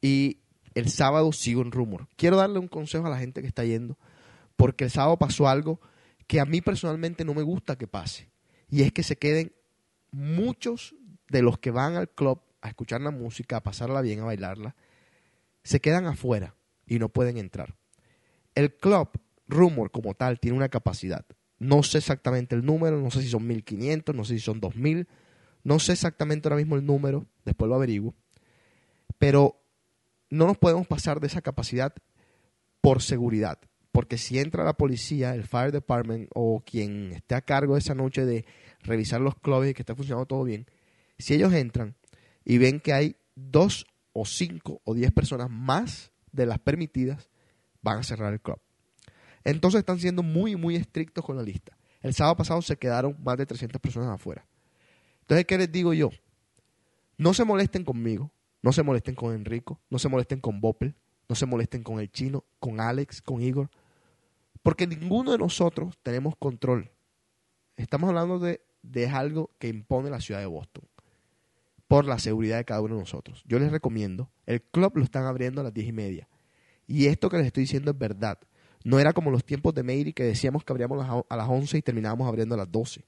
y 0.02 0.39
el 0.76 0.89
sábado 0.89 1.32
sigo 1.32 1.62
en 1.62 1.72
Rumor. 1.72 2.08
Quiero 2.16 2.38
darle 2.38 2.60
un 2.60 2.68
consejo 2.68 3.08
a 3.08 3.10
la 3.10 3.18
gente 3.18 3.41
que 3.41 3.47
está 3.47 3.66
yendo, 3.66 3.97
porque 4.56 4.86
el 4.86 4.91
sábado 4.91 5.18
pasó 5.18 5.47
algo 5.47 5.82
que 6.28 6.39
a 6.39 6.45
mí 6.45 6.62
personalmente 6.62 7.26
no 7.26 7.34
me 7.34 7.41
gusta 7.41 7.78
que 7.78 7.88
pase. 7.88 8.30
Y 8.70 8.84
es 8.84 8.91
que 8.93 9.04
se 9.04 9.18
queden 9.18 9.54
muchos 10.12 10.95
de 11.30 11.41
los 11.41 11.58
que 11.60 11.72
van 11.72 11.95
al 11.95 12.10
club 12.10 12.41
a 12.62 12.70
escuchar 12.70 13.02
la 13.02 13.12
música, 13.12 13.58
a 13.58 13.64
pasarla 13.64 14.02
bien, 14.02 14.20
a 14.20 14.26
bailarla, 14.26 14.76
se 15.64 15.80
quedan 15.80 16.06
afuera 16.06 16.56
y 16.86 17.00
no 17.00 17.10
pueden 17.10 17.38
entrar. 17.38 17.76
El 18.56 18.76
club 18.76 19.10
Rumor 19.47 19.91
como 19.91 20.14
tal 20.14 20.39
tiene 20.39 20.58
una 20.58 20.70
capacidad. 20.70 21.26
No 21.58 21.84
sé 21.84 21.97
exactamente 21.97 22.56
el 22.56 22.66
número, 22.66 23.02
no 23.02 23.12
sé 23.12 23.22
si 23.22 23.30
son 23.30 23.45
1500, 23.47 24.16
no 24.16 24.24
sé 24.24 24.36
si 24.36 24.39
son 24.39 24.60
2000, 24.60 25.08
no 25.70 25.78
sé 25.78 25.91
exactamente 25.91 26.47
ahora 26.47 26.55
mismo 26.55 26.78
el 26.78 26.84
número, 26.84 27.28
después 27.45 27.70
lo 27.70 27.76
averiguo, 27.76 28.15
pero 29.20 29.61
no 30.32 30.47
nos 30.47 30.57
podemos 30.57 30.88
pasar 30.88 31.20
de 31.20 31.28
esa 31.28 31.43
capacidad 31.43 31.93
por 32.82 33.03
seguridad, 33.03 33.59
porque 33.91 34.17
si 34.17 34.39
entra 34.39 34.63
la 34.63 34.74
policía, 34.74 35.36
el 35.36 35.43
fire 35.43 35.72
department 35.72 36.28
o 36.34 36.63
quien 36.65 37.11
esté 37.11 37.36
a 37.36 37.41
cargo 37.41 37.78
esa 37.78 37.93
noche 37.93 38.26
de 38.26 38.45
revisar 38.82 39.22
los 39.22 39.36
clubes 39.36 39.70
y 39.70 39.74
que 39.76 39.84
esté 39.84 39.93
funcionando 39.93 40.26
todo 40.26 40.43
bien, 40.43 40.65
si 41.20 41.36
ellos 41.36 41.53
entran 41.53 41.95
y 42.43 42.57
ven 42.57 42.80
que 42.80 42.93
hay 42.93 43.15
dos 43.36 43.86
o 44.11 44.26
cinco 44.26 44.82
o 44.86 44.95
diez 44.95 45.11
personas 45.11 45.51
más 45.51 46.11
de 46.32 46.47
las 46.47 46.57
permitidas, 46.57 47.30
van 47.84 47.99
a 47.99 48.03
cerrar 48.03 48.34
el 48.34 48.41
club. 48.41 48.59
Entonces 49.43 49.78
están 49.82 49.99
siendo 49.99 50.24
muy, 50.24 50.55
muy 50.55 50.76
estrictos 50.76 51.24
con 51.24 51.38
la 51.38 51.43
lista. 51.43 51.78
El 52.01 52.15
sábado 52.15 52.38
pasado 52.38 52.63
se 52.63 52.78
quedaron 52.78 53.15
más 53.22 53.38
de 53.38 53.45
300 53.45 53.80
personas 53.80 54.09
afuera. 54.09 54.49
Entonces, 55.30 55.45
¿qué 55.45 55.59
les 55.59 55.71
digo 55.71 55.93
yo? 55.93 56.09
No 57.19 57.36
se 57.36 57.45
molesten 57.45 57.84
conmigo, 57.84 58.32
no 58.63 58.73
se 58.73 58.82
molesten 58.82 59.13
con 59.13 59.36
Enrico, 59.36 59.80
no 59.91 59.99
se 59.99 60.09
molesten 60.09 60.39
con 60.39 60.59
Boppel, 60.59 60.95
no 61.27 61.36
se 61.36 61.45
molesten 61.45 61.84
con 61.84 61.99
el 61.99 62.11
chino, 62.11 62.45
con 62.59 62.82
Alex, 62.82 63.21
con 63.21 63.39
Igor, 63.39 63.69
porque 64.63 64.88
ninguno 64.88 65.32
de 65.32 65.38
nosotros 65.38 65.99
tenemos 66.01 66.36
control. 66.36 66.89
Estamos 67.77 68.09
hablando 68.09 68.39
de, 68.39 68.61
de 68.82 69.07
algo 69.07 69.51
que 69.59 69.67
impone 69.67 70.09
la 70.09 70.19
ciudad 70.19 70.39
de 70.39 70.47
Boston 70.47 70.86
por 71.88 72.05
la 72.05 72.17
seguridad 72.17 72.57
de 72.57 72.65
cada 72.65 72.82
uno 72.82 72.95
de 72.95 73.01
nosotros. 73.01 73.43
Yo 73.45 73.59
les 73.59 73.71
recomiendo, 73.71 74.32
el 74.47 74.63
club 74.63 74.97
lo 74.97 75.03
están 75.03 75.25
abriendo 75.25 75.61
a 75.61 75.63
las 75.63 75.75
diez 75.75 75.88
y 75.88 75.91
media. 75.91 76.27
Y 76.88 77.05
esto 77.05 77.30
que 77.30 77.38
les 77.38 77.45
estoy 77.45 77.65
diciendo 77.65 77.91
es 77.91 77.97
verdad. 77.99 78.39
No 78.84 78.97
era 78.97 79.13
como 79.13 79.30
los 79.30 79.45
tiempos 79.45 79.75
de 79.75 79.84
Meiri 79.84 80.11
que 80.11 80.23
decíamos 80.23 80.63
que 80.63 80.73
abríamos 80.73 81.23
a 81.30 81.36
las 81.36 81.47
11 81.47 81.77
y 81.77 81.82
terminábamos 81.84 82.27
abriendo 82.27 82.55
a 82.55 82.57
las 82.57 82.71
12. 82.71 83.05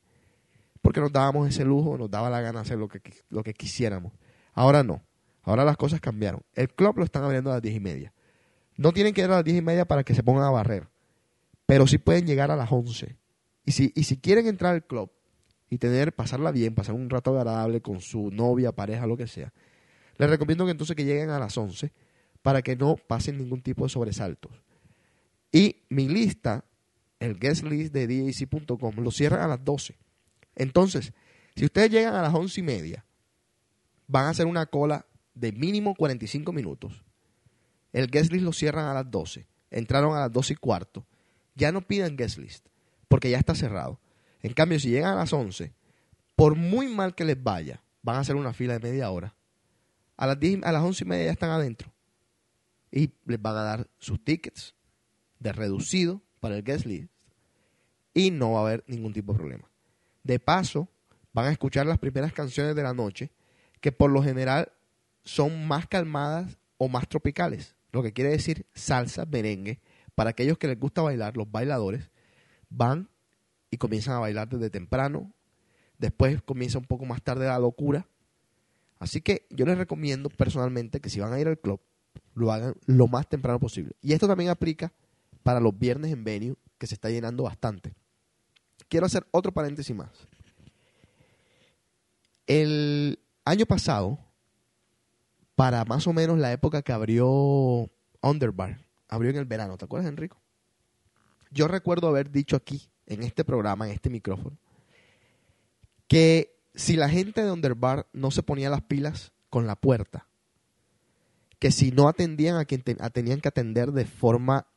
Porque 0.81 0.99
nos 0.99 1.11
dábamos 1.11 1.47
ese 1.47 1.63
lujo, 1.63 1.97
nos 1.97 2.09
daba 2.09 2.29
la 2.29 2.41
gana 2.41 2.61
hacer 2.61 2.77
lo 2.77 2.87
que, 2.87 3.01
lo 3.29 3.43
que 3.43 3.53
quisiéramos. 3.53 4.13
Ahora 4.53 4.83
no. 4.83 5.03
Ahora 5.43 5.65
las 5.65 5.77
cosas 5.77 5.99
cambiaron. 5.99 6.41
El 6.53 6.69
club 6.69 6.97
lo 6.97 7.03
están 7.03 7.23
abriendo 7.23 7.49
a 7.51 7.55
las 7.55 7.61
10 7.61 7.75
y 7.75 7.79
media. 7.79 8.13
No 8.77 8.91
tienen 8.91 9.13
que 9.13 9.21
ir 9.21 9.27
a 9.27 9.35
las 9.35 9.43
10 9.43 9.57
y 9.57 9.61
media 9.61 9.85
para 9.85 10.03
que 10.03 10.15
se 10.15 10.23
pongan 10.23 10.43
a 10.43 10.49
barrer. 10.49 10.87
Pero 11.65 11.87
sí 11.87 11.97
pueden 11.97 12.25
llegar 12.25 12.51
a 12.51 12.55
las 12.55 12.71
11. 12.71 13.17
Y 13.65 13.71
si, 13.71 13.91
y 13.95 14.03
si 14.03 14.17
quieren 14.17 14.47
entrar 14.47 14.73
al 14.73 14.85
club 14.85 15.11
y 15.69 15.77
tener, 15.77 16.13
pasarla 16.13 16.51
bien, 16.51 16.75
pasar 16.75 16.95
un 16.95 17.09
rato 17.09 17.37
agradable 17.37 17.81
con 17.81 18.01
su 18.01 18.29
novia, 18.31 18.71
pareja, 18.71 19.07
lo 19.07 19.17
que 19.17 19.27
sea, 19.27 19.53
les 20.17 20.29
recomiendo 20.29 20.65
que 20.65 20.71
entonces 20.71 20.95
que 20.95 21.05
lleguen 21.05 21.29
a 21.29 21.39
las 21.39 21.57
11 21.57 21.91
para 22.41 22.61
que 22.61 22.75
no 22.75 22.95
pasen 22.95 23.37
ningún 23.37 23.61
tipo 23.61 23.83
de 23.83 23.89
sobresaltos. 23.89 24.51
Y 25.51 25.83
mi 25.89 26.07
lista, 26.07 26.65
el 27.19 27.39
guest 27.39 27.63
list 27.63 27.93
de 27.93 28.07
DJC.com, 28.07 28.95
lo 28.97 29.11
cierran 29.11 29.41
a 29.41 29.47
las 29.47 29.63
12. 29.63 29.97
Entonces, 30.61 31.11
si 31.55 31.65
ustedes 31.65 31.89
llegan 31.89 32.13
a 32.13 32.21
las 32.21 32.35
11 32.35 32.59
y 32.59 32.63
media, 32.63 33.03
van 34.05 34.25
a 34.25 34.29
hacer 34.29 34.45
una 34.45 34.67
cola 34.67 35.07
de 35.33 35.51
mínimo 35.51 35.95
45 35.95 36.53
minutos. 36.53 37.03
El 37.91 38.11
guest 38.11 38.31
list 38.31 38.43
lo 38.43 38.53
cierran 38.53 38.85
a 38.85 38.93
las 38.93 39.09
12. 39.09 39.47
Entraron 39.71 40.15
a 40.15 40.19
las 40.19 40.31
12 40.31 40.53
y 40.53 40.55
cuarto. 40.57 41.07
Ya 41.55 41.71
no 41.71 41.81
pidan 41.81 42.15
guest 42.15 42.37
list, 42.37 42.67
porque 43.07 43.31
ya 43.31 43.39
está 43.39 43.55
cerrado. 43.55 43.99
En 44.43 44.53
cambio, 44.53 44.79
si 44.79 44.91
llegan 44.91 45.13
a 45.13 45.15
las 45.15 45.33
11, 45.33 45.73
por 46.35 46.53
muy 46.53 46.87
mal 46.87 47.15
que 47.15 47.25
les 47.25 47.41
vaya, 47.41 47.81
van 48.03 48.17
a 48.17 48.19
hacer 48.19 48.35
una 48.35 48.53
fila 48.53 48.77
de 48.77 48.87
media 48.87 49.09
hora. 49.09 49.33
A 50.15 50.27
las, 50.27 50.39
10 50.39 50.63
a 50.63 50.71
las 50.71 50.83
11 50.83 51.03
y 51.03 51.07
media 51.07 51.25
ya 51.25 51.31
están 51.31 51.49
adentro. 51.49 51.91
Y 52.91 53.09
les 53.25 53.41
van 53.41 53.57
a 53.57 53.63
dar 53.63 53.89
sus 53.97 54.23
tickets 54.23 54.75
de 55.39 55.53
reducido 55.53 56.21
para 56.39 56.55
el 56.55 56.63
guest 56.63 56.85
list. 56.85 57.09
Y 58.13 58.29
no 58.29 58.51
va 58.51 58.59
a 58.59 58.63
haber 58.67 58.83
ningún 58.85 59.11
tipo 59.11 59.33
de 59.33 59.39
problema. 59.39 59.70
De 60.23 60.39
paso, 60.39 60.89
van 61.33 61.47
a 61.47 61.51
escuchar 61.51 61.85
las 61.85 61.97
primeras 61.97 62.33
canciones 62.33 62.75
de 62.75 62.83
la 62.83 62.93
noche, 62.93 63.31
que 63.79 63.91
por 63.91 64.11
lo 64.11 64.23
general 64.23 64.71
son 65.23 65.67
más 65.67 65.87
calmadas 65.87 66.57
o 66.77 66.89
más 66.89 67.07
tropicales. 67.07 67.75
Lo 67.91 68.03
que 68.03 68.13
quiere 68.13 68.31
decir 68.31 68.65
salsa, 68.73 69.25
merengue. 69.25 69.79
Para 70.15 70.31
aquellos 70.31 70.57
que 70.57 70.67
les 70.67 70.79
gusta 70.79 71.01
bailar, 71.01 71.35
los 71.37 71.51
bailadores 71.51 72.09
van 72.69 73.09
y 73.69 73.77
comienzan 73.77 74.15
a 74.15 74.19
bailar 74.19 74.49
desde 74.49 74.69
temprano. 74.69 75.33
Después 75.97 76.41
comienza 76.41 76.77
un 76.77 76.85
poco 76.85 77.05
más 77.05 77.21
tarde 77.21 77.47
la 77.47 77.59
locura. 77.59 78.07
Así 78.99 79.21
que 79.21 79.47
yo 79.49 79.65
les 79.65 79.77
recomiendo 79.77 80.29
personalmente 80.29 80.99
que 80.99 81.09
si 81.09 81.19
van 81.19 81.33
a 81.33 81.39
ir 81.39 81.47
al 81.47 81.59
club, 81.59 81.81
lo 82.33 82.51
hagan 82.51 82.75
lo 82.85 83.07
más 83.07 83.27
temprano 83.27 83.59
posible. 83.59 83.95
Y 84.01 84.13
esto 84.13 84.27
también 84.27 84.49
aplica 84.49 84.93
para 85.43 85.59
los 85.59 85.77
viernes 85.77 86.11
en 86.11 86.23
venue, 86.23 86.55
que 86.77 86.87
se 86.87 86.95
está 86.95 87.09
llenando 87.09 87.43
bastante. 87.43 87.93
Quiero 88.91 89.05
hacer 89.05 89.25
otro 89.31 89.53
paréntesis 89.53 89.95
más. 89.95 90.09
El 92.45 93.19
año 93.45 93.65
pasado, 93.65 94.19
para 95.55 95.85
más 95.85 96.07
o 96.07 96.13
menos 96.13 96.37
la 96.37 96.51
época 96.51 96.81
que 96.81 96.91
abrió 96.91 97.89
Underbar, 98.21 98.81
abrió 99.07 99.29
en 99.29 99.37
el 99.37 99.45
verano, 99.45 99.77
¿te 99.77 99.85
acuerdas, 99.85 100.09
Enrico? 100.09 100.41
Yo 101.51 101.69
recuerdo 101.69 102.09
haber 102.09 102.31
dicho 102.31 102.57
aquí, 102.57 102.89
en 103.05 103.23
este 103.23 103.45
programa, 103.45 103.85
en 103.85 103.93
este 103.93 104.09
micrófono, 104.09 104.57
que 106.09 106.59
si 106.75 106.97
la 106.97 107.07
gente 107.07 107.45
de 107.45 107.51
Underbar 107.51 108.07
no 108.11 108.29
se 108.29 108.43
ponía 108.43 108.69
las 108.69 108.81
pilas 108.81 109.31
con 109.49 109.67
la 109.67 109.77
puerta, 109.77 110.27
que 111.59 111.71
si 111.71 111.91
no 111.91 112.09
atendían 112.09 112.57
a 112.57 112.65
quien 112.65 112.83
tenían 112.83 113.39
que 113.39 113.47
atender 113.47 113.93
de 113.93 114.03
forma 114.03 114.67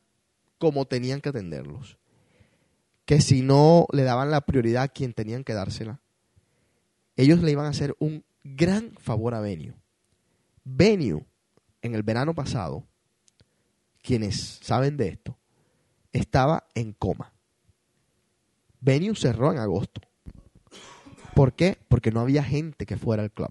como 0.59 0.85
tenían 0.85 1.21
que 1.21 1.31
atenderlos, 1.31 1.99
que 3.05 3.21
si 3.21 3.43
no 3.43 3.87
le 3.93 4.03
daban 4.03 4.31
la 4.31 4.41
prioridad 4.43 4.85
a 4.85 4.89
quien 4.89 5.13
tenían 5.13 5.45
que 5.45 5.53
dársela, 5.53 6.01
ellos 7.17 7.41
le 7.41 7.53
iban 7.53 7.67
a 7.67 7.71
hacer 7.71 7.95
un 7.99 8.25
gran 8.43 8.93
favor 8.99 9.35
a 9.35 9.41
Venue. 9.41 9.75
Venue, 10.65 11.25
en 11.83 11.95
el 11.95 12.03
verano 12.03 12.35
pasado, 12.35 12.85
quienes 14.03 14.59
saben 14.63 14.97
de 14.97 15.09
esto, 15.09 15.39
estaba 16.13 16.67
en 16.75 16.93
coma. 16.93 17.33
Venue 18.81 19.15
cerró 19.15 19.53
en 19.53 19.59
agosto. 19.59 20.01
¿Por 21.35 21.55
qué? 21.55 21.79
Porque 21.89 22.11
no 22.11 22.21
había 22.21 22.45
gente 22.45 22.87
que 22.87 22.97
fuera 22.97 23.23
al 23.23 23.33
club. 23.33 23.51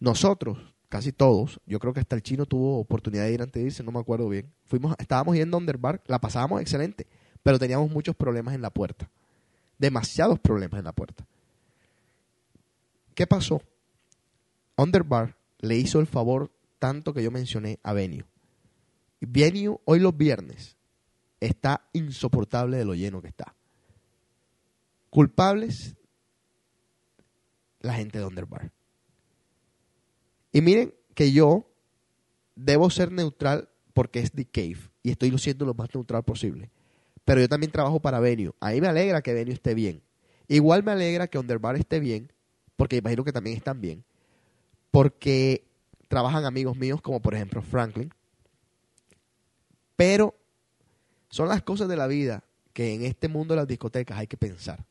Nosotros, 0.00 0.58
casi 0.88 1.12
todos, 1.12 1.60
yo 1.66 1.78
creo 1.78 1.92
que 1.92 2.00
hasta 2.00 2.14
el 2.14 2.22
chino 2.22 2.46
tuvo 2.46 2.78
oportunidad 2.78 3.24
de 3.24 3.32
ir 3.32 3.42
antes 3.42 3.60
de 3.60 3.66
irse, 3.66 3.82
no 3.82 3.90
me 3.90 3.98
acuerdo 3.98 4.28
bien. 4.28 4.52
Fuimos, 4.66 4.94
estábamos 4.98 5.34
yendo 5.36 5.56
a 5.56 5.60
Underbar, 5.60 6.02
la 6.06 6.20
pasábamos 6.20 6.60
excelente, 6.60 7.06
pero 7.42 7.58
teníamos 7.58 7.90
muchos 7.90 8.16
problemas 8.16 8.54
en 8.54 8.62
la 8.62 8.70
puerta. 8.70 9.10
Demasiados 9.78 10.38
problemas 10.40 10.78
en 10.78 10.84
la 10.84 10.92
puerta. 10.92 11.26
¿Qué 13.14 13.26
pasó? 13.26 13.62
Underbar 14.76 15.36
le 15.58 15.76
hizo 15.76 16.00
el 16.00 16.06
favor 16.06 16.52
tanto 16.78 17.12
que 17.12 17.22
yo 17.22 17.30
mencioné 17.30 17.78
a 17.82 17.92
Venue. 17.92 18.24
Venue 19.20 19.80
hoy 19.84 19.98
los 19.98 20.16
viernes 20.16 20.76
está 21.40 21.88
insoportable 21.92 22.76
de 22.76 22.84
lo 22.84 22.94
lleno 22.94 23.20
que 23.20 23.28
está. 23.28 23.54
Culpables 25.10 25.96
la 27.80 27.94
gente 27.94 28.18
de 28.18 28.26
Underbar. 28.26 28.72
Y 30.52 30.60
miren 30.60 30.94
que 31.14 31.32
yo 31.32 31.70
debo 32.54 32.90
ser 32.90 33.12
neutral 33.12 33.68
porque 33.94 34.20
es 34.20 34.32
The 34.32 34.44
Cave 34.46 34.90
y 35.02 35.10
estoy 35.10 35.36
siendo 35.38 35.64
lo 35.64 35.74
más 35.74 35.92
neutral 35.94 36.22
posible. 36.24 36.70
Pero 37.28 37.42
yo 37.42 37.48
también 37.50 37.70
trabajo 37.70 38.00
para 38.00 38.20
Venue. 38.20 38.54
A 38.58 38.70
mí 38.70 38.80
me 38.80 38.88
alegra 38.88 39.20
que 39.20 39.34
Venue 39.34 39.52
esté 39.52 39.74
bien. 39.74 40.00
Igual 40.48 40.82
me 40.82 40.92
alegra 40.92 41.28
que 41.28 41.38
Underbar 41.38 41.76
esté 41.76 42.00
bien, 42.00 42.32
porque 42.74 42.96
imagino 42.96 43.22
que 43.22 43.34
también 43.34 43.54
están 43.54 43.82
bien, 43.82 44.02
porque 44.90 45.62
trabajan 46.08 46.46
amigos 46.46 46.78
míos 46.78 47.02
como 47.02 47.20
por 47.20 47.34
ejemplo 47.34 47.60
Franklin. 47.60 48.14
Pero 49.94 50.36
son 51.28 51.50
las 51.50 51.60
cosas 51.62 51.86
de 51.86 51.96
la 51.96 52.06
vida 52.06 52.44
que 52.72 52.94
en 52.94 53.04
este 53.04 53.28
mundo 53.28 53.52
de 53.52 53.60
las 53.60 53.68
discotecas 53.68 54.16
hay 54.16 54.26
que 54.26 54.38
pensar. 54.38 54.86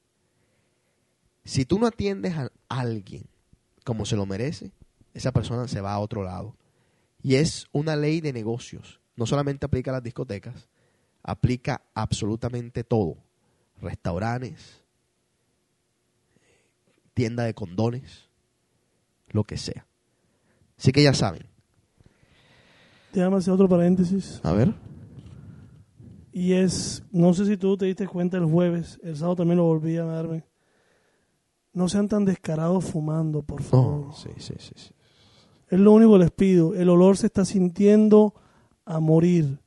Si 1.44 1.66
tú 1.66 1.80
no 1.80 1.88
atiendes 1.88 2.36
a 2.38 2.52
alguien 2.70 3.24
como 3.84 4.06
se 4.06 4.16
lo 4.16 4.28
merece, 4.28 4.70
esa 5.16 5.32
persona 5.32 5.68
se 5.68 5.82
va 5.82 5.94
a 5.94 6.00
otro 6.00 6.22
lado. 6.22 6.56
Y 7.24 7.34
es 7.34 7.66
una 7.72 7.96
ley 7.96 8.22
de 8.22 8.32
negocios. 8.32 9.00
No 9.16 9.26
solamente 9.26 9.66
aplica 9.66 9.90
a 9.90 9.96
las 9.96 10.04
discotecas, 10.04 10.68
aplica 11.28 11.82
absolutamente 11.94 12.84
todo. 12.84 13.18
Restaurantes, 13.80 14.84
tienda 17.14 17.44
de 17.44 17.54
condones, 17.54 18.28
lo 19.30 19.44
que 19.44 19.58
sea. 19.58 19.86
Así 20.80 20.92
que 20.92 21.04
ya 21.04 21.14
saben. 21.14 21.44
Déjame 23.14 23.38
hacer 23.38 23.54
otro 23.54 23.70
paréntesis. 23.70 24.40
A 24.44 24.54
ver. 24.54 24.74
Y 26.32 26.54
es, 26.54 27.04
no 27.12 27.34
sé 27.34 27.46
si 27.46 27.58
tú 27.58 27.78
te 27.78 27.86
diste 27.86 28.08
cuenta 28.08 28.38
el 28.38 28.46
jueves, 28.46 29.00
el 29.04 29.16
sábado 29.16 29.38
también 29.38 29.58
lo 29.58 29.66
volví 29.66 29.98
a 29.98 30.06
darme. 30.06 30.46
No 31.74 31.90
sean 31.90 32.08
tan 32.08 32.26
descarados 32.26 32.86
fumando, 32.86 33.44
por 33.44 33.62
favor. 33.62 34.08
Oh, 34.10 34.14
sí, 34.14 34.30
sí, 34.38 34.54
sí, 34.58 34.74
sí. 34.76 34.92
Es 35.70 35.80
lo 35.80 35.92
único 35.92 36.14
que 36.14 36.20
les 36.20 36.32
pido. 36.32 36.74
El 36.74 36.90
olor 36.90 37.18
se 37.18 37.28
está 37.28 37.44
sintiendo 37.44 38.34
a 38.86 39.00
morir. 39.00 39.60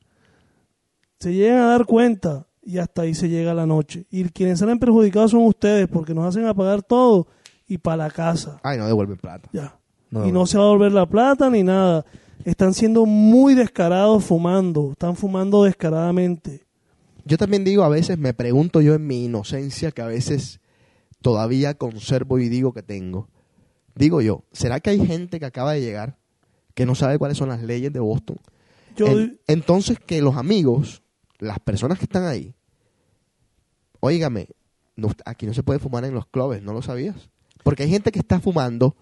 Se 1.21 1.33
llegan 1.33 1.59
a 1.59 1.65
dar 1.67 1.85
cuenta 1.85 2.47
y 2.63 2.77
hasta 2.79 3.03
ahí 3.03 3.13
se 3.13 3.29
llega 3.29 3.53
la 3.53 3.65
noche. 3.65 4.05
Y 4.09 4.23
quienes 4.25 4.59
salen 4.59 4.79
perjudicados 4.79 5.31
son 5.31 5.45
ustedes 5.45 5.87
porque 5.87 6.13
nos 6.13 6.25
hacen 6.25 6.45
apagar 6.47 6.81
todo 6.83 7.27
y 7.67 7.77
para 7.77 7.97
la 8.07 8.09
casa. 8.11 8.59
Ay, 8.63 8.77
no 8.77 8.87
devuelven 8.87 9.17
plata. 9.17 9.47
Ya. 9.53 9.77
No, 10.09 10.27
y 10.27 10.31
no. 10.31 10.45
se 10.45 10.57
va 10.57 10.65
a 10.65 10.67
volver 10.67 10.91
la 10.91 11.05
plata 11.05 11.49
ni 11.49 11.63
nada. 11.63 12.03
Están 12.43 12.73
siendo 12.73 13.05
muy 13.05 13.53
descarados 13.53 14.25
fumando. 14.25 14.91
Están 14.93 15.15
fumando 15.15 15.63
descaradamente. 15.63 16.65
Yo 17.23 17.37
también 17.37 17.63
digo, 17.63 17.83
a 17.83 17.89
veces 17.89 18.17
me 18.17 18.33
pregunto 18.33 18.81
yo 18.81 18.95
en 18.95 19.05
mi 19.05 19.25
inocencia, 19.25 19.91
que 19.91 20.01
a 20.01 20.07
veces 20.07 20.59
todavía 21.21 21.75
conservo 21.75 22.39
y 22.39 22.49
digo 22.49 22.73
que 22.73 22.81
tengo. 22.81 23.29
Digo 23.95 24.21
yo, 24.21 24.43
¿será 24.51 24.79
que 24.79 24.89
hay 24.89 25.05
gente 25.05 25.39
que 25.39 25.45
acaba 25.45 25.73
de 25.73 25.81
llegar 25.81 26.17
que 26.73 26.85
no 26.85 26.95
sabe 26.95 27.19
cuáles 27.19 27.37
son 27.37 27.49
las 27.49 27.61
leyes 27.61 27.93
de 27.93 27.99
Boston? 27.99 28.37
Yo, 28.95 29.05
En- 29.07 29.39
entonces 29.47 29.99
que 29.99 30.21
los 30.21 30.35
amigos, 30.35 31.00
las 31.41 31.59
personas 31.59 31.97
que 31.99 32.05
están 32.05 32.23
ahí, 32.23 32.55
óigame, 33.99 34.47
no- 34.95 35.09
aquí 35.25 35.45
no 35.45 35.53
se 35.53 35.63
puede 35.63 35.79
fumar 35.79 36.05
en 36.05 36.13
los 36.13 36.25
clubes, 36.27 36.61
¿no 36.63 36.73
lo 36.73 36.81
sabías? 36.81 37.29
Porque 37.63 37.83
hay 37.83 37.89
gente 37.89 38.11
que 38.11 38.19
está 38.19 38.39
fumando 38.39 38.95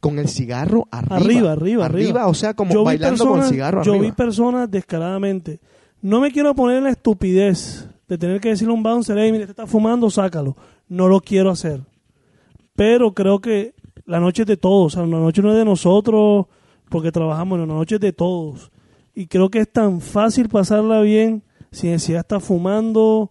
con 0.00 0.18
el 0.18 0.28
cigarro 0.28 0.86
arriba. 0.90 1.16
arriba, 1.16 1.52
arriba, 1.52 1.84
arriba. 1.86 2.26
o 2.26 2.34
sea, 2.34 2.54
como 2.54 2.72
Yo 2.72 2.84
bailando 2.84 3.26
con 3.26 3.40
el 3.40 3.46
cigarro 3.48 3.82
Yo 3.82 3.92
arriba. 3.92 4.06
vi 4.06 4.12
personas 4.12 4.70
descaradamente. 4.70 5.60
No 6.02 6.20
me 6.20 6.30
quiero 6.32 6.54
poner 6.54 6.78
en 6.78 6.84
la 6.84 6.90
estupidez 6.90 7.88
de 8.08 8.18
tener 8.18 8.40
que 8.40 8.50
decirle 8.50 8.72
a 8.72 8.76
un 8.76 8.82
bouncer, 8.82 9.16
hey, 9.18 9.32
mire, 9.32 9.46
te 9.46 9.52
está 9.52 9.66
fumando, 9.66 10.10
sácalo. 10.10 10.56
No 10.88 11.08
lo 11.08 11.20
quiero 11.20 11.50
hacer. 11.50 11.80
Pero 12.74 13.14
creo 13.14 13.40
que 13.40 13.74
la 14.04 14.20
noche 14.20 14.42
es 14.42 14.48
de 14.48 14.56
todos. 14.58 14.92
O 14.94 14.96
sea, 14.98 15.06
la 15.06 15.18
noche 15.18 15.40
no 15.40 15.50
es 15.52 15.56
de 15.56 15.64
nosotros 15.64 16.46
porque 16.90 17.10
trabajamos, 17.10 17.58
la 17.58 17.66
noche 17.66 17.94
es 17.94 18.00
de 18.02 18.12
todos. 18.12 18.70
Y 19.14 19.26
creo 19.28 19.48
que 19.48 19.60
es 19.60 19.72
tan 19.72 20.00
fácil 20.02 20.48
pasarla 20.50 21.00
bien 21.00 21.42
sin 21.74 21.90
necesidad 21.90 22.18
de 22.18 22.20
estar 22.22 22.40
fumando. 22.40 23.30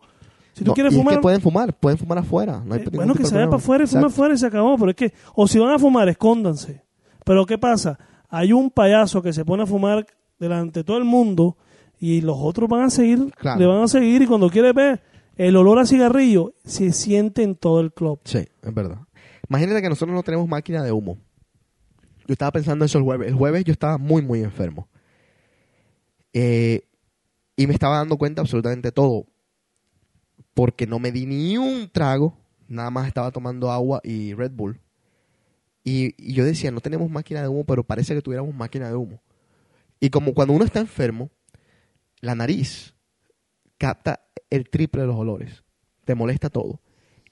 Si 0.54 0.64
tú 0.64 0.70
No, 0.72 0.74
quieres 0.76 0.94
y 0.94 0.96
es 0.96 1.02
fumar, 1.02 1.16
que 1.16 1.22
pueden 1.22 1.42
fumar, 1.42 1.74
pueden 1.74 1.98
fumar 1.98 2.18
afuera. 2.20 2.62
No 2.66 2.76
hay 2.76 2.82
eh, 2.82 2.90
bueno, 2.94 3.14
que 3.16 3.26
se 3.26 3.34
vaya 3.34 3.48
problema. 3.48 3.50
para 3.52 3.58
afuera 3.58 3.84
y 3.84 3.88
fume 3.88 4.00
Exacto. 4.02 4.08
afuera 4.14 4.34
y 4.34 4.38
se 4.38 4.46
acabó. 4.46 4.78
Pero 4.78 4.90
es 4.92 4.96
que, 4.96 5.14
o 5.34 5.48
si 5.48 5.58
van 5.60 5.72
a 5.74 5.80
fumar, 5.80 6.08
escóndanse. 6.10 6.84
Pero 7.26 7.46
¿qué 7.46 7.58
pasa? 7.58 7.98
Hay 8.30 8.54
un 8.54 8.70
payaso 8.70 9.22
que 9.22 9.34
se 9.34 9.44
pone 9.46 9.64
a 9.64 9.66
fumar 9.66 10.06
delante 10.40 10.82
de 10.82 10.84
todo 10.84 10.98
el 10.98 11.06
mundo 11.06 11.58
y 12.00 12.22
los 12.22 12.36
otros 12.40 12.68
van 12.70 12.84
a 12.84 12.90
seguir, 12.90 13.32
Claro. 13.38 13.60
le 13.60 13.66
van 13.66 13.82
a 13.84 13.88
seguir 13.88 14.22
y 14.22 14.28
cuando 14.28 14.50
quiere 14.50 14.74
ver 14.74 15.02
el 15.38 15.56
olor 15.56 15.80
a 15.80 15.86
cigarrillo 15.86 16.54
se 16.66 16.92
siente 16.92 17.42
en 17.44 17.56
todo 17.56 17.80
el 17.80 17.92
club. 17.94 18.20
Sí, 18.26 18.40
es 18.40 18.74
verdad. 18.74 19.00
Imagínate 19.50 19.82
que 19.82 19.90
nosotros 19.90 20.14
no 20.14 20.22
tenemos 20.24 20.48
máquina 20.48 20.84
de 20.84 20.92
humo. 20.92 21.18
Yo 22.28 22.34
estaba 22.34 22.52
pensando 22.52 22.86
eso 22.86 22.98
el 22.98 23.04
jueves. 23.04 23.28
El 23.30 23.36
jueves 23.36 23.64
yo 23.66 23.72
estaba 23.72 23.98
muy, 23.98 24.22
muy 24.22 24.42
enfermo. 24.42 24.88
Eh, 26.34 26.84
y 27.56 27.68
me 27.68 27.74
estaba 27.74 27.98
dando 27.98 28.18
cuenta 28.18 28.42
absolutamente 28.42 28.92
todo. 28.92 29.26
Porque 30.54 30.86
no 30.88 31.00
me 31.00 31.12
di 31.12 31.26
ni 31.26 31.58
un 31.58 31.90
trago. 31.92 32.38
Nada 32.68 32.90
más 32.90 33.08
estaba 33.08 33.32
tomando 33.32 33.72
agua 33.72 34.02
y 34.04 34.34
Red 34.34 34.52
Bull. 34.52 34.80
Y, 35.84 36.16
y 36.18 36.34
yo 36.34 36.46
decía, 36.46 36.72
no 36.72 36.80
tenemos 36.80 37.10
máquina 37.10 37.42
de 37.42 37.48
humo, 37.48 37.66
pero 37.66 37.84
parece 37.84 38.16
que 38.16 38.22
tuviéramos 38.22 38.56
máquina 38.56 38.88
de 38.88 38.96
humo. 38.96 39.22
Y 40.00 40.10
como 40.10 40.34
cuando 40.34 40.54
uno 40.54 40.66
está 40.66 40.80
enfermo, 40.80 41.30
la 42.22 42.36
nariz 42.36 42.94
capta 43.78 44.22
el 44.50 44.70
triple 44.70 45.02
de 45.02 45.08
los 45.08 45.16
olores. 45.18 45.64
Te 46.06 46.16
molesta 46.16 46.50
todo. 46.50 46.80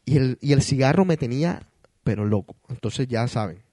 Y 0.05 0.17
el, 0.17 0.37
y 0.41 0.53
el 0.53 0.61
cigarro 0.61 1.05
me 1.05 1.17
tenía, 1.17 1.67
pero 2.03 2.25
loco. 2.25 2.55
Entonces 2.69 3.07
ya 3.07 3.27
saben. 3.27 3.63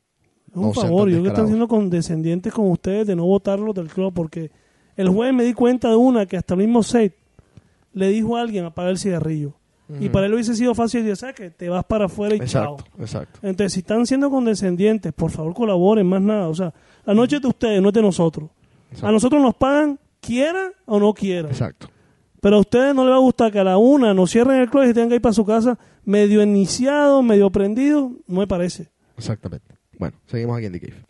Un 0.55 0.63
No 0.63 0.73
favor, 0.73 1.09
yo 1.09 1.23
que 1.23 1.29
están 1.29 1.47
descarados. 1.47 1.49
siendo 1.51 1.69
condescendientes 1.69 2.53
con 2.53 2.71
ustedes 2.71 3.07
de 3.07 3.17
no 3.17 3.25
votarlos 3.27 3.75
del 3.75 3.89
club 3.89 4.13
porque 4.15 4.51
el 4.99 5.09
jueves 5.09 5.33
me 5.33 5.45
di 5.45 5.55
cuenta 5.55 5.89
de 5.89 5.97
una 5.97 6.27
que 6.27 6.37
hasta 6.37 6.55
el 6.55 6.59
mismo 6.59 6.83
set 6.83 7.15
le 7.93 8.09
dijo 8.09 8.37
a 8.37 8.41
alguien 8.41 8.65
apagar 8.65 8.91
el 8.91 8.99
cigarrillo. 8.99 9.55
Y 10.01 10.11
para 10.11 10.27
él 10.27 10.35
hubiese 10.35 10.55
sido 10.55 10.75
fácil 10.75 11.03
decir, 11.03 11.17
¿sabes 11.17 11.35
qué? 11.35 11.51
Te 11.51 11.71
vas 11.71 11.83
para 11.85 12.07
afuera 12.07 12.35
y 12.35 12.41
chao. 12.41 12.75
Exacto, 12.75 13.03
exacto. 13.03 13.39
Entonces, 13.43 13.73
si 13.73 13.81
están 13.81 14.05
siendo 14.07 14.29
condescendientes, 14.29 15.15
por 15.15 15.31
favor 15.31 15.55
colaboren, 15.55 16.07
más 16.07 16.21
nada. 16.21 16.49
O 16.49 16.55
sea, 16.55 16.75
la 17.07 17.15
noche 17.15 17.37
es 17.37 17.43
de 17.43 17.49
ustedes, 17.49 17.81
no 17.81 17.89
es 17.89 17.95
de 17.95 18.03
nosotros. 18.03 18.51
Exacto. 18.89 19.07
A 19.07 19.13
nosotros 19.13 19.41
nos 19.41 19.55
pagan, 19.55 19.99
quiera 20.21 20.73
o 20.85 20.99
no 20.99 21.15
quiera. 21.15 21.49
Exacto. 21.49 21.89
Pero 22.41 22.57
a 22.57 22.61
ustedes 22.61 22.95
no 22.95 23.05
les 23.05 23.13
va 23.13 23.17
a 23.17 23.21
gustar 23.21 23.51
que 23.51 23.61
a 23.61 23.65
la 23.65 23.79
una 23.79 24.13
nos 24.13 24.31
cierren 24.31 24.61
el 24.61 24.69
club 24.69 24.83
y 24.83 24.89
se 24.89 24.95
tengan 24.95 25.09
que 25.09 25.15
ir 25.15 25.23
para 25.23 25.33
su 25.33 25.47
casa 25.47 25.79
medio 26.05 26.43
iniciado, 26.43 27.23
medio 27.23 27.49
prendido. 27.49 28.13
No 28.27 28.41
me 28.41 28.47
parece. 28.47 28.89
Exactamente. 29.17 29.75
Bueno, 29.97 30.17
seguimos 30.27 30.59
aquí 30.59 30.67
en 30.67 30.73
The 30.73 30.81
Cave. 30.81 31.08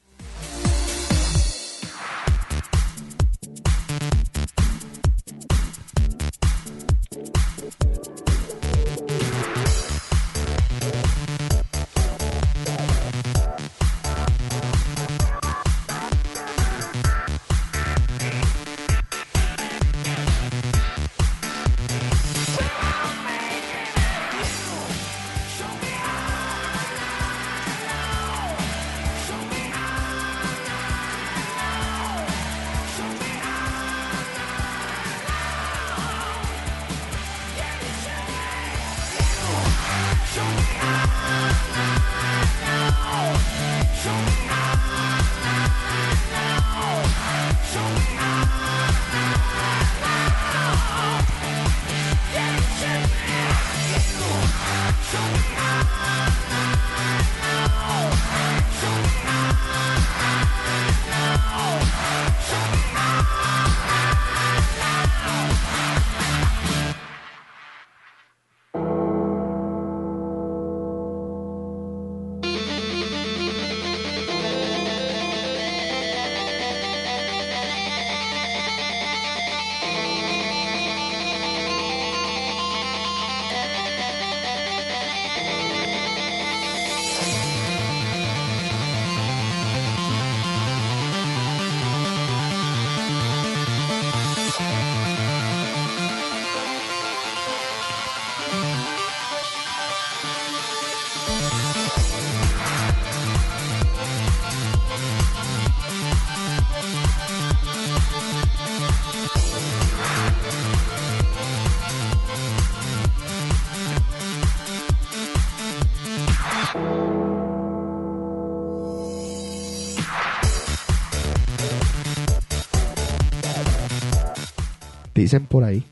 Dicen 125.18 125.46
por 125.46 125.64
ahí 125.64 125.82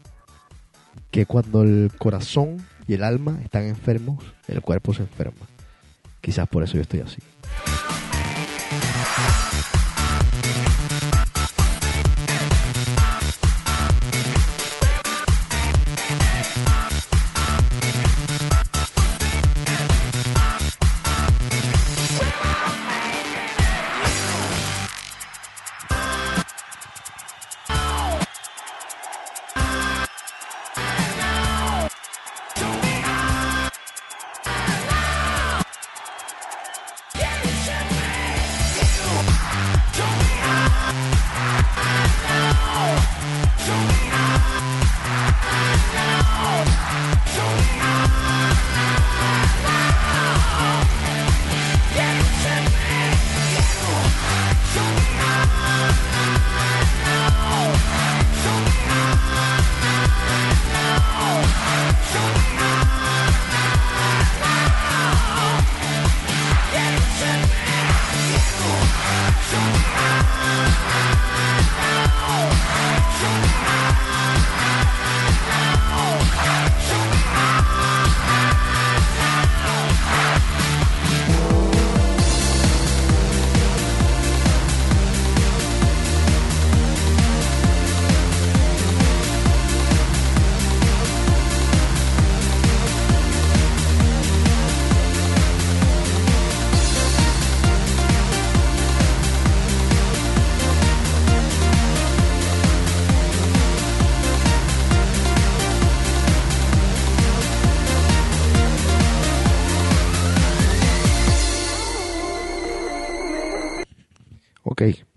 que 1.11 1.27
cuando 1.27 1.63
el 1.63 1.91
corazón 1.99 2.65
y 2.87 2.95
el 2.95 3.03
alma 3.03 3.41
están 3.43 3.65
enfermos, 3.65 4.23
el 4.47 4.61
cuerpo 4.61 4.95
se 4.95 5.03
enferma. 5.03 5.47
Quizás 6.21 6.49
por 6.49 6.63
eso 6.63 6.75
yo 6.75 6.83
estoy 6.83 7.01
así. 7.01 7.19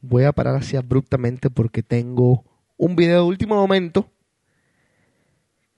Voy 0.09 0.23
a 0.23 0.33
parar 0.33 0.55
así 0.55 0.75
abruptamente 0.75 1.49
porque 1.51 1.83
tengo 1.83 2.43
un 2.77 2.95
video 2.95 3.21
de 3.21 3.27
último 3.27 3.55
momento 3.55 4.11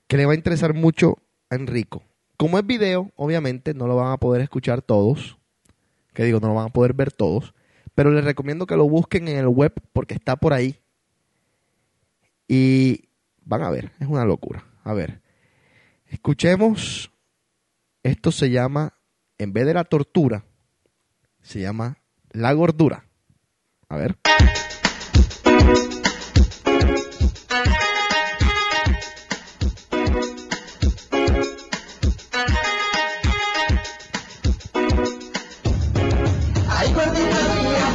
que 0.08 0.18
le 0.18 0.26
va 0.26 0.32
a 0.32 0.36
interesar 0.36 0.74
mucho 0.74 1.18
a 1.50 1.56
Enrico. 1.56 2.04
Como 2.38 2.58
es 2.58 2.66
video, 2.66 3.12
obviamente 3.16 3.74
no 3.74 3.88
lo 3.88 3.98
van 3.98 4.14
a 4.14 4.18
poder 4.18 4.42
escuchar 4.42 4.82
todos, 4.82 5.38
que 6.14 6.24
digo, 6.24 6.40
no 6.40 6.48
lo 6.48 6.56
van 6.56 6.68
a 6.68 6.74
poder 6.74 6.94
ver 6.94 7.12
todos, 7.12 7.54
pero 7.94 8.10
les 8.10 8.24
recomiendo 8.24 8.66
que 8.66 8.78
lo 8.78 8.88
busquen 8.88 9.28
en 9.28 9.38
el 9.38 9.48
web 9.48 9.74
porque 9.92 10.14
está 10.14 10.38
por 10.38 10.54
ahí. 10.54 10.80
Y 12.48 13.10
van 13.44 13.64
a 13.64 13.70
ver, 13.70 13.92
es 14.00 14.08
una 14.08 14.26
locura. 14.26 14.66
A 14.84 14.94
ver, 14.94 15.22
escuchemos, 16.08 17.12
esto 18.02 18.32
se 18.32 18.50
llama, 18.50 18.94
en 19.38 19.54
vez 19.54 19.66
de 19.66 19.74
la 19.74 19.84
tortura, 19.84 20.46
se 21.42 21.60
llama 21.60 21.98
la 22.32 22.54
gordura. 22.54 23.11
A 23.92 23.98
ver. 23.98 24.16
Ay, 36.70 36.94
gordita 36.94 37.40
mía, 37.56 37.92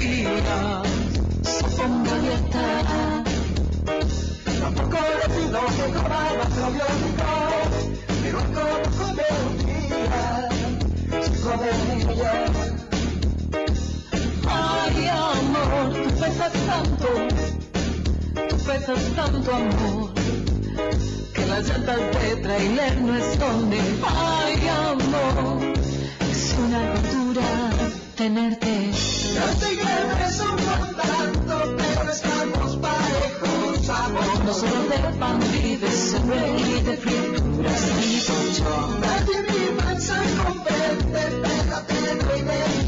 se 0.00 1.64
ponga 1.76 2.14
dieta. 2.20 3.22
Tampoco 4.60 4.98
le 5.20 5.26
pido 5.34 5.60
que 5.76 5.86
coma 5.92 6.22
macrobiótico, 6.38 7.32
pero 8.22 8.38
como 8.54 8.76
come 8.98 9.26
un 9.46 9.54
día, 9.66 10.48
si 11.22 11.30
come 11.42 11.70
ella. 12.12 12.34
Ay, 14.48 15.08
amor, 15.08 15.92
tú 15.92 16.10
pesas 16.18 16.52
tanto, 16.66 17.08
tú 18.48 18.56
pesas 18.56 19.02
tanto, 19.16 19.54
amor, 19.54 20.10
que 21.34 21.46
las 21.46 21.68
llantas 21.68 21.98
de 21.98 22.36
trailer 22.36 23.00
no 23.02 23.16
esconden. 23.16 24.00
Ay, 24.06 24.68
amor, 24.68 25.74
es 26.30 26.54
una 26.58 26.78
aventura 26.90 27.89
tenerte. 28.20 28.66
Que 28.66 29.96
me 30.18 30.28
son 30.30 30.56
tanto, 30.56 31.54
pero 31.78 32.10
estamos 32.12 32.76
parejos, 32.76 33.88
amor. 33.88 34.44
No 34.44 34.52
solo 34.52 34.80
de 34.90 34.98
pan 35.18 35.40
y 35.64 35.76
de 35.76 35.90
sangre 35.90 36.44
y 36.58 36.82
de 36.82 36.96
frituras 36.98 37.82
y 38.04 38.20
colchón. 38.28 39.00
Nadie 39.00 39.38
mi 39.48 39.62
panza 39.78 40.16
comprende, 40.44 41.22
déjate 41.48 41.94
de 41.94 42.12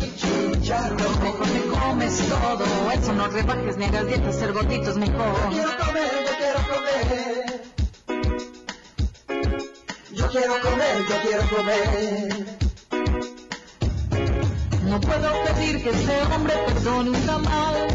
mi 0.01 0.09
chicharro. 0.21 1.09
Mejor 1.23 1.49
te 1.49 1.61
comes 1.81 2.15
todo 2.29 2.67
eso, 2.93 3.13
no 3.15 3.29
rebajes 3.29 3.77
ni 3.79 3.85
hagas 3.87 4.07
dietas, 4.07 4.37
ser 4.37 4.53
gordito 4.53 4.91
es 4.91 4.97
mejor. 4.99 5.35
Quiero 5.51 5.73
comer, 5.79 6.11
yo 6.27 6.33
quiero 6.41 6.61
comer. 6.73 7.63
Yo 10.13 10.29
quiero 10.29 10.55
comer, 10.61 10.97
yo 11.09 11.17
quiero 11.23 11.43
comer. 11.57 12.52
No 14.93 15.01
puedo 15.01 15.31
pedir 15.45 15.83
que 15.83 15.89
ese 15.89 16.23
hombre 16.35 16.53
perdone 16.67 17.09
un 17.09 17.21
tamal. 17.25 17.87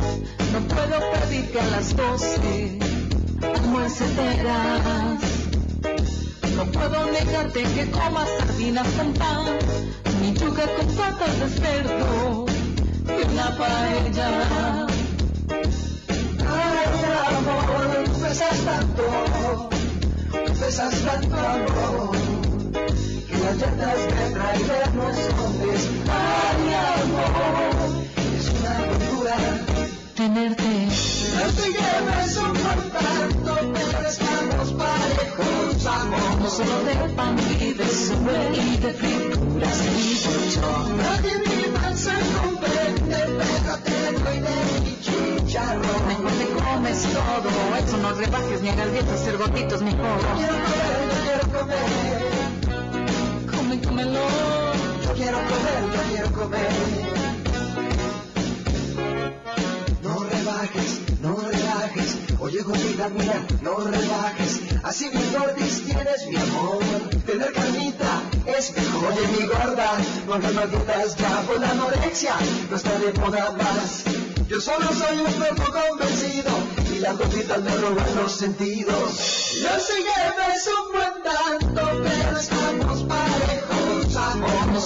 No 0.51 0.59
puedo 0.61 0.97
pedir 1.11 1.51
que 1.51 1.61
a 1.61 1.65
las 1.67 1.95
doce 1.95 2.79
almuerce 3.55 4.03
peras. 4.17 5.21
No 6.55 6.65
puedo 6.71 7.05
negarte 7.11 7.61
que 7.61 7.91
comas 7.91 8.27
sardinas 8.39 8.87
con 8.97 9.13
pan, 9.13 9.45
ni 10.21 10.33
yuca 10.33 10.65
con 10.75 10.87
patas 10.95 11.39
de 11.39 11.49
cerdo 11.49 12.45
y 13.05 13.31
una 13.31 13.57
paella. 13.59 14.87
Ay, 16.49 16.87
amor, 17.37 18.09
pesas 18.23 18.57
tanto, 18.65 19.69
pesas 20.59 20.95
tanto. 21.05 22.26
Que 23.47 23.53
las 23.53 23.61
llantas 23.61 23.95
de 23.95 24.33
trailer 24.33 24.93
no 24.93 25.09
escondes. 25.09 25.89
Ay, 26.11 26.73
amor, 26.99 28.03
es 28.35 28.45
una 28.59 28.71
aventura. 28.77 29.35
Tenerte. 30.15 30.71
No 31.37 31.45
te 31.53 31.67
lleves 31.71 32.37
un 32.37 32.53
tanto, 32.57 33.51
pero 33.73 34.09
estamos 34.09 34.73
parejos, 34.73 35.85
amor. 35.85 36.41
No 36.41 36.49
solo 36.49 36.83
de 36.83 37.13
pan 37.15 37.37
y 37.61 37.73
de 37.73 37.87
sangre 37.87 38.49
y 38.53 38.77
de 38.77 38.93
frituras 38.93 39.79
y 39.95 40.23
colchón. 40.25 40.97
Nadie 40.97 41.37
mi 41.39 41.61
panza 41.71 42.13
comprende, 42.43 43.15
pégate, 43.15 43.95
doy 44.25 44.39
de 44.41 44.55
mi 44.83 44.93
chicharro. 44.99 45.93
Mejor 46.05 46.31
te 46.31 46.45
comes 46.47 47.01
todo 47.13 47.49
eso, 47.77 47.97
no 47.97 48.11
rebajes 48.11 48.61
ni 48.61 48.69
hagas 48.69 48.91
dietas, 48.91 49.19
ser 49.21 49.37
gordito 49.37 49.75
es 49.75 49.81
mejor. 49.83 50.19
Quiero 50.35 50.53
comer, 50.53 51.09
quiero 51.23 51.59
comer. 51.59 52.66
Yo 53.97 55.13
quiero 55.15 55.37
comer, 55.37 55.81
yo 55.91 56.01
quiero 56.11 56.31
comer. 56.31 56.69
No 60.03 60.23
rebajes, 60.23 60.99
no 61.19 61.35
rebajes. 61.35 62.17
Oye, 62.37 62.61
gordita, 62.61 63.09
mira, 63.09 63.43
no 63.63 63.77
rebajes. 63.79 64.59
Así 64.83 65.09
mi 65.09 65.23
gordis 65.35 65.83
tienes 65.83 66.27
mi 66.27 66.35
amor. 66.35 66.77
Tener 67.25 67.51
carnita 67.53 68.21
es 68.45 68.75
mejor. 68.75 69.13
Oye, 69.13 69.27
mi 69.29 69.47
gorda, 69.47 69.97
no 70.27 70.33
hagas 70.35 70.53
más 70.53 70.69
dietas 70.69 71.15
ya 71.15 71.41
por 71.47 71.59
la 71.59 71.71
anorexia. 71.71 72.35
No 72.69 72.75
está 72.75 72.99
de 72.99 73.13
moda 73.13 73.51
más. 73.57 74.03
Yo 74.47 74.61
solo 74.61 74.93
soy 74.93 75.17
un 75.17 75.31
cuerpo 75.33 75.63
convencido 75.71 76.51
y 76.93 76.99
las 76.99 77.17
gorditas 77.17 77.63
me 77.63 77.75
roban 77.77 78.15
los 78.15 78.31
sentidos. 78.31 79.57
Yo 79.59 79.79
sé 79.79 79.93
que 80.03 80.17
ves 80.37 80.69
un 80.77 80.91
buen 80.93 81.23
tanto, 81.23 82.03
pero. 82.03 82.31
No 82.31 82.56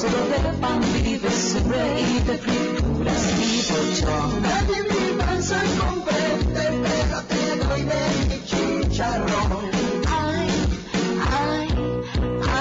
solo 0.02 0.26
de 0.30 0.58
pan 0.58 0.82
y 1.06 1.16
de 1.16 1.30
sangre 1.30 2.02
y 2.02 2.20
de 2.28 2.38
frituras 2.40 3.24
y 3.40 3.52
colchón. 3.72 4.42
Nadie 4.42 4.80
mi 4.90 5.04
panza 5.20 5.60
comprende, 5.80 6.64
pégate, 6.86 7.42
doy 7.62 7.84
de 7.92 8.02
mi 8.28 8.38
chicharrón. 8.50 9.70
Ay, 10.10 10.50
ay, 11.40 11.68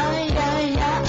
ay, 0.02 0.34
ay, 0.52 0.78
ay. 0.90 1.04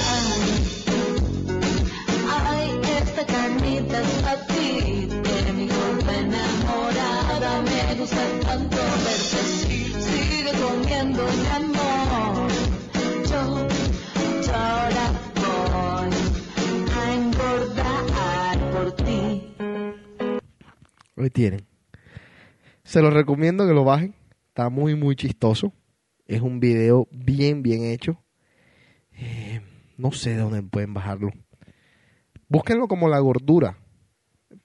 Ay, 2.46 2.80
esta 3.02 3.26
carnita 3.26 4.00
es 4.00 4.10
para 4.22 4.46
ti, 4.46 5.08
de 5.44 5.52
mi 5.52 5.66
gorda 5.68 6.12
enamorada. 6.24 7.62
Me 7.68 7.94
gusta 7.96 8.22
tanto 8.46 8.78
verte 9.04 9.36
así. 9.44 9.94
Sigue 10.08 10.52
comiendo, 10.62 11.22
mi 11.40 11.46
amor. 11.58 12.01
Tienen. 21.30 21.66
Se 22.84 23.00
los 23.00 23.12
recomiendo 23.12 23.66
que 23.66 23.74
lo 23.74 23.84
bajen. 23.84 24.14
Está 24.48 24.68
muy, 24.68 24.94
muy 24.94 25.16
chistoso. 25.16 25.72
Es 26.26 26.40
un 26.40 26.60
video 26.60 27.08
bien, 27.10 27.62
bien 27.62 27.84
hecho. 27.84 28.22
Eh, 29.12 29.60
no 29.96 30.12
sé 30.12 30.30
de 30.30 30.38
dónde 30.38 30.62
pueden 30.62 30.94
bajarlo. 30.94 31.30
Búsquenlo 32.48 32.88
como 32.88 33.08
La 33.08 33.18
Gordura. 33.18 33.78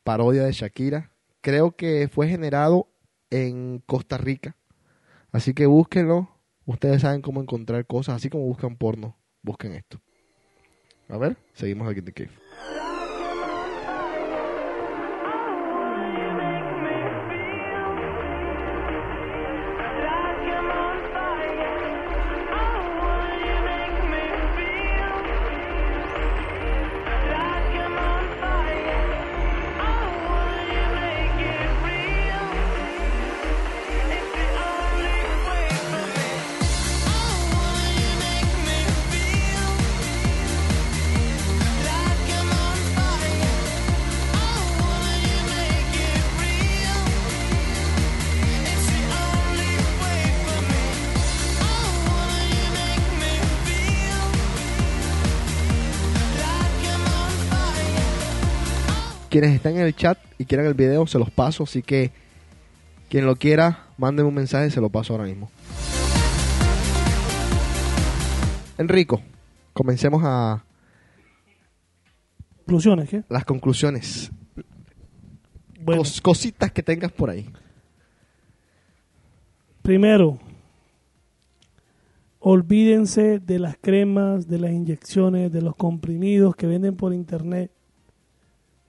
Parodia 0.03 0.43
de 0.43 0.51
Shakira. 0.51 1.11
Creo 1.41 1.75
que 1.75 2.09
fue 2.11 2.27
generado 2.27 2.89
en 3.29 3.81
Costa 3.85 4.17
Rica. 4.17 4.55
Así 5.31 5.53
que 5.53 5.65
búsquenlo. 5.65 6.29
Ustedes 6.65 7.01
saben 7.01 7.21
cómo 7.21 7.41
encontrar 7.41 7.85
cosas. 7.85 8.15
Así 8.15 8.29
como 8.29 8.45
buscan 8.45 8.75
porno. 8.75 9.17
Busquen 9.41 9.73
esto. 9.73 10.01
A 11.09 11.17
ver, 11.17 11.37
seguimos 11.53 11.89
aquí 11.89 11.99
en 11.99 12.05
The 12.05 12.13
Cave. 12.13 12.46
Quienes 59.39 59.55
están 59.55 59.75
en 59.75 59.81
el 59.81 59.95
chat 59.95 60.17
y 60.39 60.45
quieran 60.45 60.65
el 60.65 60.73
video, 60.73 61.05
se 61.05 61.19
los 61.19 61.29
paso. 61.29 61.61
Así 61.65 61.83
que 61.83 62.09
quien 63.07 63.27
lo 63.27 63.35
quiera, 63.35 63.85
mándenme 63.99 64.29
un 64.29 64.33
mensaje, 64.33 64.71
se 64.71 64.81
lo 64.81 64.89
paso 64.89 65.13
ahora 65.13 65.25
mismo. 65.25 65.51
Enrico, 68.79 69.21
comencemos 69.73 70.23
a 70.25 70.63
Conclusiones, 72.65 73.09
¿qué? 73.09 73.23
las 73.29 73.45
conclusiones. 73.45 74.31
Bueno, 75.81 76.01
Cos- 76.01 76.19
cositas 76.19 76.71
que 76.71 76.81
tengas 76.81 77.11
por 77.11 77.29
ahí. 77.29 77.47
primero, 79.83 80.39
olvídense 82.39 83.37
de 83.39 83.59
las 83.59 83.77
cremas, 83.79 84.47
de 84.47 84.57
las 84.57 84.71
inyecciones, 84.71 85.51
de 85.51 85.61
los 85.61 85.75
comprimidos 85.75 86.55
que 86.55 86.65
venden 86.65 86.95
por 86.95 87.13
internet. 87.13 87.71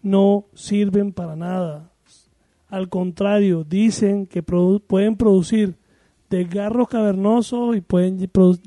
No 0.08 0.44
sirven 0.54 1.12
para 1.12 1.36
nada. 1.36 1.90
Al 2.68 2.88
contrario, 2.88 3.64
dicen 3.64 4.26
que 4.26 4.44
produ- 4.44 4.80
pueden 4.86 5.16
producir 5.16 5.76
desgarros 6.30 6.88
cavernosos 6.88 7.76
y 7.76 7.80
pueden 7.80 8.18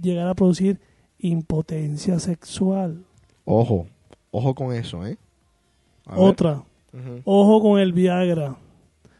llegar 0.02 0.28
a 0.28 0.34
producir 0.36 0.80
impotencia 1.20 2.20
sexual. 2.20 3.04
Ojo, 3.46 3.88
ojo 4.32 4.56
con 4.56 4.74
eso, 4.74 5.06
¿eh? 5.06 5.18
A. 6.06 6.20
Otra, 6.20 6.64
ojo 7.26 7.62
con 7.62 7.80
el 7.80 7.94
Viagra. 7.94 8.56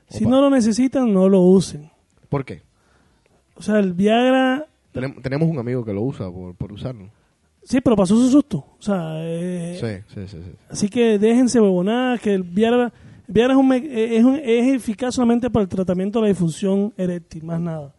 Si 0.10 0.26
no 0.26 0.42
lo 0.42 0.50
necesitan, 0.50 1.14
no 1.14 1.30
lo 1.30 1.42
usen. 1.42 1.90
¿Por 2.28 2.44
qué? 2.44 2.62
O 3.56 3.62
sea, 3.62 3.80
el 3.80 3.94
Viagra, 3.94 4.66
Tenem- 4.94 5.22
tenemos 5.22 5.48
un 5.48 5.60
amigo 5.60 5.86
que 5.86 5.94
lo 5.94 6.02
usa 6.02 6.30
por, 6.32 6.56
por 6.56 6.72
usarlo. 6.74 7.10
Sí, 7.64 7.82
pero 7.82 7.96
pasó 7.96 8.16
su 8.16 8.30
susto. 8.30 8.58
O 8.80 8.82
sea, 8.82 9.14
eh, 9.18 9.78
Sí, 9.80 10.14
sí, 10.14 10.28
sí, 10.28 10.38
sí. 10.44 10.52
así 10.70 10.90
que 10.90 11.18
déjense 11.20 11.60
huevonadas, 11.60 12.20
que 12.22 12.34
el 12.34 12.44
Viagra, 12.44 12.86
el 13.28 13.34
Viagra 13.34 13.54
es, 13.54 13.60
un 13.60 13.72
es, 13.74 14.24
un- 14.24 14.40
es 14.44 14.74
eficaz 14.76 15.16
solamente 15.16 15.50
para 15.50 15.64
el 15.64 15.70
tratamiento 15.70 16.20
de 16.20 16.24
la 16.24 16.30
disfunción 16.30 16.94
eréctil, 16.98 17.44
más 17.44 17.60
nada. 17.60 17.94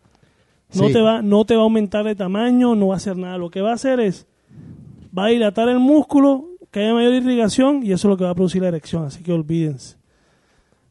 No, 0.74 0.86
Sí. 0.86 0.92
te 0.92 1.00
va, 1.02 1.20
no 1.22 1.44
te 1.44 1.54
va 1.54 1.60
a 1.60 1.64
aumentar 1.64 2.04
de 2.04 2.14
tamaño, 2.14 2.74
no 2.74 2.88
va 2.88 2.94
a 2.94 2.96
hacer 2.96 3.16
nada. 3.16 3.36
Lo 3.38 3.50
que 3.50 3.60
va 3.60 3.70
a 3.72 3.74
hacer 3.74 4.00
es, 4.00 4.26
va 5.16 5.26
a 5.26 5.28
dilatar 5.28 5.68
el 5.68 5.78
músculo, 5.78 6.48
que 6.70 6.80
haya 6.80 6.94
mayor 6.94 7.12
irrigación 7.12 7.82
y 7.84 7.92
eso 7.92 8.08
es 8.08 8.10
lo 8.10 8.16
que 8.16 8.24
va 8.24 8.30
a 8.30 8.34
producir 8.34 8.62
la 8.62 8.68
erección. 8.68 9.04
Así 9.04 9.22
que 9.22 9.30
olvídense. 9.32 9.96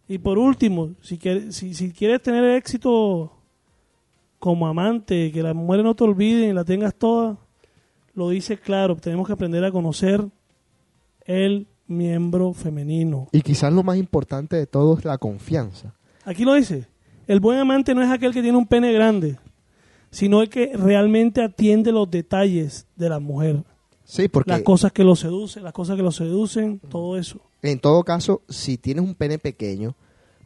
Y 0.08 0.20
por 0.20 0.38
último, 0.38 0.92
si 1.02 1.18
quieres, 1.18 1.56
si, 1.56 1.74
si 1.74 1.92
quieres 1.92 2.22
tener 2.22 2.44
éxito 2.56 3.32
como 4.38 4.68
amante, 4.68 5.32
que 5.32 5.42
las 5.42 5.56
mujeres 5.56 5.84
no 5.86 5.96
te 5.96 6.04
olviden 6.04 6.50
y 6.50 6.54
la 6.54 6.64
tengas 6.64 6.94
toda, 6.94 7.38
lo 8.14 8.30
dice 8.30 8.58
claro, 8.58 8.96
tenemos 8.96 9.28
que 9.28 9.34
aprender 9.34 9.64
a 9.64 9.72
conocer 9.72 10.26
el 11.26 11.68
miembro 11.88 12.54
femenino. 12.54 13.28
Y 13.32 13.42
quizás 13.42 13.72
lo 13.74 13.84
más 13.84 13.98
importante 13.98 14.56
de 14.56 14.68
todo 14.68 14.98
es 14.98 15.06
la 15.06 15.18
confianza. 15.18 15.94
Aquí 16.26 16.44
lo 16.46 16.54
dice. 16.54 16.88
El 17.28 17.40
buen 17.40 17.60
amante 17.60 17.94
no 17.94 18.02
es 18.04 18.10
aquel 18.10 18.34
que 18.34 18.42
tiene 18.42 18.58
un 18.58 18.68
pene 18.68 18.92
grande, 18.94 19.38
sino 20.10 20.42
el 20.42 20.50
que 20.50 20.72
realmente 20.76 21.42
atiende 21.44 21.92
los 21.92 22.10
detalles 22.10 22.88
de 22.96 23.10
la 23.10 23.20
mujer. 23.20 23.64
Sí, 24.04 24.28
porque 24.28 24.52
Las 24.52 24.64
cosas 24.64 24.92
que 24.92 25.04
lo 25.04 25.16
seducen, 25.16 25.64
las 25.64 25.72
cosas 25.74 25.96
que 25.96 26.04
lo 26.04 26.12
seducen, 26.12 26.80
todo 26.90 27.18
eso. 27.18 27.40
en 27.62 27.80
todo 27.80 28.04
caso, 28.04 28.42
si 28.50 28.78
tienes 28.78 29.06
un 29.06 29.16
pene 29.16 29.38
pequeño, 29.38 29.96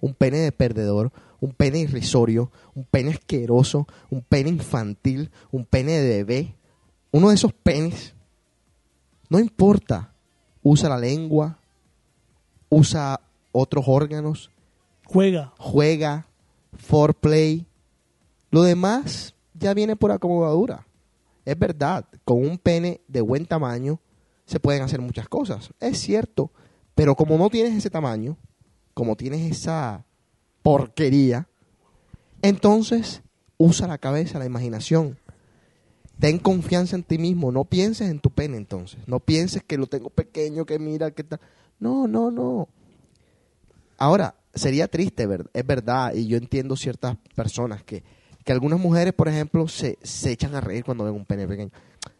un 0.02 0.14
pene 0.14 0.38
de 0.38 0.52
perdedor, 0.52 1.12
un 1.40 1.54
pene 1.54 1.80
irrisorio, 1.80 2.52
un 2.76 2.84
pene 2.84 3.12
asqueroso, 3.12 3.88
un 4.12 4.22
pene 4.22 4.50
infantil, 4.50 5.32
un 5.52 5.66
pene 5.66 5.94
de 5.94 6.24
bebé, 6.24 6.56
uno 7.16 7.30
de 7.30 7.36
esos 7.36 7.54
penes, 7.54 8.14
no 9.30 9.40
importa, 9.40 10.12
usa 10.62 10.90
la 10.90 10.98
lengua, 10.98 11.58
usa 12.68 13.22
otros 13.54 13.86
órganos, 13.88 14.52
Juega. 15.06 15.54
juega, 15.58 16.28
foreplay. 16.74 17.66
Lo 18.52 18.64
demás 18.64 19.34
ya 19.54 19.74
viene 19.74 19.96
por 19.96 20.12
acomodadura. 20.12 20.86
Es 21.46 21.58
verdad, 21.58 22.06
con 22.26 22.40
un 22.46 22.58
pene 22.58 23.00
de 23.08 23.22
buen 23.22 23.46
tamaño 23.46 24.02
se 24.46 24.60
pueden 24.60 24.82
hacer 24.82 25.00
muchas 25.00 25.30
cosas. 25.30 25.70
Es 25.80 25.98
cierto, 26.02 26.52
pero 26.96 27.16
como 27.16 27.38
no 27.38 27.50
tienes 27.50 27.76
ese 27.76 27.90
tamaño, 27.90 28.36
como 28.94 29.16
tienes 29.16 29.50
esa 29.50 30.04
porquería, 30.62 31.48
entonces 32.42 33.22
usa 33.58 33.88
la 33.88 34.00
cabeza, 34.00 34.38
la 34.38 34.46
imaginación. 34.46 35.18
Ten 36.20 36.40
confianza 36.40 36.96
en 36.96 37.04
ti 37.04 37.18
mismo, 37.18 37.52
no 37.52 37.66
pienses 37.66 38.10
en 38.10 38.20
tu 38.20 38.30
pene 38.30 38.58
entonces. 38.58 39.00
No 39.08 39.20
pienses 39.20 39.64
que 39.64 39.78
lo 39.78 39.88
tengo 39.88 40.10
pequeño, 40.10 40.66
que 40.66 40.80
mira, 40.80 41.12
que 41.12 41.24
tal. 41.24 41.40
No, 41.80 42.08
no, 42.08 42.32
no. 42.32 42.68
Ahora, 43.98 44.36
sería 44.54 44.88
triste, 44.88 45.28
es 45.54 45.68
verdad, 45.68 46.14
y 46.14 46.28
yo 46.28 46.38
entiendo 46.38 46.76
ciertas 46.76 47.18
personas 47.36 47.84
que, 47.84 48.04
que 48.44 48.52
algunas 48.52 48.80
mujeres, 48.80 49.14
por 49.14 49.28
ejemplo, 49.28 49.68
se, 49.68 49.98
se 50.04 50.32
echan 50.32 50.56
a 50.56 50.62
reír 50.62 50.84
cuando 50.84 51.04
ven 51.06 51.14
un 51.16 51.26
pene 51.26 51.48
pequeño. 51.48 51.72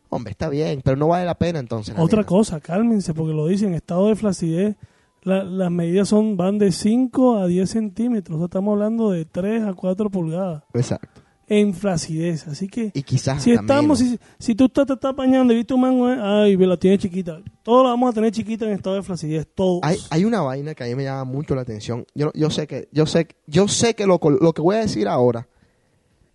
Hombre, 0.10 0.32
está 0.32 0.50
bien, 0.50 0.82
pero 0.84 0.96
no 0.98 1.08
vale 1.08 1.26
la 1.26 1.36
pena 1.38 1.60
entonces. 1.60 1.96
la 1.96 2.02
Otra 2.02 2.18
nena. 2.20 2.28
cosa, 2.28 2.60
cálmense, 2.60 3.14
porque 3.14 3.34
lo 3.34 3.48
dicen, 3.48 3.74
estado 3.74 4.08
de 4.08 4.16
flacidez, 4.16 4.76
la- 5.24 5.44
las 5.44 5.72
medidas 5.72 6.08
son 6.10 6.38
van 6.38 6.58
de 6.60 6.72
5 6.72 7.38
a 7.38 7.48
10 7.48 7.70
centímetros, 7.70 8.36
o 8.36 8.40
sea, 8.40 8.46
estamos 8.46 8.74
hablando 8.74 9.10
de 9.12 9.26
3 9.26 9.64
a 9.64 9.74
4 9.74 10.10
pulgadas 10.10 10.64
Exacto. 10.74 11.15
En 11.48 11.74
flacidez. 11.74 12.48
Así 12.48 12.68
que 12.68 12.92
Y 12.94 13.04
quizás 13.04 13.44
si 13.44 13.52
estamos, 13.52 14.00
si, 14.00 14.20
si 14.40 14.56
tú 14.56 14.66
estás, 14.66 14.86
te 14.88 14.94
estás 14.94 15.16
bañando 15.16 15.54
y 15.54 15.58
viste 15.58 15.74
un 15.74 15.82
mango, 15.82 16.10
eh, 16.10 16.18
ay, 16.22 16.56
ve, 16.56 16.66
la 16.68 16.78
tiene 16.78 16.98
chiquita. 16.98 17.42
Todos 17.64 17.84
la 17.84 17.90
vamos 17.92 18.12
a 18.12 18.14
tener 18.14 18.32
chiquita 18.32 18.66
en 18.66 18.72
estado 18.72 18.96
de 18.96 19.04
flacidez, 19.04 19.48
todos. 19.54 19.80
Hay, 19.84 19.98
hay 20.10 20.26
una 20.26 20.42
vaina 20.42 20.74
que 20.76 20.84
a 20.84 20.88
mí 20.88 20.96
me 20.96 21.04
llama 21.04 21.24
mucho 21.24 21.56
la 21.56 21.62
atención. 21.62 22.06
Yo, 22.16 22.32
yo 22.34 22.50
sé 22.50 22.68
que, 22.68 22.88
yo 22.92 23.06
sé, 23.06 23.28
yo 23.48 23.68
sé 23.68 23.94
que 23.96 24.06
lo, 24.06 24.20
lo 24.42 24.54
que 24.54 24.62
voy 24.62 24.76
a 24.76 24.80
decir 24.80 25.08
ahora, 25.08 25.48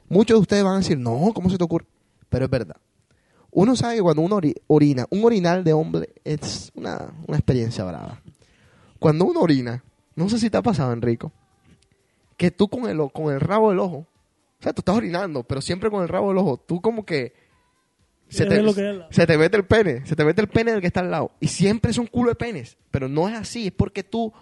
muchos 0.08 0.36
de 0.36 0.40
ustedes 0.42 0.64
van 0.64 0.74
a 0.74 0.78
decir, 0.78 0.98
no, 0.98 1.32
¿cómo 1.34 1.50
se 1.50 1.58
te 1.58 1.64
ocurre? 1.64 1.86
Pero 2.28 2.44
es 2.44 2.50
verdad. 2.50 2.76
Uno 3.52 3.74
sabe 3.74 3.96
que 3.96 4.02
cuando 4.02 4.22
uno 4.22 4.36
ori- 4.40 4.54
orina, 4.68 5.06
un 5.10 5.24
orinal 5.24 5.64
de 5.64 5.72
hombre 5.72 6.10
es 6.22 6.70
una, 6.76 7.12
una 7.26 7.36
experiencia 7.36 7.84
brava. 7.84 8.20
Cuando 9.00 9.24
uno 9.24 9.40
orina, 9.40 9.82
no 10.14 10.28
sé 10.28 10.38
si 10.38 10.50
te 10.50 10.56
ha 10.56 10.62
pasado, 10.62 10.92
Enrico, 10.92 11.32
que 12.36 12.50
tú 12.50 12.68
con 12.68 12.88
el, 12.88 13.10
con 13.12 13.32
el 13.34 13.40
rabo 13.40 13.70
del 13.70 13.80
ojo, 13.80 14.06
o 14.60 14.62
sea, 14.62 14.72
tú 14.72 14.80
estás 14.82 14.96
orinando, 14.96 15.42
pero 15.42 15.60
siempre 15.60 15.90
con 15.90 16.02
el 16.02 16.08
rabo 16.08 16.28
del 16.28 16.38
ojo, 16.38 16.58
tú 16.58 16.80
como 16.80 17.04
que 17.06 17.32
se 18.28 18.44
te, 18.46 18.62
se 19.10 19.26
te 19.26 19.36
mete 19.38 19.56
el 19.56 19.64
pene, 19.66 20.06
se 20.06 20.14
te 20.14 20.24
mete 20.24 20.40
el 20.42 20.48
pene 20.48 20.70
del 20.72 20.80
que 20.80 20.86
está 20.86 21.00
al 21.00 21.10
lado. 21.10 21.32
Y 21.40 21.48
siempre 21.48 21.90
es 21.90 21.98
un 21.98 22.06
culo 22.06 22.28
de 22.30 22.36
penes, 22.36 22.76
pero 22.90 23.08
no 23.08 23.28
es 23.28 23.34
así, 23.36 23.66
es 23.68 23.72
porque 23.72 24.04
tú 24.04 24.32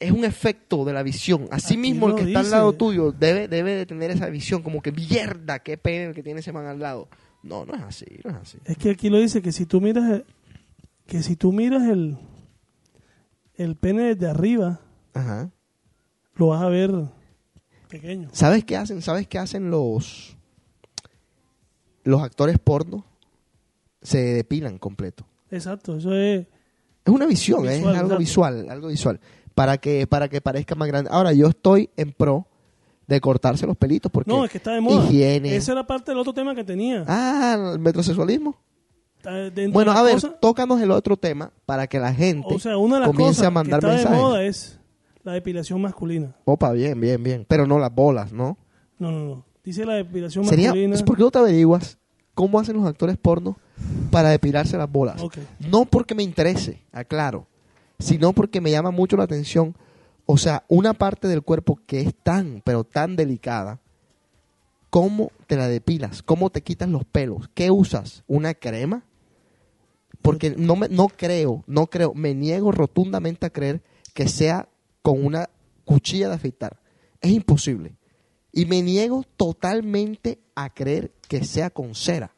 es 0.00 0.10
un 0.12 0.24
efecto 0.24 0.84
de 0.84 0.92
la 0.92 1.02
visión. 1.02 1.46
Así 1.50 1.74
Aquí 1.74 1.76
mismo 1.80 2.08
el 2.08 2.14
que 2.16 2.22
está 2.22 2.40
al 2.40 2.50
lado 2.50 2.72
tuyo 2.72 3.12
debe, 3.12 3.48
debe 3.48 3.74
de 3.74 3.86
tener 3.86 4.10
esa 4.10 4.28
visión, 4.28 4.62
como 4.62 4.80
que 4.80 4.92
mierda, 4.92 5.58
qué 5.58 5.76
pene 5.76 6.04
el 6.06 6.14
que 6.14 6.22
tiene 6.22 6.40
ese 6.40 6.52
man 6.52 6.66
al 6.66 6.78
lado. 6.78 7.08
No, 7.42 7.64
no 7.66 7.74
es 7.74 7.82
así, 7.82 8.06
no 8.24 8.30
es 8.30 8.36
así. 8.36 8.58
Es 8.64 8.78
que 8.78 8.90
aquí 8.90 9.10
lo 9.10 9.18
dice 9.18 9.42
que 9.42 9.52
si 9.52 9.66
tú 9.66 9.80
miras 9.80 10.10
el- 10.10 10.24
que 11.06 11.22
si 11.22 11.36
tú 11.36 11.52
miras 11.52 11.82
el 11.82 12.16
el 13.56 13.76
pene 13.76 14.14
desde 14.14 14.28
arriba, 14.28 14.80
Ajá. 15.12 15.50
lo 16.36 16.48
vas 16.48 16.62
a 16.62 16.68
ver 16.68 16.90
pequeño. 18.00 18.28
¿Sabes 18.32 18.64
qué 18.64 18.76
hacen? 18.76 19.02
¿Sabes 19.02 19.26
qué 19.28 19.38
hacen 19.38 19.70
los 19.70 20.36
los 22.04 22.22
actores 22.22 22.58
porno? 22.58 23.04
Se 24.02 24.18
depilan 24.18 24.78
completo. 24.78 25.24
Exacto, 25.50 25.96
eso 25.96 26.14
es 26.14 26.46
Es 27.04 27.12
una 27.12 27.26
visión, 27.26 27.62
Visual, 27.62 27.74
es 27.76 27.84
algo 27.84 27.90
exacto. 28.00 28.18
visual, 28.18 28.70
algo 28.70 28.88
visual. 28.88 29.20
Para 29.54 29.78
que, 29.78 30.06
para 30.06 30.28
que 30.28 30.40
parezca 30.40 30.74
más 30.74 30.88
grande. 30.88 31.10
Ahora, 31.12 31.32
yo 31.32 31.46
estoy 31.46 31.88
en 31.96 32.12
pro 32.12 32.46
de 33.06 33.20
cortarse 33.20 33.66
los 33.66 33.76
pelitos 33.76 34.10
porque 34.10 34.30
No, 34.30 34.44
es 34.44 34.50
que 34.50 34.58
está 34.58 34.72
de 34.72 34.80
moda. 34.80 35.04
higiene. 35.06 35.54
Esa 35.54 35.72
era 35.72 35.86
parte 35.86 36.10
del 36.10 36.18
otro 36.18 36.32
tema 36.34 36.54
que 36.54 36.64
tenía. 36.64 37.04
Ah, 37.06 37.70
el 37.74 37.78
metrosexualismo. 37.78 38.56
Bueno, 39.72 39.92
a 39.92 40.02
ver, 40.02 40.14
cosas- 40.14 40.32
tócanos 40.40 40.80
el 40.82 40.90
otro 40.90 41.16
tema 41.16 41.50
para 41.64 41.86
que 41.86 41.98
la 41.98 42.12
gente 42.12 42.54
o 42.54 42.58
sea, 42.58 42.76
una 42.76 42.96
de 42.96 43.00
las 43.02 43.08
comience 43.08 43.36
cosas 43.38 43.46
a 43.46 43.50
mandar 43.50 43.80
que 43.80 43.86
está 43.86 43.96
mensajes. 43.96 44.18
de 44.18 44.22
moda 44.22 44.44
es 44.44 44.78
la 45.24 45.32
depilación 45.32 45.80
masculina. 45.80 46.36
Opa, 46.44 46.72
bien, 46.72 47.00
bien, 47.00 47.22
bien. 47.22 47.44
Pero 47.48 47.66
no 47.66 47.78
las 47.78 47.92
bolas, 47.92 48.32
¿no? 48.32 48.58
No, 48.98 49.10
no, 49.10 49.24
no. 49.24 49.44
Dice 49.64 49.84
la 49.84 49.94
depilación 49.94 50.44
Sería, 50.44 50.68
masculina. 50.68 50.94
es 50.94 51.02
porque 51.02 51.22
no 51.22 51.30
te 51.30 51.38
averiguas 51.38 51.98
cómo 52.34 52.60
hacen 52.60 52.76
los 52.76 52.86
actores 52.86 53.16
porno 53.16 53.56
para 54.10 54.28
depilarse 54.28 54.76
las 54.76 54.90
bolas. 54.90 55.22
No 55.58 55.86
porque 55.86 56.14
me 56.14 56.22
interese, 56.22 56.82
aclaro, 56.92 57.46
sino 57.98 58.32
porque 58.32 58.60
me 58.60 58.70
llama 58.70 58.90
mucho 58.90 59.16
la 59.16 59.24
atención. 59.24 59.74
O 60.26 60.36
sea, 60.36 60.64
una 60.68 60.92
parte 60.92 61.26
del 61.28 61.42
cuerpo 61.42 61.78
que 61.86 62.00
es 62.00 62.14
tan, 62.14 62.62
pero 62.64 62.84
tan 62.84 63.16
delicada, 63.16 63.80
¿cómo 64.90 65.32
te 65.46 65.56
la 65.56 65.68
depilas? 65.68 66.22
¿Cómo 66.22 66.50
te 66.50 66.62
quitas 66.62 66.88
los 66.88 67.04
pelos? 67.04 67.48
¿Qué 67.54 67.70
usas? 67.70 68.22
¿Una 68.26 68.54
crema? 68.54 69.04
Porque 70.22 70.54
no, 70.56 70.76
me, 70.76 70.88
no 70.88 71.08
creo, 71.08 71.64
no 71.66 71.86
creo, 71.86 72.14
me 72.14 72.34
niego 72.34 72.72
rotundamente 72.72 73.46
a 73.46 73.50
creer 73.50 73.82
que 74.14 74.28
sea 74.28 74.68
con 75.04 75.22
una 75.22 75.50
cuchilla 75.84 76.28
de 76.30 76.36
afeitar. 76.36 76.80
Es 77.20 77.30
imposible. 77.30 77.94
Y 78.52 78.64
me 78.64 78.80
niego 78.80 79.22
totalmente 79.36 80.38
a 80.54 80.72
creer 80.72 81.12
que 81.28 81.44
sea 81.44 81.68
con 81.68 81.94
cera. 81.94 82.34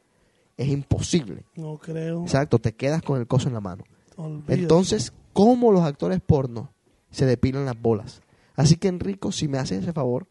Es 0.57 0.67
imposible. 0.67 1.45
No 1.55 1.77
creo. 1.77 2.23
Exacto, 2.23 2.59
te 2.59 2.73
quedas 2.75 3.01
con 3.01 3.19
el 3.21 3.25
coso 3.25 3.47
en 3.47 3.53
la 3.53 3.61
mano. 3.61 3.85
Olvídate. 4.17 4.53
Entonces, 4.55 5.13
cómo 5.31 5.71
los 5.71 5.83
actores 5.83 6.19
porno 6.19 6.73
se 7.09 7.25
depilan 7.25 7.63
las 7.65 7.81
bolas. 7.81 8.21
Así 8.55 8.75
que 8.75 8.89
Enrico, 8.89 9.31
si 9.31 9.47
me 9.47 9.59
haces 9.59 9.83
ese 9.83 9.93
favor, 9.93 10.27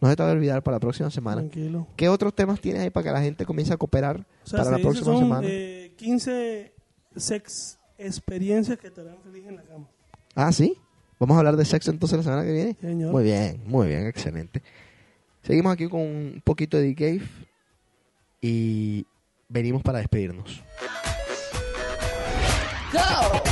no 0.00 0.08
se 0.08 0.14
te 0.14 0.22
va 0.22 0.28
a 0.28 0.32
olvidar 0.32 0.62
para 0.62 0.76
la 0.76 0.80
próxima 0.80 1.10
semana. 1.10 1.40
Tranquilo. 1.40 1.88
¿Qué 1.96 2.08
otros 2.08 2.32
temas 2.32 2.60
tienes 2.60 2.82
ahí 2.82 2.90
para 2.90 3.04
que 3.04 3.10
la 3.12 3.22
gente 3.22 3.44
comience 3.44 3.72
a 3.72 3.76
cooperar 3.76 4.24
O 4.44 4.48
sea, 4.48 4.58
para 4.60 4.70
la 4.76 4.78
próxima 4.78 5.06
son 5.06 5.18
semana? 5.18 5.48
eh, 5.50 5.94
15 5.96 6.74
sex 7.16 7.80
experiencias 7.98 8.78
que 8.78 8.88
te 8.90 9.00
harán 9.00 9.18
feliz 9.24 9.46
en 9.48 9.56
la 9.56 9.62
cama. 9.62 9.88
Ah, 10.36 10.52
sí. 10.52 10.76
Vamos 11.22 11.36
a 11.36 11.38
hablar 11.38 11.56
de 11.56 11.64
sexo 11.64 11.92
entonces 11.92 12.18
la 12.18 12.24
semana 12.24 12.42
que 12.42 12.50
viene. 12.50 12.76
Señor. 12.80 13.12
Muy 13.12 13.22
bien, 13.22 13.62
muy 13.64 13.86
bien, 13.86 14.08
excelente. 14.08 14.60
Seguimos 15.44 15.72
aquí 15.72 15.88
con 15.88 16.00
un 16.00 16.42
poquito 16.42 16.76
de 16.76 16.92
Cave 16.96 17.22
y 18.40 19.06
venimos 19.48 19.84
para 19.84 19.98
despedirnos. 20.00 20.64
Nuevo 22.92 23.51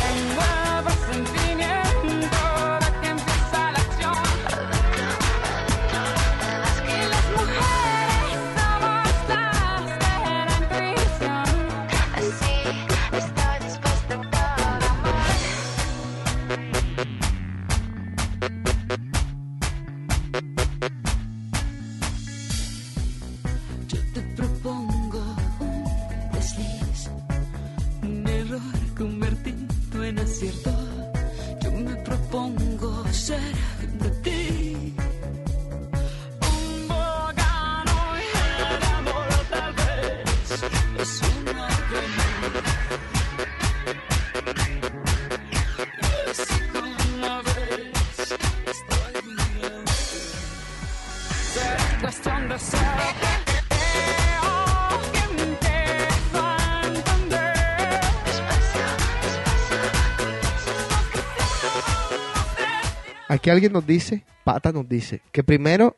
Aquí 63.41 63.49
alguien 63.49 63.73
nos 63.73 63.87
dice, 63.87 64.25
Pata 64.45 64.71
nos 64.71 64.87
dice, 64.87 65.23
que 65.33 65.43
primero 65.43 65.97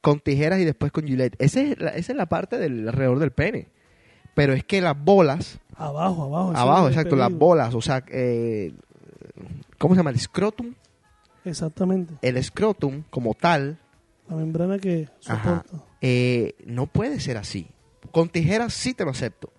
con 0.00 0.18
tijeras 0.18 0.58
y 0.58 0.64
después 0.64 0.90
con 0.90 1.06
Gillette. 1.06 1.36
Esa 1.38 1.60
es 1.60 1.78
la, 1.78 1.90
esa 1.90 2.12
es 2.12 2.16
la 2.18 2.26
parte 2.26 2.58
del 2.58 2.88
alrededor 2.88 3.20
del 3.20 3.30
pene. 3.30 3.68
Pero 4.34 4.52
es 4.52 4.64
que 4.64 4.80
las 4.80 5.00
bolas, 5.00 5.60
Abajo, 5.76 6.24
abajo. 6.24 6.56
abajo, 6.56 6.88
exacto, 6.88 7.14
las 7.14 7.32
bolas, 7.32 7.72
o 7.74 7.80
sea, 7.80 8.04
eh, 8.08 8.74
¿cómo 9.78 9.94
se 9.94 10.00
llama? 10.00 10.10
El 10.10 10.18
scrotum. 10.18 10.74
Exactamente. 11.44 12.14
El 12.22 12.42
scrotum 12.42 13.04
como 13.08 13.34
tal, 13.34 13.78
La 14.28 14.34
membrana 14.34 14.78
que 14.80 15.08
Ajá. 15.28 15.62
soporta. 15.64 15.86
eh, 16.00 16.54
no 16.66 16.86
puede 16.88 17.20
ser 17.20 17.36
así. 17.36 17.68
Con 18.10 18.28
tijeras 18.30 18.74
sí 18.74 18.94
te 18.94 19.04
lo 19.04 19.10
acepto. 19.12 19.52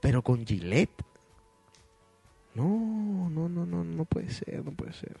Pero 0.00 0.22
con 0.22 0.44
Gillette. 0.44 1.02
No, 2.54 3.28
no, 3.30 3.48
no, 3.48 3.64
no, 3.64 3.84
no 3.84 4.04
puede 4.04 4.30
ser, 4.30 4.64
no 4.64 4.72
puede 4.72 4.92
ser. 4.92 5.16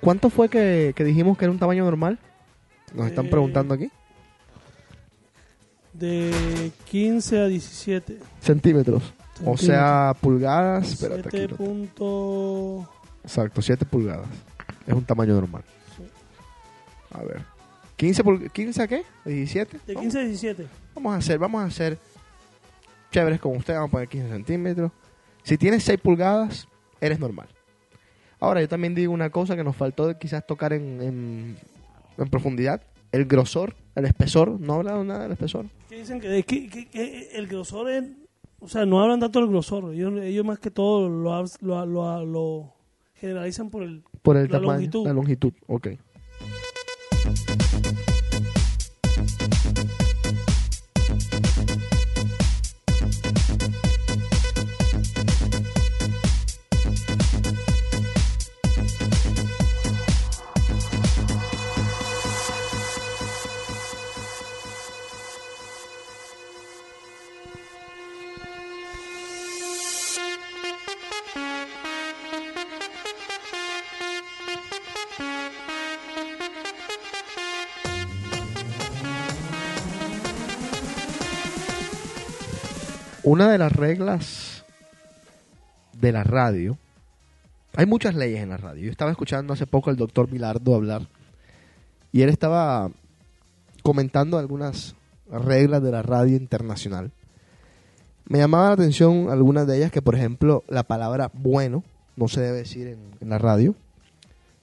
¿Cuánto 0.00 0.30
fue 0.30 0.48
que, 0.48 0.92
que 0.96 1.04
dijimos 1.04 1.36
que 1.36 1.44
era 1.44 1.52
un 1.52 1.58
tamaño 1.58 1.84
normal? 1.84 2.18
Nos 2.94 3.06
están 3.08 3.26
Eh, 3.26 3.30
preguntando 3.30 3.74
aquí. 3.74 3.90
De 5.92 6.70
15 6.90 7.38
a 7.40 7.46
17. 7.46 8.18
Centímetros. 8.40 9.02
O 9.44 9.56
Centímetros. 9.56 9.60
sea, 9.60 10.14
pulgadas. 10.20 10.92
Espérate, 10.92 11.20
aquí 11.28 11.36
7 11.38 11.48
lo- 11.48 11.56
punto... 11.56 12.88
Exacto, 13.24 13.60
7 13.62 13.84
pulgadas. 13.84 14.26
Es 14.86 14.94
un 14.94 15.04
tamaño 15.04 15.34
normal. 15.34 15.64
A 17.18 17.22
ver. 17.24 17.42
¿15, 17.98 18.22
pul- 18.22 18.50
15 18.52 18.82
a 18.82 18.86
qué? 18.88 19.02
¿17? 19.24 19.68
De 19.86 19.94
Vamos- 19.94 20.02
15 20.02 20.18
a 20.18 20.22
17. 20.24 20.66
Vamos 20.94 21.14
a 21.14 21.16
hacer, 21.18 21.38
vamos 21.38 21.62
a 21.62 21.64
hacer 21.66 21.98
chéveres 23.10 23.40
como 23.40 23.56
usted, 23.56 23.74
vamos 23.74 23.88
a 23.88 23.92
poner 23.92 24.08
15 24.08 24.28
centímetros. 24.28 24.92
Si 25.42 25.56
tienes 25.56 25.82
6 25.84 26.00
pulgadas, 26.00 26.68
eres 27.00 27.18
normal. 27.18 27.48
Ahora, 28.38 28.60
yo 28.60 28.68
también 28.68 28.94
digo 28.94 29.12
una 29.12 29.30
cosa 29.30 29.56
que 29.56 29.64
nos 29.64 29.76
faltó 29.76 30.06
de 30.08 30.18
quizás 30.18 30.46
tocar 30.46 30.72
en, 30.72 31.00
en, 31.00 31.56
en 32.18 32.28
profundidad. 32.28 32.82
El 33.12 33.24
grosor, 33.24 33.74
el 33.94 34.04
espesor. 34.04 34.60
No 34.60 34.74
he 34.74 34.76
hablado 34.78 35.04
nada 35.04 35.22
del 35.22 35.32
espesor. 35.32 35.66
Que 35.88 35.98
dicen 35.98 36.20
que, 36.20 36.42
que- 36.42 36.68
que- 36.68 36.88
que 36.88 37.30
el 37.34 37.46
grosor 37.46 37.88
es... 37.88 38.04
O 38.58 38.68
sea, 38.68 38.84
no 38.84 39.00
hablan 39.00 39.20
tanto 39.20 39.38
del 39.40 39.48
grosor. 39.48 39.94
Ellos, 39.94 40.12
ellos 40.22 40.44
más 40.44 40.58
que 40.58 40.70
todo 40.70 41.08
lo, 41.08 41.44
lo, 41.62 41.86
lo, 41.86 42.24
lo 42.26 42.74
generalizan 43.14 43.70
por 43.70 43.82
el... 43.84 44.02
Por 44.22 44.36
el 44.36 44.44
La 44.44 44.50
tamaño. 44.60 44.72
longitud. 44.72 45.06
La 45.06 45.12
longitud, 45.14 45.52
ok. 45.66 45.88
thank 47.34 47.60
you 47.60 47.65
Una 83.36 83.50
de 83.50 83.58
las 83.58 83.72
reglas 83.72 84.64
de 85.92 86.10
la 86.10 86.24
radio, 86.24 86.78
hay 87.74 87.84
muchas 87.84 88.14
leyes 88.14 88.42
en 88.42 88.48
la 88.48 88.56
radio. 88.56 88.84
Yo 88.84 88.90
estaba 88.90 89.10
escuchando 89.10 89.52
hace 89.52 89.66
poco 89.66 89.90
al 89.90 89.96
doctor 89.96 90.32
Milardo 90.32 90.74
hablar 90.74 91.02
y 92.12 92.22
él 92.22 92.30
estaba 92.30 92.90
comentando 93.82 94.38
algunas 94.38 94.94
reglas 95.30 95.82
de 95.82 95.90
la 95.90 96.00
radio 96.00 96.34
internacional. 96.34 97.10
Me 98.24 98.38
llamaba 98.38 98.68
la 98.68 98.72
atención 98.72 99.28
algunas 99.28 99.66
de 99.66 99.76
ellas 99.76 99.92
que, 99.92 100.00
por 100.00 100.14
ejemplo, 100.14 100.64
la 100.66 100.84
palabra 100.84 101.30
bueno 101.34 101.84
no 102.16 102.28
se 102.28 102.40
debe 102.40 102.56
decir 102.56 102.86
en, 102.86 103.28
la 103.28 103.36
radio. 103.36 103.74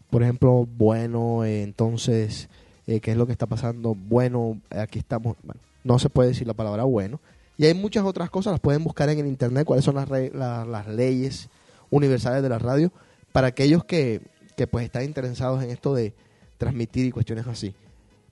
Por 0.09 0.23
ejemplo, 0.23 0.67
bueno, 0.77 1.43
eh, 1.45 1.61
entonces, 1.61 2.49
eh, 2.87 3.01
¿qué 3.01 3.11
es 3.11 3.17
lo 3.17 3.27
que 3.27 3.33
está 3.33 3.45
pasando? 3.45 3.93
Bueno, 3.93 4.59
aquí 4.71 4.97
estamos. 4.97 5.37
No 5.83 5.99
se 5.99 6.09
puede 6.09 6.29
decir 6.29 6.47
la 6.47 6.55
palabra 6.55 6.85
bueno. 6.85 7.19
Y 7.57 7.65
hay 7.65 7.73
muchas 7.73 8.03
otras 8.03 8.29
cosas, 8.29 8.53
las 8.53 8.59
pueden 8.59 8.83
buscar 8.83 9.09
en 9.09 9.19
el 9.19 9.27
internet, 9.27 9.65
cuáles 9.65 9.85
son 9.85 9.95
las, 9.95 10.09
las 10.09 10.87
leyes 10.87 11.49
universales 11.89 12.41
de 12.41 12.49
la 12.49 12.59
radio, 12.59 12.91
para 13.31 13.47
aquellos 13.47 13.85
que, 13.85 14.21
que 14.55 14.67
pues 14.67 14.85
están 14.85 15.03
interesados 15.03 15.63
en 15.63 15.69
esto 15.69 15.93
de 15.93 16.13
transmitir 16.57 17.05
y 17.05 17.11
cuestiones 17.11 17.45
así. 17.47 17.75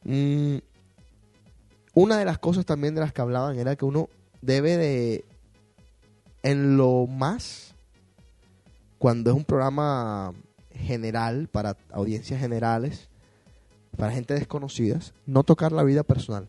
Mm, 0.03 0.57
una 1.93 2.17
de 2.17 2.25
las 2.25 2.39
cosas 2.39 2.65
también 2.65 2.95
de 2.95 3.01
las 3.01 3.13
que 3.13 3.21
hablaban 3.21 3.59
era 3.59 3.75
que 3.75 3.85
uno 3.85 4.09
debe 4.41 4.77
de, 4.77 5.25
en 6.41 6.77
lo 6.77 7.05
más, 7.07 7.75
cuando 8.97 9.29
es 9.29 9.35
un 9.35 9.43
programa 9.43 10.33
general, 10.73 11.47
para 11.51 11.77
audiencias 11.91 12.39
generales, 12.39 13.09
para 13.97 14.11
gente 14.11 14.33
desconocidas, 14.33 15.13
no 15.25 15.43
tocar 15.43 15.71
la 15.71 15.83
vida 15.83 16.03
personal. 16.03 16.47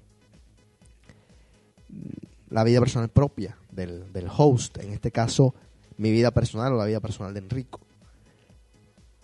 La 2.53 2.65
vida 2.65 2.79
personal 2.81 3.09
propia 3.09 3.57
del, 3.71 4.13
del 4.13 4.29
host, 4.29 4.79
en 4.79 4.93
este 4.93 5.11
caso 5.11 5.55
mi 5.97 6.11
vida 6.11 6.31
personal 6.31 6.73
o 6.73 6.77
la 6.77 6.85
vida 6.85 7.01
personal 7.01 7.33
de 7.33 7.41
Enrico. 7.41 7.81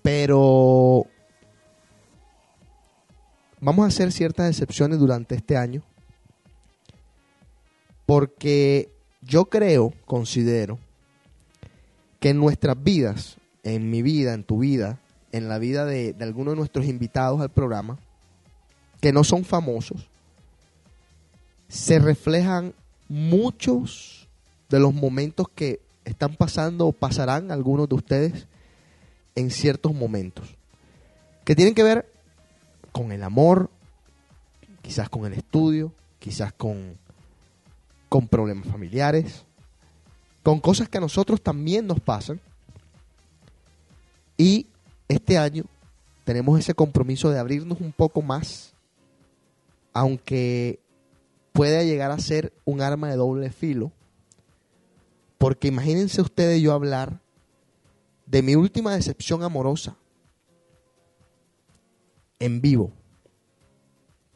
Pero 0.03 1.07
vamos 3.61 3.85
a 3.85 3.89
hacer 3.89 4.13
ciertas 4.13 4.49
excepciones 4.51 4.99
durante 4.99 5.35
este 5.35 5.57
año 5.57 5.83
porque 8.07 8.91
yo 9.21 9.47
creo, 9.47 9.93
considero, 10.07 10.79
que 12.21 12.31
en 12.31 12.39
nuestras 12.39 12.83
vidas, 12.83 13.37
en 13.63 13.91
mi 13.91 14.01
vida, 14.01 14.33
en 14.33 14.45
tu 14.45 14.59
vida, 14.61 14.99
en 15.31 15.49
la 15.49 15.59
vida 15.59 15.85
de, 15.85 16.15
de 16.15 16.25
algunos 16.25 16.53
de 16.53 16.57
nuestros 16.57 16.87
invitados 16.87 17.41
al 17.43 17.51
programa, 17.51 17.99
que 19.03 19.13
no 19.13 19.25
son 19.25 19.45
famosos, 19.45 20.09
se 21.69 21.99
reflejan 21.99 22.73
muchos 23.09 24.29
de 24.69 24.81
los 24.81 24.95
momentos 24.95 25.49
que 25.55 25.81
están 26.05 26.37
pasando 26.37 26.87
o 26.87 26.93
pasarán 26.93 27.51
algunos 27.51 27.89
de 27.89 27.95
ustedes 27.95 28.47
en 29.35 29.51
ciertos 29.51 29.95
momentos, 29.95 30.57
que 31.45 31.55
tienen 31.55 31.75
que 31.75 31.83
ver 31.83 32.11
con 32.93 33.13
el 33.13 33.23
amor, 33.23 33.71
quizás 34.83 35.09
con 35.09 35.27
el 35.27 35.33
estudio, 35.33 35.93
quizás 36.19 36.53
con, 36.53 36.99
con 38.09 38.27
problemas 38.27 38.67
familiares, 38.69 39.45
con 40.43 40.61
cosas 40.61 40.89
que 40.89 40.99
a 40.99 41.03
nosotros 41.03 41.43
también 41.43 41.87
nos 41.87 42.01
pasan. 42.01 42.41
Y 44.37 44.67
este 45.09 45.39
año 45.39 45.65
tenemos 46.25 46.59
ese 46.59 46.75
compromiso 46.75 47.31
de 47.31 47.39
abrirnos 47.39 47.81
un 47.81 47.93
poco 47.93 48.23
más, 48.23 48.73
aunque 49.93 50.81
pueda 51.59 51.83
llegar 51.83 52.13
a 52.13 52.21
ser 52.21 52.53
un 52.65 52.81
arma 52.81 53.11
de 53.11 53.17
doble 53.17 53.51
filo, 53.51 53.91
porque 55.39 55.67
imagínense 55.67 56.23
ustedes 56.23 56.63
yo 56.63 56.73
hablar 56.73 57.21
de 58.27 58.43
mi 58.43 58.55
última 58.55 58.95
decepción 58.95 59.43
amorosa 59.43 59.97
en 62.39 62.61
vivo, 62.61 62.93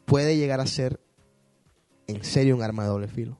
puede 0.03 0.35
llegar 0.35 0.59
a 0.59 0.67
ser 0.67 0.99
en 2.07 2.25
serio 2.25 2.57
un 2.57 2.61
arma 2.61 2.83
de 2.83 2.89
doble 2.89 3.07
filo. 3.07 3.37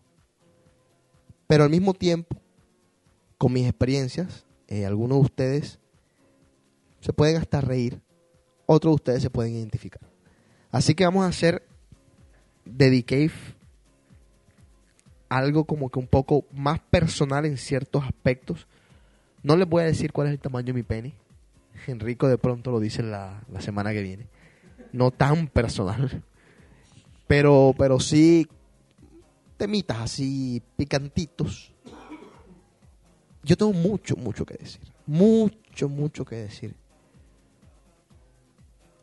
Pero 1.45 1.65
al 1.65 1.69
mismo 1.69 1.93
tiempo, 1.93 2.37
con 3.37 3.51
mis 3.51 3.67
experiencias, 3.67 4.45
eh, 4.69 4.85
algunos 4.85 5.17
de 5.17 5.23
ustedes 5.25 5.79
se 7.01 7.11
pueden 7.11 7.35
hasta 7.35 7.59
reír, 7.59 7.99
otros 8.65 8.91
de 8.91 8.95
ustedes 8.95 9.23
se 9.23 9.29
pueden 9.29 9.55
identificar. 9.55 10.09
Así 10.71 10.95
que 10.95 11.03
vamos 11.03 11.25
a 11.25 11.27
hacer 11.27 11.67
The 12.77 13.03
Cave 13.03 13.52
algo 15.37 15.65
como 15.65 15.89
que 15.89 15.99
un 15.99 16.07
poco 16.07 16.45
más 16.51 16.79
personal 16.79 17.45
en 17.45 17.57
ciertos 17.57 18.03
aspectos. 18.03 18.67
No 19.41 19.57
les 19.57 19.67
voy 19.67 19.83
a 19.83 19.85
decir 19.85 20.11
cuál 20.11 20.27
es 20.27 20.33
el 20.33 20.39
tamaño 20.39 20.67
de 20.67 20.73
mi 20.73 20.83
pene. 20.83 21.13
Enrico 21.87 22.27
de 22.27 22.37
pronto 22.37 22.71
lo 22.71 22.79
dice 22.79 23.03
la, 23.03 23.41
la 23.51 23.61
semana 23.61 23.91
que 23.91 24.01
viene. 24.01 24.27
No 24.91 25.11
tan 25.11 25.47
personal. 25.47 26.23
Pero, 27.27 27.73
pero 27.77 27.99
sí 27.99 28.47
temitas 29.57 29.97
así 29.97 30.61
picantitos. 30.75 31.71
Yo 33.43 33.57
tengo 33.57 33.73
mucho, 33.73 34.15
mucho 34.15 34.45
que 34.45 34.55
decir. 34.55 34.81
Mucho, 35.05 35.89
mucho 35.89 36.25
que 36.25 36.35
decir. 36.35 36.75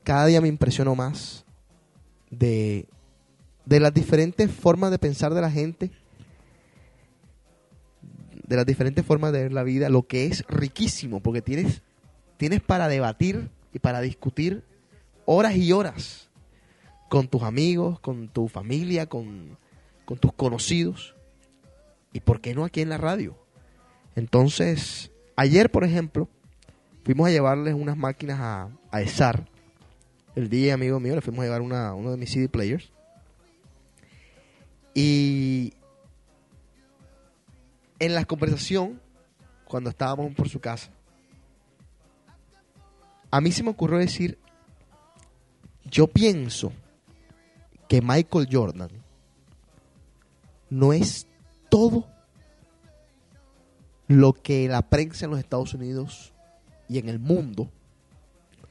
Cada 0.04 0.26
día 0.26 0.40
me 0.40 0.48
impresiono 0.48 0.94
más 0.94 1.44
de, 2.30 2.86
de 3.66 3.80
las 3.80 3.92
diferentes 3.92 4.50
formas 4.50 4.90
de 4.90 4.98
pensar 4.98 5.34
de 5.34 5.40
la 5.40 5.50
gente, 5.50 5.90
de 8.50 8.56
las 8.56 8.66
diferentes 8.66 9.06
formas 9.06 9.32
de 9.32 9.44
ver 9.44 9.52
la 9.52 9.62
vida, 9.62 9.88
lo 9.88 10.08
que 10.08 10.26
es 10.26 10.44
riquísimo, 10.48 11.20
porque 11.20 11.40
tienes, 11.40 11.82
tienes 12.36 12.60
para 12.60 12.88
debatir 12.88 13.48
y 13.72 13.78
para 13.78 14.00
discutir 14.00 14.64
horas 15.24 15.54
y 15.54 15.70
horas 15.70 16.30
con 17.08 17.28
tus 17.28 17.44
amigos, 17.44 18.00
con 18.00 18.26
tu 18.28 18.48
familia, 18.48 19.06
con, 19.06 19.56
con 20.04 20.18
tus 20.18 20.32
conocidos. 20.32 21.14
¿Y 22.12 22.18
por 22.18 22.40
qué 22.40 22.52
no 22.52 22.64
aquí 22.64 22.80
en 22.80 22.88
la 22.88 22.98
radio? 22.98 23.38
Entonces, 24.16 25.12
ayer, 25.36 25.70
por 25.70 25.84
ejemplo, 25.84 26.28
fuimos 27.04 27.28
a 27.28 27.30
llevarles 27.30 27.74
unas 27.74 27.96
máquinas 27.96 28.40
a, 28.40 28.68
a 28.90 29.00
ESAR. 29.00 29.46
El 30.34 30.48
día 30.48 30.74
amigo 30.74 30.98
mío 30.98 31.14
le 31.14 31.20
fuimos 31.20 31.42
a 31.42 31.44
llevar 31.44 31.62
una, 31.62 31.94
uno 31.94 32.10
de 32.10 32.16
mis 32.16 32.32
CD 32.32 32.48
players. 32.48 32.90
Y 34.92 35.74
en 38.00 38.14
la 38.14 38.24
conversación, 38.24 39.00
cuando 39.64 39.90
estábamos 39.90 40.34
por 40.34 40.48
su 40.48 40.58
casa, 40.58 40.90
a 43.30 43.40
mí 43.40 43.52
se 43.52 43.62
me 43.62 43.70
ocurrió 43.70 43.98
decir, 43.98 44.38
yo 45.84 46.08
pienso 46.08 46.72
que 47.86 48.02
Michael 48.02 48.48
Jordan 48.50 48.90
no 50.70 50.92
es 50.92 51.26
todo 51.68 52.06
lo 54.08 54.32
que 54.32 54.66
la 54.66 54.82
prensa 54.82 55.26
en 55.26 55.30
los 55.30 55.40
Estados 55.40 55.74
Unidos 55.74 56.32
y 56.88 56.98
en 56.98 57.08
el 57.08 57.20
mundo 57.20 57.70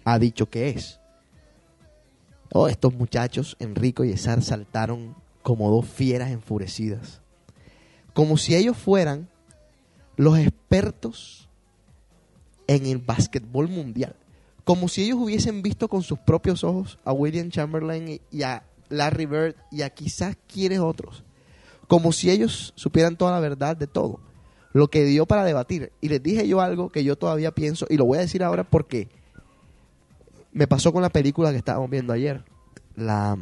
ha 0.03 0.19
dicho 0.19 0.49
que 0.49 0.69
es. 0.69 0.99
Oh, 2.51 2.67
estos 2.67 2.93
muchachos, 2.93 3.55
Enrico 3.59 4.03
y 4.03 4.11
Esar, 4.11 4.41
saltaron 4.41 5.15
como 5.43 5.69
dos 5.69 5.85
fieras 5.85 6.31
enfurecidas. 6.31 7.21
Como 8.13 8.37
si 8.37 8.55
ellos 8.55 8.77
fueran 8.77 9.29
los 10.15 10.37
expertos 10.37 11.49
en 12.67 12.85
el 12.85 12.97
básquetbol 12.99 13.67
mundial. 13.67 14.15
Como 14.63 14.87
si 14.87 15.03
ellos 15.03 15.17
hubiesen 15.19 15.61
visto 15.61 15.87
con 15.87 16.03
sus 16.03 16.19
propios 16.19 16.63
ojos 16.63 16.99
a 17.03 17.11
William 17.11 17.49
Chamberlain 17.49 18.21
y 18.29 18.43
a 18.43 18.63
Larry 18.89 19.25
Bird 19.25 19.55
y 19.71 19.81
a 19.81 19.89
quizás 19.89 20.37
quienes 20.51 20.79
otros. 20.79 21.23
Como 21.87 22.11
si 22.11 22.29
ellos 22.29 22.73
supieran 22.75 23.17
toda 23.17 23.31
la 23.31 23.39
verdad 23.39 23.75
de 23.75 23.87
todo. 23.87 24.19
Lo 24.73 24.89
que 24.89 25.03
dio 25.05 25.25
para 25.25 25.43
debatir. 25.43 25.91
Y 26.01 26.09
les 26.09 26.21
dije 26.21 26.47
yo 26.47 26.61
algo 26.61 26.89
que 26.89 27.03
yo 27.03 27.17
todavía 27.17 27.51
pienso, 27.51 27.87
y 27.89 27.97
lo 27.97 28.05
voy 28.05 28.19
a 28.19 28.21
decir 28.21 28.43
ahora 28.43 28.63
porque 28.63 29.09
me 30.51 30.67
pasó 30.67 30.93
con 30.93 31.01
la 31.01 31.09
película 31.09 31.51
que 31.51 31.57
estábamos 31.57 31.89
viendo 31.89 32.13
ayer. 32.13 32.43
La 32.95 33.37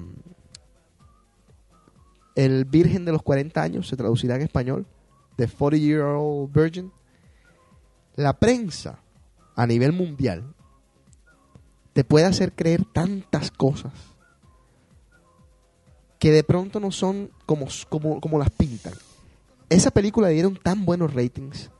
El 2.37 2.65
Virgen 2.65 3.03
de 3.03 3.11
los 3.11 3.23
40 3.23 3.59
años, 3.59 3.87
se 3.87 3.97
traducirá 3.97 4.35
en 4.35 4.43
español. 4.43 4.85
The 5.37 5.47
40 5.47 5.77
Year 5.77 6.01
Old 6.03 6.53
Virgin. 6.53 6.91
La 8.15 8.33
prensa 8.33 8.99
a 9.55 9.65
nivel 9.65 9.91
mundial 9.91 10.53
te 11.93 12.03
puede 12.03 12.27
hacer 12.27 12.53
creer 12.53 12.85
tantas 12.93 13.49
cosas 13.49 13.91
que 16.19 16.31
de 16.31 16.43
pronto 16.43 16.79
no 16.79 16.91
son 16.91 17.31
como, 17.47 17.65
como, 17.89 18.21
como 18.21 18.37
las 18.37 18.51
pintan. 18.51 18.93
Esa 19.67 19.89
película 19.89 20.27
dieron 20.27 20.57
tan 20.57 20.85
buenos 20.85 21.15
ratings 21.15 21.71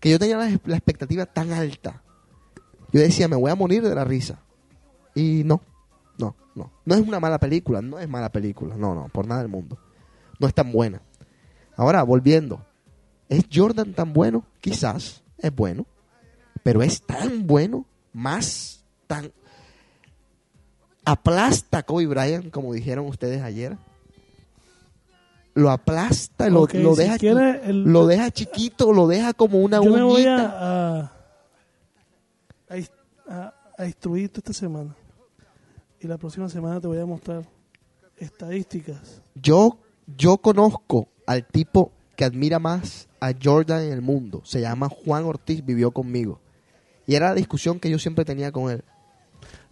que 0.00 0.10
yo 0.10 0.18
tenía 0.18 0.36
la, 0.36 0.58
la 0.64 0.76
expectativa 0.76 1.26
tan 1.26 1.52
alta. 1.52 2.02
Yo 2.92 3.00
decía, 3.00 3.28
me 3.28 3.36
voy 3.36 3.52
a 3.52 3.54
morir 3.54 3.82
de 3.82 3.94
la 3.94 4.04
risa. 4.04 4.40
Y 5.14 5.42
no, 5.44 5.60
no, 6.18 6.34
no. 6.54 6.70
No 6.84 6.94
es 6.94 7.00
una 7.00 7.20
mala 7.20 7.38
película, 7.38 7.80
no 7.82 7.98
es 7.98 8.08
mala 8.08 8.30
película. 8.30 8.76
No, 8.76 8.94
no, 8.94 9.08
por 9.08 9.26
nada 9.26 9.40
del 9.42 9.50
mundo. 9.50 9.78
No 10.38 10.46
es 10.46 10.54
tan 10.54 10.72
buena. 10.72 11.00
Ahora, 11.76 12.02
volviendo. 12.02 12.64
¿Es 13.28 13.44
Jordan 13.52 13.92
tan 13.94 14.12
bueno? 14.12 14.44
Quizás 14.60 15.22
es 15.38 15.54
bueno. 15.54 15.86
Pero 16.62 16.82
es 16.82 17.02
tan 17.02 17.46
bueno, 17.46 17.86
más 18.12 18.84
tan... 19.06 19.32
Aplasta 21.04 21.78
a 21.78 21.82
Kobe 21.82 22.06
Bryant, 22.06 22.50
como 22.50 22.74
dijeron 22.74 23.06
ustedes 23.06 23.42
ayer. 23.42 23.76
Lo 25.54 25.70
aplasta, 25.70 26.48
lo, 26.48 26.66
lo 26.72 26.94
si 26.94 27.02
deja, 27.02 27.16
el- 27.64 27.82
lo 27.84 28.06
deja 28.06 28.30
chiquito, 28.30 28.92
lo 28.92 29.06
deja 29.08 29.32
como 29.32 29.58
una 29.60 29.82
Yo 29.82 29.90
me 29.92 30.02
voy 30.02 30.24
a, 30.26 30.46
a, 30.46 31.12
a- 33.28 33.54
a 33.78 33.86
instruirte 33.86 34.38
esta 34.40 34.52
semana. 34.52 34.94
Y 36.00 36.06
la 36.06 36.16
próxima 36.18 36.48
semana 36.48 36.80
te 36.80 36.86
voy 36.86 36.98
a 36.98 37.06
mostrar 37.06 37.44
estadísticas. 38.16 39.22
Yo, 39.34 39.78
yo 40.16 40.38
conozco 40.38 41.08
al 41.26 41.46
tipo 41.46 41.92
que 42.16 42.24
admira 42.24 42.58
más 42.58 43.08
a 43.20 43.32
Jordan 43.40 43.82
en 43.84 43.92
el 43.92 44.02
mundo. 44.02 44.40
Se 44.44 44.60
llama 44.60 44.88
Juan 44.88 45.24
Ortiz, 45.24 45.64
vivió 45.64 45.90
conmigo. 45.90 46.40
Y 47.06 47.14
era 47.14 47.28
la 47.30 47.34
discusión 47.34 47.78
que 47.80 47.90
yo 47.90 47.98
siempre 47.98 48.24
tenía 48.24 48.52
con 48.52 48.70
él. 48.70 48.82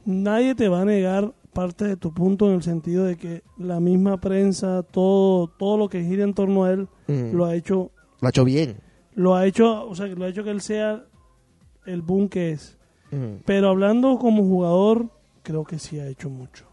Nadie 0.05 0.55
te 0.55 0.69
va 0.69 0.83
a 0.83 0.85
negar 0.85 1.33
parte 1.53 1.85
de 1.87 1.97
tu 1.97 2.13
punto 2.13 2.47
en 2.49 2.55
el 2.55 2.63
sentido 2.63 3.05
de 3.05 3.17
que 3.17 3.43
la 3.57 3.81
misma 3.81 4.21
prensa, 4.21 4.83
todo, 4.83 5.49
todo 5.49 5.77
lo 5.77 5.89
que 5.89 6.05
gira 6.05 6.25
en 6.25 6.35
torno 6.35 6.65
a 6.65 6.73
él, 6.73 6.89
Mm. 7.07 7.33
lo 7.35 7.47
ha 7.47 7.55
hecho, 7.55 7.91
Lo 8.21 8.27
ha 8.27 8.31
hecho 8.31 8.45
bien. 8.45 8.77
lo 9.15 9.35
ha 9.35 9.47
hecho, 9.47 9.87
o 9.89 9.95
sea, 9.95 10.07
lo 10.07 10.25
ha 10.25 10.29
hecho 10.29 10.45
que 10.45 10.51
él 10.51 10.61
sea 10.61 11.05
el 11.87 12.03
boom 12.03 12.29
que 12.29 12.53
es. 12.53 12.77
Mm. 13.11 13.43
Pero 13.45 13.71
hablando 13.71 14.19
como 14.19 14.43
jugador, 14.45 15.11
creo 15.49 15.65
que 15.65 15.79
sí 15.79 15.99
ha 15.99 16.07
hecho 16.07 16.29
mucho. 16.29 16.67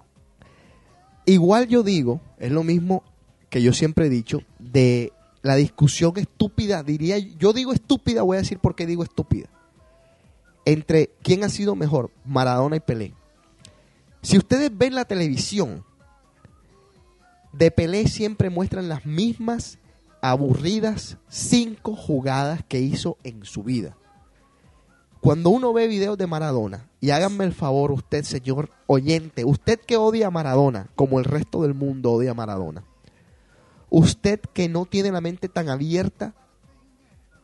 Igual 1.26 1.70
yo 1.70 1.82
digo, 1.82 2.20
es 2.38 2.52
lo 2.52 2.62
mismo 2.62 3.04
que 3.50 3.62
yo 3.62 3.72
siempre 3.72 4.08
he 4.08 4.10
dicho, 4.10 4.42
de 4.60 5.14
la 5.44 5.56
discusión 5.56 6.12
estúpida, 6.18 6.84
diría, 6.84 7.18
yo 7.18 7.54
digo 7.54 7.72
estúpida, 7.72 8.22
voy 8.24 8.36
a 8.36 8.42
decir 8.42 8.60
por 8.60 8.76
qué 8.76 8.86
digo 8.86 9.02
estúpida, 9.02 9.48
entre 10.66 11.10
quién 11.24 11.46
ha 11.46 11.50
sido 11.50 11.78
mejor, 11.78 12.12
Maradona 12.26 12.76
y 12.76 12.82
Pelé. 12.82 13.14
Si 14.22 14.38
ustedes 14.38 14.78
ven 14.78 14.94
la 14.94 15.06
televisión, 15.06 15.86
de 17.54 17.72
Pelé 17.72 18.10
siempre 18.10 18.50
muestran 18.50 18.90
las 18.90 19.06
mismas 19.06 19.80
aburridas 20.20 21.18
cinco 21.30 21.96
jugadas 21.96 22.62
que 22.68 22.82
hizo 22.82 23.18
en 23.24 23.46
su 23.46 23.64
vida. 23.64 23.96
Cuando 25.26 25.50
uno 25.50 25.74
ve 25.74 25.88
videos 25.88 26.20
de 26.20 26.28
Maradona, 26.28 26.88
y 27.02 27.10
háganme 27.10 27.46
el 27.46 27.54
favor 27.54 27.92
usted, 27.92 28.24
señor 28.24 28.70
oyente, 28.86 29.44
usted 29.44 29.80
que 29.80 29.98
odia 29.98 30.28
a 30.28 30.30
Maradona, 30.30 30.92
como 30.94 31.18
el 31.18 31.26
resto 31.26 31.64
del 31.64 31.74
mundo 31.74 32.12
odia 32.12 32.30
a 32.30 32.36
Maradona, 32.36 32.84
usted 33.90 34.40
que 34.40 34.70
no 34.70 34.86
tiene 34.86 35.12
la 35.12 35.22
mente 35.22 35.50
tan 35.50 35.68
abierta 35.68 36.36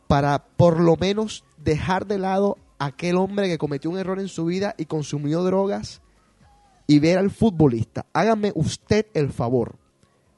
para 0.06 0.44
por 0.44 0.78
lo 0.78 0.96
menos 0.96 1.42
dejar 1.58 2.06
de 2.06 2.20
lado 2.20 2.56
aquel 2.78 3.16
hombre 3.16 3.48
que 3.48 3.58
cometió 3.58 3.90
un 3.90 3.98
error 3.98 4.20
en 4.20 4.28
su 4.28 4.44
vida 4.44 4.76
y 4.78 4.84
consumió 4.84 5.42
drogas 5.42 6.02
y 6.86 7.00
ver 7.00 7.18
al 7.18 7.32
futbolista, 7.32 8.06
hágame 8.12 8.52
usted 8.54 9.06
el 9.12 9.32
favor, 9.32 9.74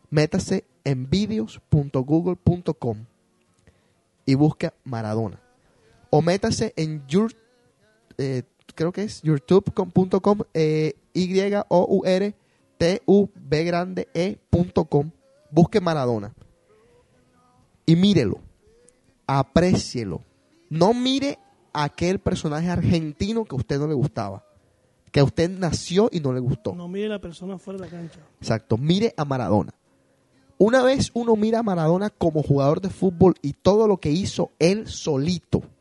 métase 0.09 0.65
en 0.83 1.11
videos.google.com 1.11 3.05
y 4.25 4.35
busca 4.35 4.73
Maradona. 4.85 5.44
O 6.17 6.23
métase 6.23 6.73
en 6.77 7.05
your, 7.09 7.33
eh, 8.19 8.45
creo 8.77 8.93
que 8.93 9.03
es 9.03 9.21
youtube.com, 9.23 10.43
eh, 10.55 10.95
Y-O-U-R-T-U-B 11.13 12.45
grande 13.65 14.07
E.com. 14.15 15.11
Busque 15.51 15.81
Maradona. 15.81 16.33
Y 17.85 17.97
mírelo. 17.97 18.39
Aprécielo. 19.27 20.21
No 20.71 20.95
mire 20.95 21.41
a 21.73 21.83
aquel 21.83 22.21
personaje 22.21 22.71
argentino 22.71 23.45
que 23.45 23.57
a 23.57 23.59
usted 23.59 23.81
no 23.81 23.89
le 23.89 23.95
gustaba. 23.95 24.45
Que 25.11 25.19
a 25.19 25.25
usted 25.25 25.51
nació 25.51 26.11
y 26.13 26.21
no 26.21 26.33
le 26.33 26.39
gustó. 26.39 26.77
No 26.77 26.87
mire 26.87 27.09
la 27.09 27.21
persona 27.21 27.59
fuera 27.59 27.81
de 27.81 27.87
la 27.87 27.91
cancha. 27.91 28.21
Exacto, 28.41 28.79
mire 28.79 29.15
a 29.17 29.25
Maradona. 29.25 29.75
Una 30.59 30.85
vez 30.85 31.11
uno 31.13 31.35
mira 31.35 31.59
a 31.59 31.65
Maradona 31.65 32.09
como 32.09 32.45
jugador 32.45 32.81
de 32.81 32.91
fútbol 32.91 33.35
y 33.43 33.55
todo 33.55 33.89
lo 33.89 33.97
que 33.97 34.13
hizo 34.13 34.53
él 34.61 34.87
solito. 34.87 35.74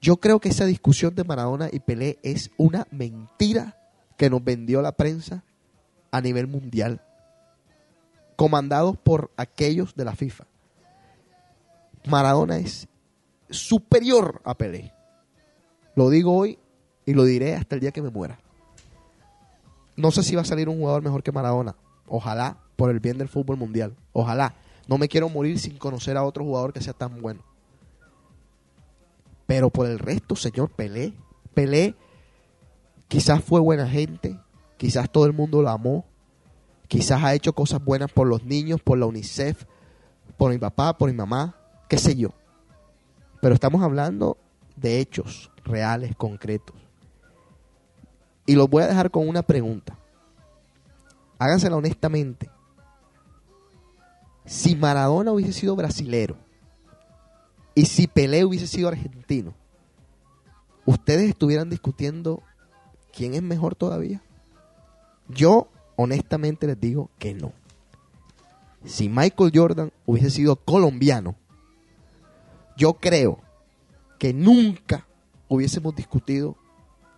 Yo 0.00 0.18
creo 0.18 0.40
que 0.40 0.48
esa 0.48 0.66
discusión 0.66 1.14
de 1.14 1.24
Maradona 1.24 1.68
y 1.72 1.80
Pelé 1.80 2.18
es 2.22 2.50
una 2.56 2.86
mentira 2.90 3.76
que 4.16 4.30
nos 4.30 4.42
vendió 4.44 4.82
la 4.82 4.92
prensa 4.92 5.44
a 6.10 6.20
nivel 6.20 6.46
mundial, 6.46 7.02
comandados 8.36 8.96
por 8.96 9.30
aquellos 9.36 9.94
de 9.94 10.04
la 10.04 10.14
FIFA. 10.14 10.46
Maradona 12.06 12.58
es 12.58 12.88
superior 13.50 14.40
a 14.44 14.56
Pelé. 14.56 14.92
Lo 15.94 16.10
digo 16.10 16.36
hoy 16.36 16.58
y 17.04 17.14
lo 17.14 17.24
diré 17.24 17.54
hasta 17.54 17.74
el 17.74 17.80
día 17.80 17.92
que 17.92 18.02
me 18.02 18.10
muera. 18.10 18.38
No 19.96 20.10
sé 20.10 20.22
si 20.22 20.36
va 20.36 20.42
a 20.42 20.46
salir 20.46 20.68
un 20.68 20.78
jugador 20.78 21.02
mejor 21.02 21.22
que 21.22 21.32
Maradona. 21.32 21.74
Ojalá, 22.06 22.58
por 22.76 22.90
el 22.90 23.00
bien 23.00 23.18
del 23.18 23.28
fútbol 23.28 23.56
mundial. 23.56 23.96
Ojalá. 24.12 24.54
No 24.86 24.98
me 24.98 25.08
quiero 25.08 25.28
morir 25.28 25.58
sin 25.58 25.78
conocer 25.78 26.16
a 26.16 26.22
otro 26.22 26.44
jugador 26.44 26.72
que 26.72 26.80
sea 26.80 26.92
tan 26.92 27.20
bueno. 27.20 27.40
Pero 29.46 29.70
por 29.70 29.86
el 29.86 29.98
resto, 29.98 30.34
señor 30.36 30.70
Pelé, 30.70 31.14
Pelé 31.54 31.94
quizás 33.08 33.42
fue 33.42 33.60
buena 33.60 33.88
gente, 33.88 34.38
quizás 34.76 35.10
todo 35.10 35.26
el 35.26 35.32
mundo 35.32 35.62
lo 35.62 35.70
amó, 35.70 36.04
quizás 36.88 37.22
ha 37.22 37.34
hecho 37.34 37.52
cosas 37.52 37.82
buenas 37.82 38.10
por 38.10 38.26
los 38.26 38.44
niños, 38.44 38.80
por 38.82 38.98
la 38.98 39.06
UNICEF, 39.06 39.64
por 40.36 40.50
mi 40.50 40.58
papá, 40.58 40.98
por 40.98 41.10
mi 41.10 41.16
mamá, 41.16 41.56
qué 41.88 41.98
sé 41.98 42.16
yo. 42.16 42.30
Pero 43.40 43.54
estamos 43.54 43.82
hablando 43.82 44.36
de 44.74 45.00
hechos 45.00 45.50
reales, 45.64 46.16
concretos. 46.16 46.76
Y 48.44 48.54
los 48.54 48.68
voy 48.68 48.82
a 48.82 48.88
dejar 48.88 49.10
con 49.10 49.28
una 49.28 49.42
pregunta. 49.42 49.98
Hágansela 51.38 51.76
honestamente. 51.76 52.50
Si 54.44 54.76
Maradona 54.76 55.32
hubiese 55.32 55.52
sido 55.52 55.74
brasilero 55.74 56.36
y 57.76 57.84
si 57.84 58.06
Pelé 58.06 58.46
hubiese 58.46 58.66
sido 58.66 58.88
argentino, 58.88 59.52
¿ustedes 60.86 61.28
estuvieran 61.28 61.68
discutiendo 61.68 62.42
quién 63.12 63.34
es 63.34 63.42
mejor 63.42 63.74
todavía? 63.74 64.22
Yo 65.28 65.68
honestamente 65.94 66.66
les 66.66 66.80
digo 66.80 67.10
que 67.18 67.34
no. 67.34 67.52
Si 68.86 69.10
Michael 69.10 69.52
Jordan 69.54 69.92
hubiese 70.06 70.30
sido 70.30 70.56
colombiano, 70.56 71.36
yo 72.78 72.94
creo 72.94 73.40
que 74.18 74.32
nunca 74.32 75.06
hubiésemos 75.48 75.94
discutido 75.94 76.56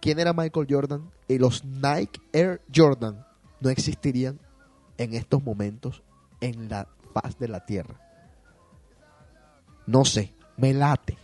quién 0.00 0.18
era 0.18 0.32
Michael 0.32 0.66
Jordan 0.68 1.08
y 1.28 1.38
los 1.38 1.64
Nike 1.64 2.20
Air 2.32 2.60
Jordan 2.74 3.24
no 3.60 3.70
existirían 3.70 4.40
en 4.96 5.14
estos 5.14 5.40
momentos 5.40 6.02
en 6.40 6.68
la 6.68 6.88
faz 7.14 7.38
de 7.38 7.46
la 7.46 7.64
tierra. 7.64 8.00
No 9.86 10.04
sé, 10.04 10.34
me 10.58 10.74
late. 10.74 11.16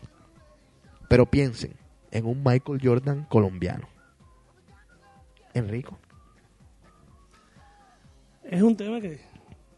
Pero 1.08 1.26
piensen 1.26 1.74
en 2.10 2.24
un 2.24 2.42
Michael 2.42 2.80
Jordan 2.82 3.24
colombiano. 3.28 3.86
Enrico. 5.52 5.98
Es 8.42 8.62
un 8.62 8.76
tema 8.76 9.00
que 9.00 9.20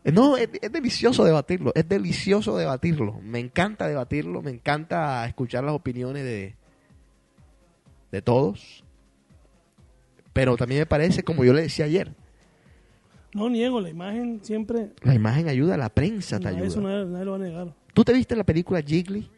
Eh, 0.05 0.13
No, 0.13 0.37
es, 0.37 0.49
es 0.61 0.73
delicioso 0.73 1.25
debatirlo, 1.25 1.73
es 1.75 1.89
delicioso 1.89 2.57
debatirlo. 2.57 3.19
Me 3.23 3.39
encanta 3.41 3.89
debatirlo, 3.89 4.41
me 4.43 4.51
encanta 4.53 5.27
escuchar 5.27 5.65
las 5.65 5.75
opiniones 5.75 6.23
de, 6.25 6.55
de 8.13 8.23
todos. 8.23 8.85
Pero 10.33 10.57
también 10.57 10.81
me 10.83 10.87
parece, 10.87 11.23
como 11.23 11.45
yo 11.45 11.53
le 11.53 11.63
decía 11.63 11.87
ayer, 11.87 12.13
no 13.33 13.51
niego, 13.51 13.81
la 13.81 13.91
imagen 13.91 14.41
siempre. 14.43 14.93
la 15.03 15.15
imagen 15.15 15.49
ayuda, 15.49 15.77
la 15.77 15.89
prensa 15.91 16.39
te 16.39 16.45
no, 16.45 16.51
ayuda. 16.51 16.67
eso 16.67 16.81
nadie, 16.81 17.05
nadie 17.07 17.25
lo 17.25 17.31
va 17.33 17.37
a 17.37 17.41
negar. 17.41 17.75
¿Tú 17.93 18.05
te 18.05 18.13
viste 18.13 18.35
la 18.37 18.45
película 18.45 18.81
Jiggly? 18.83 19.31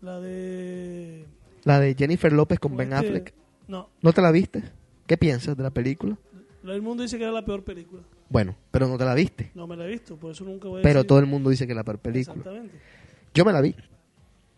La 0.00 0.18
de. 0.20 1.26
La 1.64 1.78
de 1.80 1.94
Jennifer 1.94 2.32
López 2.32 2.58
con 2.58 2.76
Ben 2.76 2.92
este- 2.92 3.06
Affleck. 3.06 3.34
No, 3.68 3.88
¿No 4.02 4.12
te 4.12 4.20
la 4.22 4.30
viste? 4.32 4.62
¿Qué 5.06 5.16
piensas 5.16 5.56
de 5.56 5.62
la 5.62 5.70
película? 5.70 6.16
el 6.64 6.82
mundo 6.82 7.02
dice 7.02 7.16
que 7.18 7.24
era 7.24 7.32
la 7.32 7.44
peor 7.44 7.62
película. 7.64 8.02
Bueno, 8.28 8.54
pero 8.70 8.86
no 8.86 8.96
te 8.98 9.04
la 9.04 9.14
viste. 9.14 9.50
No 9.54 9.66
me 9.66 9.76
la 9.76 9.84
he 9.86 9.88
visto, 9.88 10.16
por 10.16 10.32
eso 10.32 10.44
nunca 10.44 10.68
voy 10.68 10.80
a 10.80 10.82
Pero 10.82 11.00
decir- 11.00 11.08
todo 11.08 11.18
el 11.18 11.26
mundo 11.26 11.50
dice 11.50 11.66
que 11.66 11.72
es 11.72 11.76
la 11.76 11.84
peor 11.84 11.98
película. 11.98 12.36
Exactamente. 12.36 12.78
Yo 13.34 13.44
me 13.44 13.52
la 13.52 13.60
vi. 13.60 13.74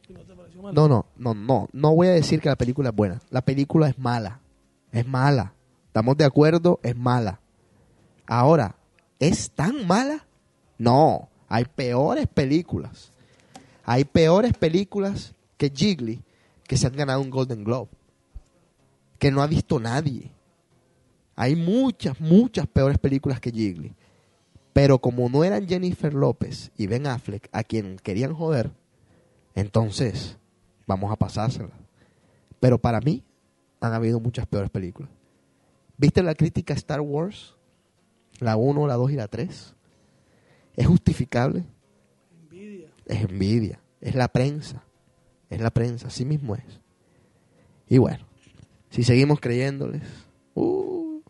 Y 0.08 0.12
no 0.12 0.20
te 0.20 0.34
pareció 0.34 0.62
mal. 0.62 0.74
No, 0.74 0.88
no, 0.88 1.06
no, 1.16 1.34
no. 1.34 1.68
No 1.72 1.94
voy 1.94 2.08
a 2.08 2.12
decir 2.12 2.40
que 2.40 2.48
la 2.48 2.56
película 2.56 2.88
es 2.90 2.94
buena. 2.94 3.20
La 3.30 3.42
película 3.42 3.88
es 3.88 3.98
mala. 3.98 4.40
Es 4.90 5.06
mala. 5.06 5.54
¿Estamos 5.86 6.16
de 6.16 6.24
acuerdo? 6.24 6.80
Es 6.82 6.96
mala. 6.96 7.40
Ahora, 8.26 8.76
¿es 9.18 9.50
tan 9.50 9.86
mala? 9.86 10.26
No. 10.78 11.28
Hay 11.48 11.64
peores 11.66 12.26
películas. 12.26 13.11
Hay 13.92 14.06
peores 14.06 14.54
películas 14.54 15.34
que 15.58 15.68
Jiggly 15.68 16.22
que 16.66 16.78
se 16.78 16.86
han 16.86 16.96
ganado 16.96 17.20
un 17.20 17.28
Golden 17.28 17.62
Globe. 17.62 17.90
Que 19.18 19.30
no 19.30 19.42
ha 19.42 19.46
visto 19.46 19.78
nadie. 19.78 20.30
Hay 21.36 21.56
muchas, 21.56 22.18
muchas 22.18 22.66
peores 22.66 22.96
películas 22.96 23.38
que 23.38 23.50
Jiggly. 23.50 23.94
Pero 24.72 24.98
como 24.98 25.28
no 25.28 25.44
eran 25.44 25.68
Jennifer 25.68 26.14
López 26.14 26.70
y 26.78 26.86
Ben 26.86 27.06
Affleck 27.06 27.50
a 27.52 27.64
quien 27.64 27.98
querían 27.98 28.32
joder, 28.32 28.70
entonces 29.54 30.38
vamos 30.86 31.12
a 31.12 31.16
pasársela. 31.16 31.74
Pero 32.60 32.78
para 32.78 32.98
mí 33.02 33.22
han 33.78 33.92
habido 33.92 34.20
muchas 34.20 34.46
peores 34.46 34.70
películas. 34.70 35.10
¿Viste 35.98 36.22
la 36.22 36.34
crítica 36.34 36.72
a 36.72 36.78
Star 36.78 37.02
Wars? 37.02 37.58
La 38.38 38.56
1, 38.56 38.86
la 38.86 38.94
2 38.94 39.10
y 39.10 39.16
la 39.16 39.28
3. 39.28 39.74
¿Es 40.76 40.86
justificable? 40.86 41.66
Envidia. 42.40 42.88
Es 43.04 43.20
envidia. 43.20 43.81
Es 44.02 44.14
la 44.16 44.28
prensa. 44.28 44.84
Es 45.48 45.60
la 45.60 45.70
prensa. 45.70 46.08
Así 46.08 46.24
mismo 46.24 46.56
es. 46.56 46.80
Y 47.88 47.98
bueno, 47.98 48.26
si 48.90 49.04
seguimos 49.04 49.40
creyéndoles. 49.40 50.02
uh, 50.54 51.22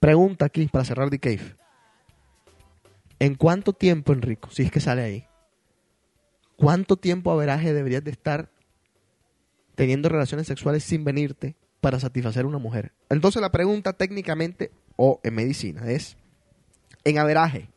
Pregunta 0.00 0.46
aquí 0.46 0.66
para 0.66 0.84
cerrar 0.84 1.10
The 1.10 1.20
Cave. 1.20 1.56
¿En 3.20 3.36
cuánto 3.36 3.72
tiempo, 3.72 4.12
Enrico, 4.12 4.50
si 4.50 4.64
es 4.64 4.72
que 4.72 4.80
sale 4.80 5.02
ahí, 5.02 5.26
cuánto 6.56 6.96
tiempo 6.96 7.30
averaje 7.30 7.72
deberías 7.72 8.02
de 8.02 8.10
estar 8.10 8.50
teniendo 9.76 10.08
relaciones 10.08 10.48
sexuales 10.48 10.82
sin 10.82 11.04
venirte 11.04 11.54
para 11.80 12.00
satisfacer 12.00 12.44
a 12.44 12.48
una 12.48 12.58
mujer? 12.58 12.92
Entonces 13.10 13.40
la 13.40 13.52
pregunta 13.52 13.92
técnicamente, 13.92 14.72
o 14.96 15.20
en 15.22 15.34
medicina, 15.34 15.88
es, 15.88 16.16
en 17.04 17.18
averaje, 17.18 17.68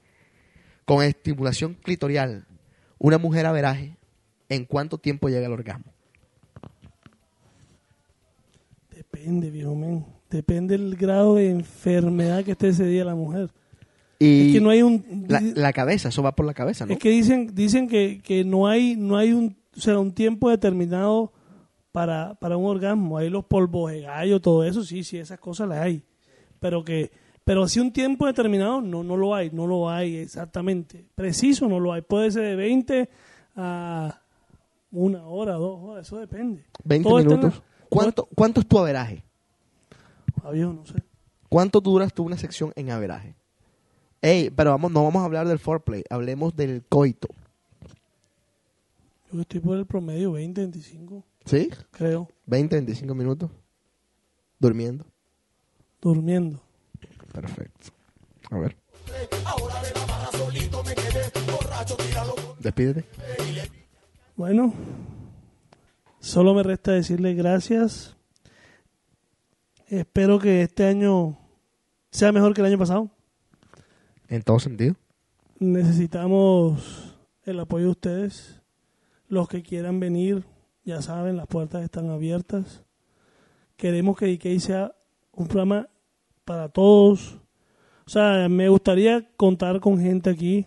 con 0.86 1.04
estimulación 1.04 1.74
clitorial, 1.76 2.46
una 3.00 3.18
mujer 3.18 3.46
averaje, 3.46 3.98
¿en 4.50 4.66
cuánto 4.66 4.98
tiempo 4.98 5.30
llega 5.30 5.48
al 5.48 5.54
orgasmo? 5.54 5.92
Depende, 8.96 9.50
viejo 9.50 9.76
men. 9.76 10.06
Depende 10.30 10.78
del 10.78 10.96
grado 10.96 11.36
de 11.36 11.50
enfermedad 11.50 12.44
que 12.44 12.52
esté 12.52 12.70
ese 12.70 12.86
día 12.86 13.06
la 13.06 13.16
mujer. 13.16 13.50
Y 14.20 14.48
es 14.48 14.54
que 14.54 14.62
no 14.62 14.70
hay 14.70 14.82
un. 14.82 15.26
la, 15.28 15.42
la 15.42 15.74
cabeza, 15.74 16.10
eso 16.10 16.24
va 16.24 16.36
por 16.36 16.46
la 16.46 16.54
cabeza, 16.54 16.86
¿no? 16.86 16.94
Es 16.94 17.00
que 17.00 17.10
dicen, 17.10 17.54
dicen 17.54 17.88
que, 17.88 18.22
que 18.24 18.44
no 18.44 18.68
hay, 18.68 18.96
no 18.96 19.18
hay 19.18 19.34
un, 19.34 19.58
o 19.76 19.80
sea, 19.80 20.00
un 20.00 20.14
tiempo 20.14 20.50
determinado 20.50 21.34
para, 21.92 22.36
para 22.36 22.58
un 22.58 22.66
orgasmo. 22.66 23.18
Hay 23.18 23.30
los 23.30 23.46
polvos 23.46 23.92
de 23.92 24.02
gallo, 24.02 24.40
todo 24.40 24.64
eso, 24.64 24.84
sí, 24.84 25.04
sí, 25.04 25.18
esas 25.18 25.40
cosas 25.40 25.68
las 25.68 25.80
hay. 25.80 26.04
Pero 26.60 26.84
que 26.84 27.12
Pero 27.46 27.68
si 27.68 27.80
un 27.80 27.94
tiempo 27.94 28.26
determinado, 28.26 28.82
no, 28.82 29.04
no 29.04 29.16
lo 29.16 29.34
hay, 29.36 29.52
no 29.52 29.66
lo 29.68 29.90
hay 29.90 30.18
exactamente. 30.18 31.06
Preciso 31.16 31.68
no 31.70 31.80
lo 31.80 31.94
hay. 31.94 32.02
Puede 32.02 32.32
ser 32.32 32.44
de 32.44 32.56
20 32.56 33.10
a 33.56 34.20
una 34.92 35.26
hora, 35.28 35.54
dos 35.54 35.80
horas, 35.82 36.08
eso 36.08 36.18
depende. 36.18 36.66
20 36.84 37.08
Todo 37.08 37.20
está 37.20 37.34
en 37.34 37.40
la- 37.40 37.46
minutos. 37.48 37.64
¿Cuánto, 37.88 38.28
¿Cuánto 38.36 38.60
es 38.62 38.68
tu 38.68 38.80
averaje? 38.80 39.24
Viejo, 40.52 40.74
no 40.74 40.86
sé. 40.86 40.96
¿Cuánto 41.48 41.80
duras 41.80 42.14
tú 42.14 42.24
una 42.24 42.38
sección 42.38 42.74
en 42.76 42.90
averaje? 42.92 43.36
Ey, 44.22 44.50
pero 44.50 44.72
vamos, 44.72 44.92
no 44.92 45.04
vamos 45.04 45.22
a 45.22 45.26
hablar 45.26 45.48
del 45.48 45.60
foreplay, 45.60 46.04
hablemos 46.10 46.56
del 46.56 46.84
coito. 46.90 47.28
Yo 49.32 49.42
estoy 49.42 49.60
por 49.60 49.78
el 49.78 49.86
promedio 49.86 50.32
20, 50.34 50.62
25, 50.62 51.24
¿Sí? 51.46 51.70
creo, 51.92 52.28
20, 52.48 52.76
25 52.78 53.14
minutos. 53.14 53.52
Durmiendo. 54.60 55.06
durmiendo. 56.02 56.62
Perfecto. 57.36 57.92
A 58.50 58.60
ver. 58.60 58.78
Despídete. 62.60 63.06
Bueno, 64.38 64.74
solo 66.20 66.54
me 66.54 66.64
resta 66.64 66.94
decirle 66.94 67.34
gracias. 67.34 68.16
Espero 69.88 70.40
que 70.40 70.62
este 70.62 70.86
año 70.86 71.38
sea 72.10 72.32
mejor 72.32 72.54
que 72.54 72.62
el 72.62 72.68
año 72.68 72.78
pasado. 72.78 73.10
En 74.30 74.42
todo 74.42 74.60
sentido. 74.60 74.96
Necesitamos 75.60 77.18
el 77.44 77.60
apoyo 77.60 77.86
de 77.86 77.92
ustedes. 77.92 78.62
Los 79.28 79.50
que 79.50 79.62
quieran 79.62 80.00
venir, 80.00 80.46
ya 80.86 81.02
saben, 81.02 81.36
las 81.36 81.48
puertas 81.48 81.84
están 81.84 82.10
abiertas. 82.10 82.84
Queremos 83.76 84.18
que 84.18 84.28
DK 84.28 84.60
sea 84.62 84.96
un 85.34 85.48
programa 85.48 85.90
para 86.46 86.70
todos. 86.70 87.40
O 88.06 88.10
sea, 88.10 88.48
me 88.50 88.70
gustaría 88.70 89.28
contar 89.36 89.80
con 89.80 90.00
gente 90.00 90.30
aquí 90.30 90.66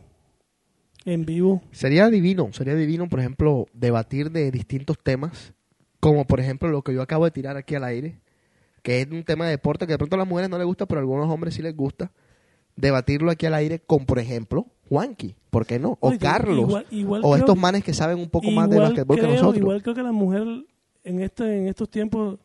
en 1.04 1.24
vivo. 1.24 1.62
Sería 1.70 2.08
divino, 2.10 2.48
sería 2.52 2.74
divino, 2.74 3.08
por 3.08 3.20
ejemplo, 3.20 3.66
debatir 3.72 4.30
de 4.30 4.50
distintos 4.50 4.98
temas, 5.02 5.54
como 6.00 6.26
por 6.26 6.40
ejemplo 6.40 6.68
lo 6.68 6.82
que 6.82 6.92
yo 6.92 7.00
acabo 7.00 7.24
de 7.24 7.30
tirar 7.30 7.56
aquí 7.56 7.76
al 7.76 7.84
aire, 7.84 8.18
que 8.82 9.00
es 9.00 9.10
un 9.10 9.22
tema 9.24 9.44
de 9.46 9.52
deporte 9.52 9.86
que 9.86 9.92
de 9.92 9.98
pronto 9.98 10.16
a 10.16 10.18
las 10.18 10.28
mujeres 10.28 10.50
no 10.50 10.58
les 10.58 10.66
gusta, 10.66 10.86
pero 10.86 10.98
a 10.98 11.02
algunos 11.02 11.30
hombres 11.30 11.54
sí 11.54 11.62
les 11.62 11.74
gusta. 11.76 12.10
Debatirlo 12.76 13.30
aquí 13.30 13.46
al 13.46 13.54
aire 13.54 13.80
con, 13.80 14.04
por 14.06 14.18
ejemplo, 14.20 14.66
Juanqui, 14.88 15.34
¿por 15.50 15.66
qué 15.66 15.78
no? 15.80 15.96
O 16.00 16.08
Oye, 16.10 16.18
Carlos, 16.18 16.58
igual- 16.68 16.86
igual 16.90 17.20
o 17.24 17.30
creo 17.32 17.36
estos 17.44 17.58
manes 17.58 17.82
que 17.84 17.92
saben 17.92 18.18
un 18.18 18.28
poco 18.28 18.50
más 18.50 18.68
de 18.70 18.78
basquetbol 18.78 19.16
que 19.16 19.22
creo- 19.22 19.34
nosotros. 19.34 19.56
Igual 19.58 19.82
creo 19.82 19.94
que 19.94 20.02
la 20.02 20.12
mujer 20.12 20.44
en 21.04 21.20
este 21.20 21.58
en 21.58 21.66
estos 21.68 21.88
tiempos 21.90 22.38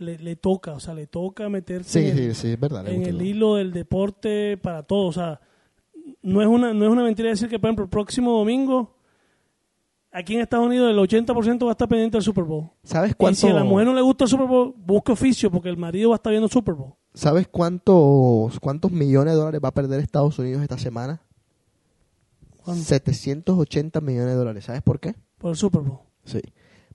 le, 0.00 0.18
le 0.18 0.36
toca, 0.36 0.72
o 0.72 0.80
sea, 0.80 0.94
le 0.94 1.06
toca 1.06 1.48
meterse 1.48 2.00
Sí, 2.02 2.08
en, 2.08 2.16
sí, 2.16 2.34
sí, 2.34 2.48
es 2.52 2.60
verdad. 2.60 2.84
le 2.84 2.90
en 2.90 2.96
gusta 2.96 3.10
el 3.10 3.18
lo- 3.18 3.24
hilo 3.24 3.54
del 3.56 3.72
deporte 3.72 4.56
para 4.56 4.82
todo, 4.82 5.06
o 5.06 5.12
sea, 5.12 5.40
no 6.22 6.40
es 6.42 6.48
una 6.48 6.72
no 6.74 6.84
es 6.86 6.90
una 6.90 7.02
mentira 7.04 7.28
decir 7.30 7.48
que 7.48 7.58
por 7.58 7.68
ejemplo 7.68 7.84
el 7.84 7.90
próximo 7.90 8.32
domingo 8.36 8.96
aquí 10.12 10.34
en 10.34 10.40
Estados 10.40 10.66
Unidos 10.66 10.90
el 10.90 10.98
80% 10.98 11.64
va 11.64 11.68
a 11.68 11.72
estar 11.72 11.88
pendiente 11.88 12.16
del 12.16 12.24
Super 12.24 12.44
Bowl. 12.44 12.70
¿Sabes 12.82 13.12
Y 13.12 13.14
cuánto, 13.14 13.38
si 13.40 13.46
a 13.48 13.52
la 13.54 13.62
mujer 13.64 13.86
no 13.86 13.94
le 13.94 14.00
gusta 14.00 14.24
el 14.24 14.30
Super 14.30 14.46
Bowl, 14.46 14.74
busque 14.76 15.12
oficio 15.12 15.50
porque 15.50 15.68
el 15.68 15.76
marido 15.76 16.10
va 16.10 16.16
a 16.16 16.18
estar 16.18 16.30
viendo 16.32 16.46
el 16.46 16.50
Super 16.52 16.74
Bowl. 16.74 16.94
¿Sabes 17.14 17.46
cuántos, 17.48 18.58
cuántos 18.60 18.90
millones 18.92 19.34
de 19.34 19.38
dólares 19.38 19.60
va 19.62 19.68
a 19.68 19.74
perder 19.74 20.00
Estados 20.00 20.38
Unidos 20.38 20.62
esta 20.62 20.78
semana? 20.78 21.20
¿Cuánto? 22.64 22.82
780 22.84 24.00
millones 24.00 24.28
de 24.30 24.34
dólares. 24.34 24.64
¿Sabes 24.64 24.82
por 24.82 25.00
qué? 25.00 25.14
Por 25.38 25.50
el 25.50 25.56
Super 25.56 25.80
Bowl. 25.82 25.98
Sí. 26.24 26.40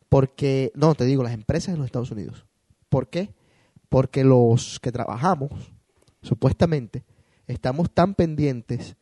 Porque, 0.09 0.71
no, 0.75 0.93
te 0.95 1.05
digo, 1.05 1.23
las 1.23 1.33
empresas 1.33 1.73
en 1.73 1.77
los 1.79 1.85
Estados 1.85 2.11
Unidos. 2.11 2.45
¿Por 2.95 3.09
qué? 3.09 3.33
Porque 3.89 4.23
los 4.23 4.79
que 4.79 4.89
trabajamos, 4.93 5.51
supuestamente, 6.21 7.03
estamos 7.45 7.91
tan 7.93 8.15
pendientes 8.15 8.95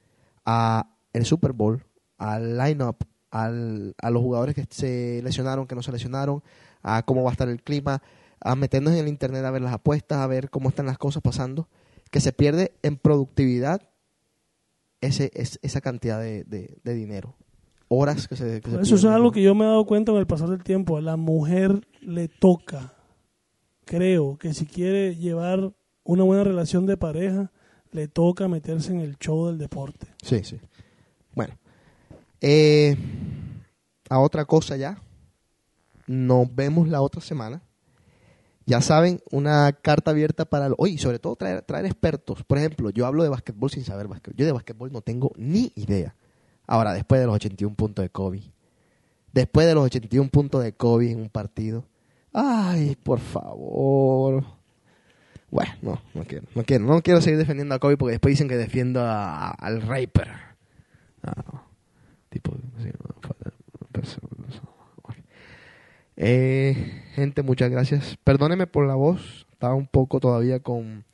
a 0.45 0.95
el 1.13 1.25
Super 1.27 1.51
Bowl, 1.53 1.83
al 2.17 2.57
line-up, 2.57 2.97
al- 3.29 3.93
a 4.01 4.09
los 4.09 4.23
jugadores 4.23 4.55
que 4.55 4.65
se 4.67 5.21
lesionaron, 5.23 5.67
que 5.67 5.75
no 5.75 5.83
se 5.83 5.91
lesionaron, 5.91 6.41
a 6.81 7.03
cómo 7.03 7.21
va 7.21 7.29
a 7.29 7.33
estar 7.33 7.47
el 7.49 7.61
clima, 7.61 8.01
a 8.41 8.55
meternos 8.55 8.93
en 8.93 8.99
el 9.01 9.07
internet 9.07 9.45
a 9.45 9.51
ver 9.51 9.61
las 9.61 9.73
apuestas, 9.73 10.17
a 10.17 10.25
ver 10.25 10.49
cómo 10.49 10.69
están 10.69 10.87
las 10.87 10.97
cosas 10.97 11.21
pasando, 11.21 11.69
que 12.09 12.19
se 12.19 12.33
pierde 12.33 12.73
en 12.81 12.97
productividad 12.97 13.89
ese, 15.01 15.29
es- 15.35 15.59
esa 15.61 15.81
cantidad 15.81 16.19
de, 16.19 16.45
de- 16.45 16.79
de 16.83 16.93
dinero. 16.95 17.35
Horas 17.89 18.27
que 18.27 18.35
se... 18.35 18.59
que 18.59 18.71
se 18.71 18.81
Eso 18.81 18.95
es 18.95 19.05
algo 19.05 19.31
que 19.31 19.43
yo 19.43 19.53
me 19.53 19.65
he 19.65 19.67
dado 19.67 19.85
cuenta 19.85 20.11
con 20.11 20.19
el 20.19 20.25
pasar 20.25 20.49
del 20.49 20.63
tiempo. 20.63 20.97
A 20.97 21.01
la 21.01 21.15
mujer 21.15 21.87
le 22.01 22.27
toca, 22.27 22.92
creo, 23.85 24.37
que 24.37 24.53
si 24.53 24.65
quiere 24.65 25.15
llevar 25.15 25.73
una 26.03 26.23
buena 26.23 26.43
relación 26.43 26.85
de 26.85 26.97
pareja, 26.97 27.51
le 27.91 28.07
toca 28.07 28.47
meterse 28.47 28.91
en 28.91 28.99
el 28.99 29.17
show 29.17 29.47
del 29.47 29.57
deporte. 29.57 30.07
Sí, 30.23 30.43
sí. 30.43 30.59
Bueno. 31.33 31.55
Eh, 32.41 32.97
a 34.09 34.19
otra 34.19 34.45
cosa 34.45 34.75
ya. 34.77 34.97
Nos 36.07 36.53
vemos 36.53 36.87
la 36.89 37.01
otra 37.01 37.21
semana. 37.21 37.61
Ya 38.65 38.81
saben, 38.81 39.21
una 39.31 39.71
carta 39.73 40.11
abierta 40.11 40.45
para... 40.45 40.69
lo- 40.69 40.75
Oye, 40.77 40.97
sobre 40.97 41.19
todo 41.19 41.35
traer, 41.35 41.61
traer 41.63 41.85
expertos. 41.85 42.43
Por 42.43 42.57
ejemplo, 42.57 42.89
yo 42.89 43.05
hablo 43.05 43.23
de 43.23 43.29
básquetbol 43.29 43.69
sin 43.69 43.83
saber 43.83 44.07
básquetbol. 44.07 44.37
Yo 44.37 44.45
de 44.45 44.51
básquetbol 44.53 44.91
no 44.91 45.01
tengo 45.01 45.31
ni 45.37 45.71
idea. 45.75 46.15
Ahora, 46.65 46.93
después 46.93 47.19
de 47.19 47.27
los 47.27 47.35
81 47.35 47.75
puntos 47.75 48.03
de 48.03 48.09
Kobe. 48.09 48.41
Después 49.33 49.67
de 49.67 49.73
los 49.75 49.83
81 49.85 50.29
puntos 50.29 50.63
de 50.63 50.73
Kobe 50.73 51.11
en 51.11 51.19
un 51.21 51.29
partido. 51.29 51.85
Ay, 52.33 52.95
por 53.01 53.19
favor. 53.19 54.43
Bueno, 55.51 55.71
no, 55.83 56.01
no 56.15 56.23
quiero, 56.23 56.47
no 56.55 56.63
quiero, 56.63 56.85
no 56.85 57.01
quiero 57.03 57.21
seguir 57.21 57.37
defendiendo 57.37 57.75
a 57.75 57.79
Kobe 57.79 57.95
porque 57.95 58.13
después 58.13 58.31
dicen 58.31 58.47
que 58.47 58.57
defiendo 58.57 59.01
a- 59.01 59.51
al 59.51 59.81
Raper. 59.83 60.29
Ah, 61.23 61.61
tipo. 62.29 62.53
Eh, 66.15 67.01
gente, 67.15 67.41
muchas 67.43 67.69
gracias. 67.71 68.17
Perdóneme 68.23 68.67
por 68.67 68.85
la 68.87 68.95
voz, 68.95 69.47
estaba 69.51 69.73
un 69.73 69.87
poco 69.87 70.19
todavía 70.19 70.59
con, 70.59 71.05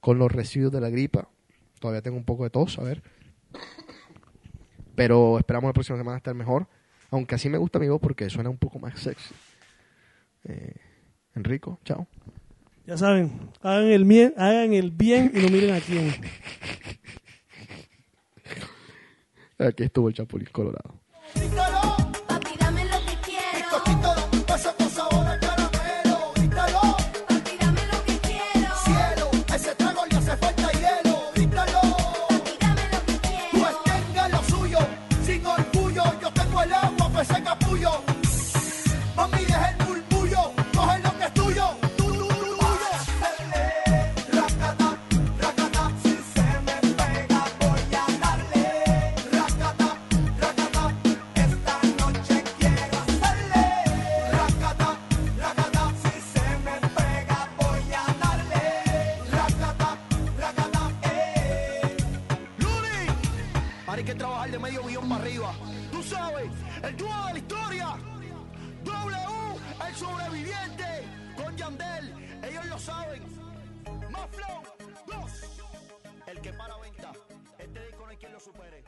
con 0.00 0.18
los 0.18 0.30
residuos 0.30 0.72
de 0.72 0.80
la 0.80 0.90
gripa. 0.90 1.28
Todavía 1.78 2.02
tengo 2.02 2.16
un 2.16 2.24
poco 2.24 2.44
de 2.44 2.50
tos, 2.50 2.78
a 2.78 2.82
ver. 2.82 3.02
Pero 4.94 5.38
esperamos 5.38 5.68
la 5.68 5.72
próxima 5.72 5.98
semana 5.98 6.16
estar 6.16 6.34
mejor. 6.34 6.66
Aunque 7.10 7.34
así 7.36 7.48
me 7.48 7.58
gusta 7.58 7.78
mi 7.78 7.88
voz 7.88 8.00
porque 8.00 8.28
suena 8.30 8.50
un 8.50 8.56
poco 8.58 8.78
más 8.78 8.98
sexy. 8.98 9.34
Eh, 10.44 10.74
Enrico, 11.34 11.80
chao. 11.84 12.06
Ya 12.86 12.96
saben, 12.98 13.50
hagan 13.62 13.90
el 13.90 14.04
bien, 14.04 14.34
hagan 14.36 14.74
el 14.74 14.90
bien 14.90 15.32
y 15.34 15.38
no 15.40 15.48
miren 15.48 15.74
a 15.74 15.80
quién. 15.80 16.14
Aquí 19.58 19.84
estuvo 19.84 20.08
el 20.08 20.14
Chapulín 20.14 20.48
Colorado. 20.52 21.00
Dos. 75.06 75.60
El 76.26 76.40
que 76.40 76.52
para 76.52 76.76
venta. 76.78 77.12
Este 77.58 77.86
disco 77.86 78.04
no 78.04 78.10
hay 78.10 78.16
quien 78.16 78.32
lo 78.32 78.40
supere. 78.40 78.84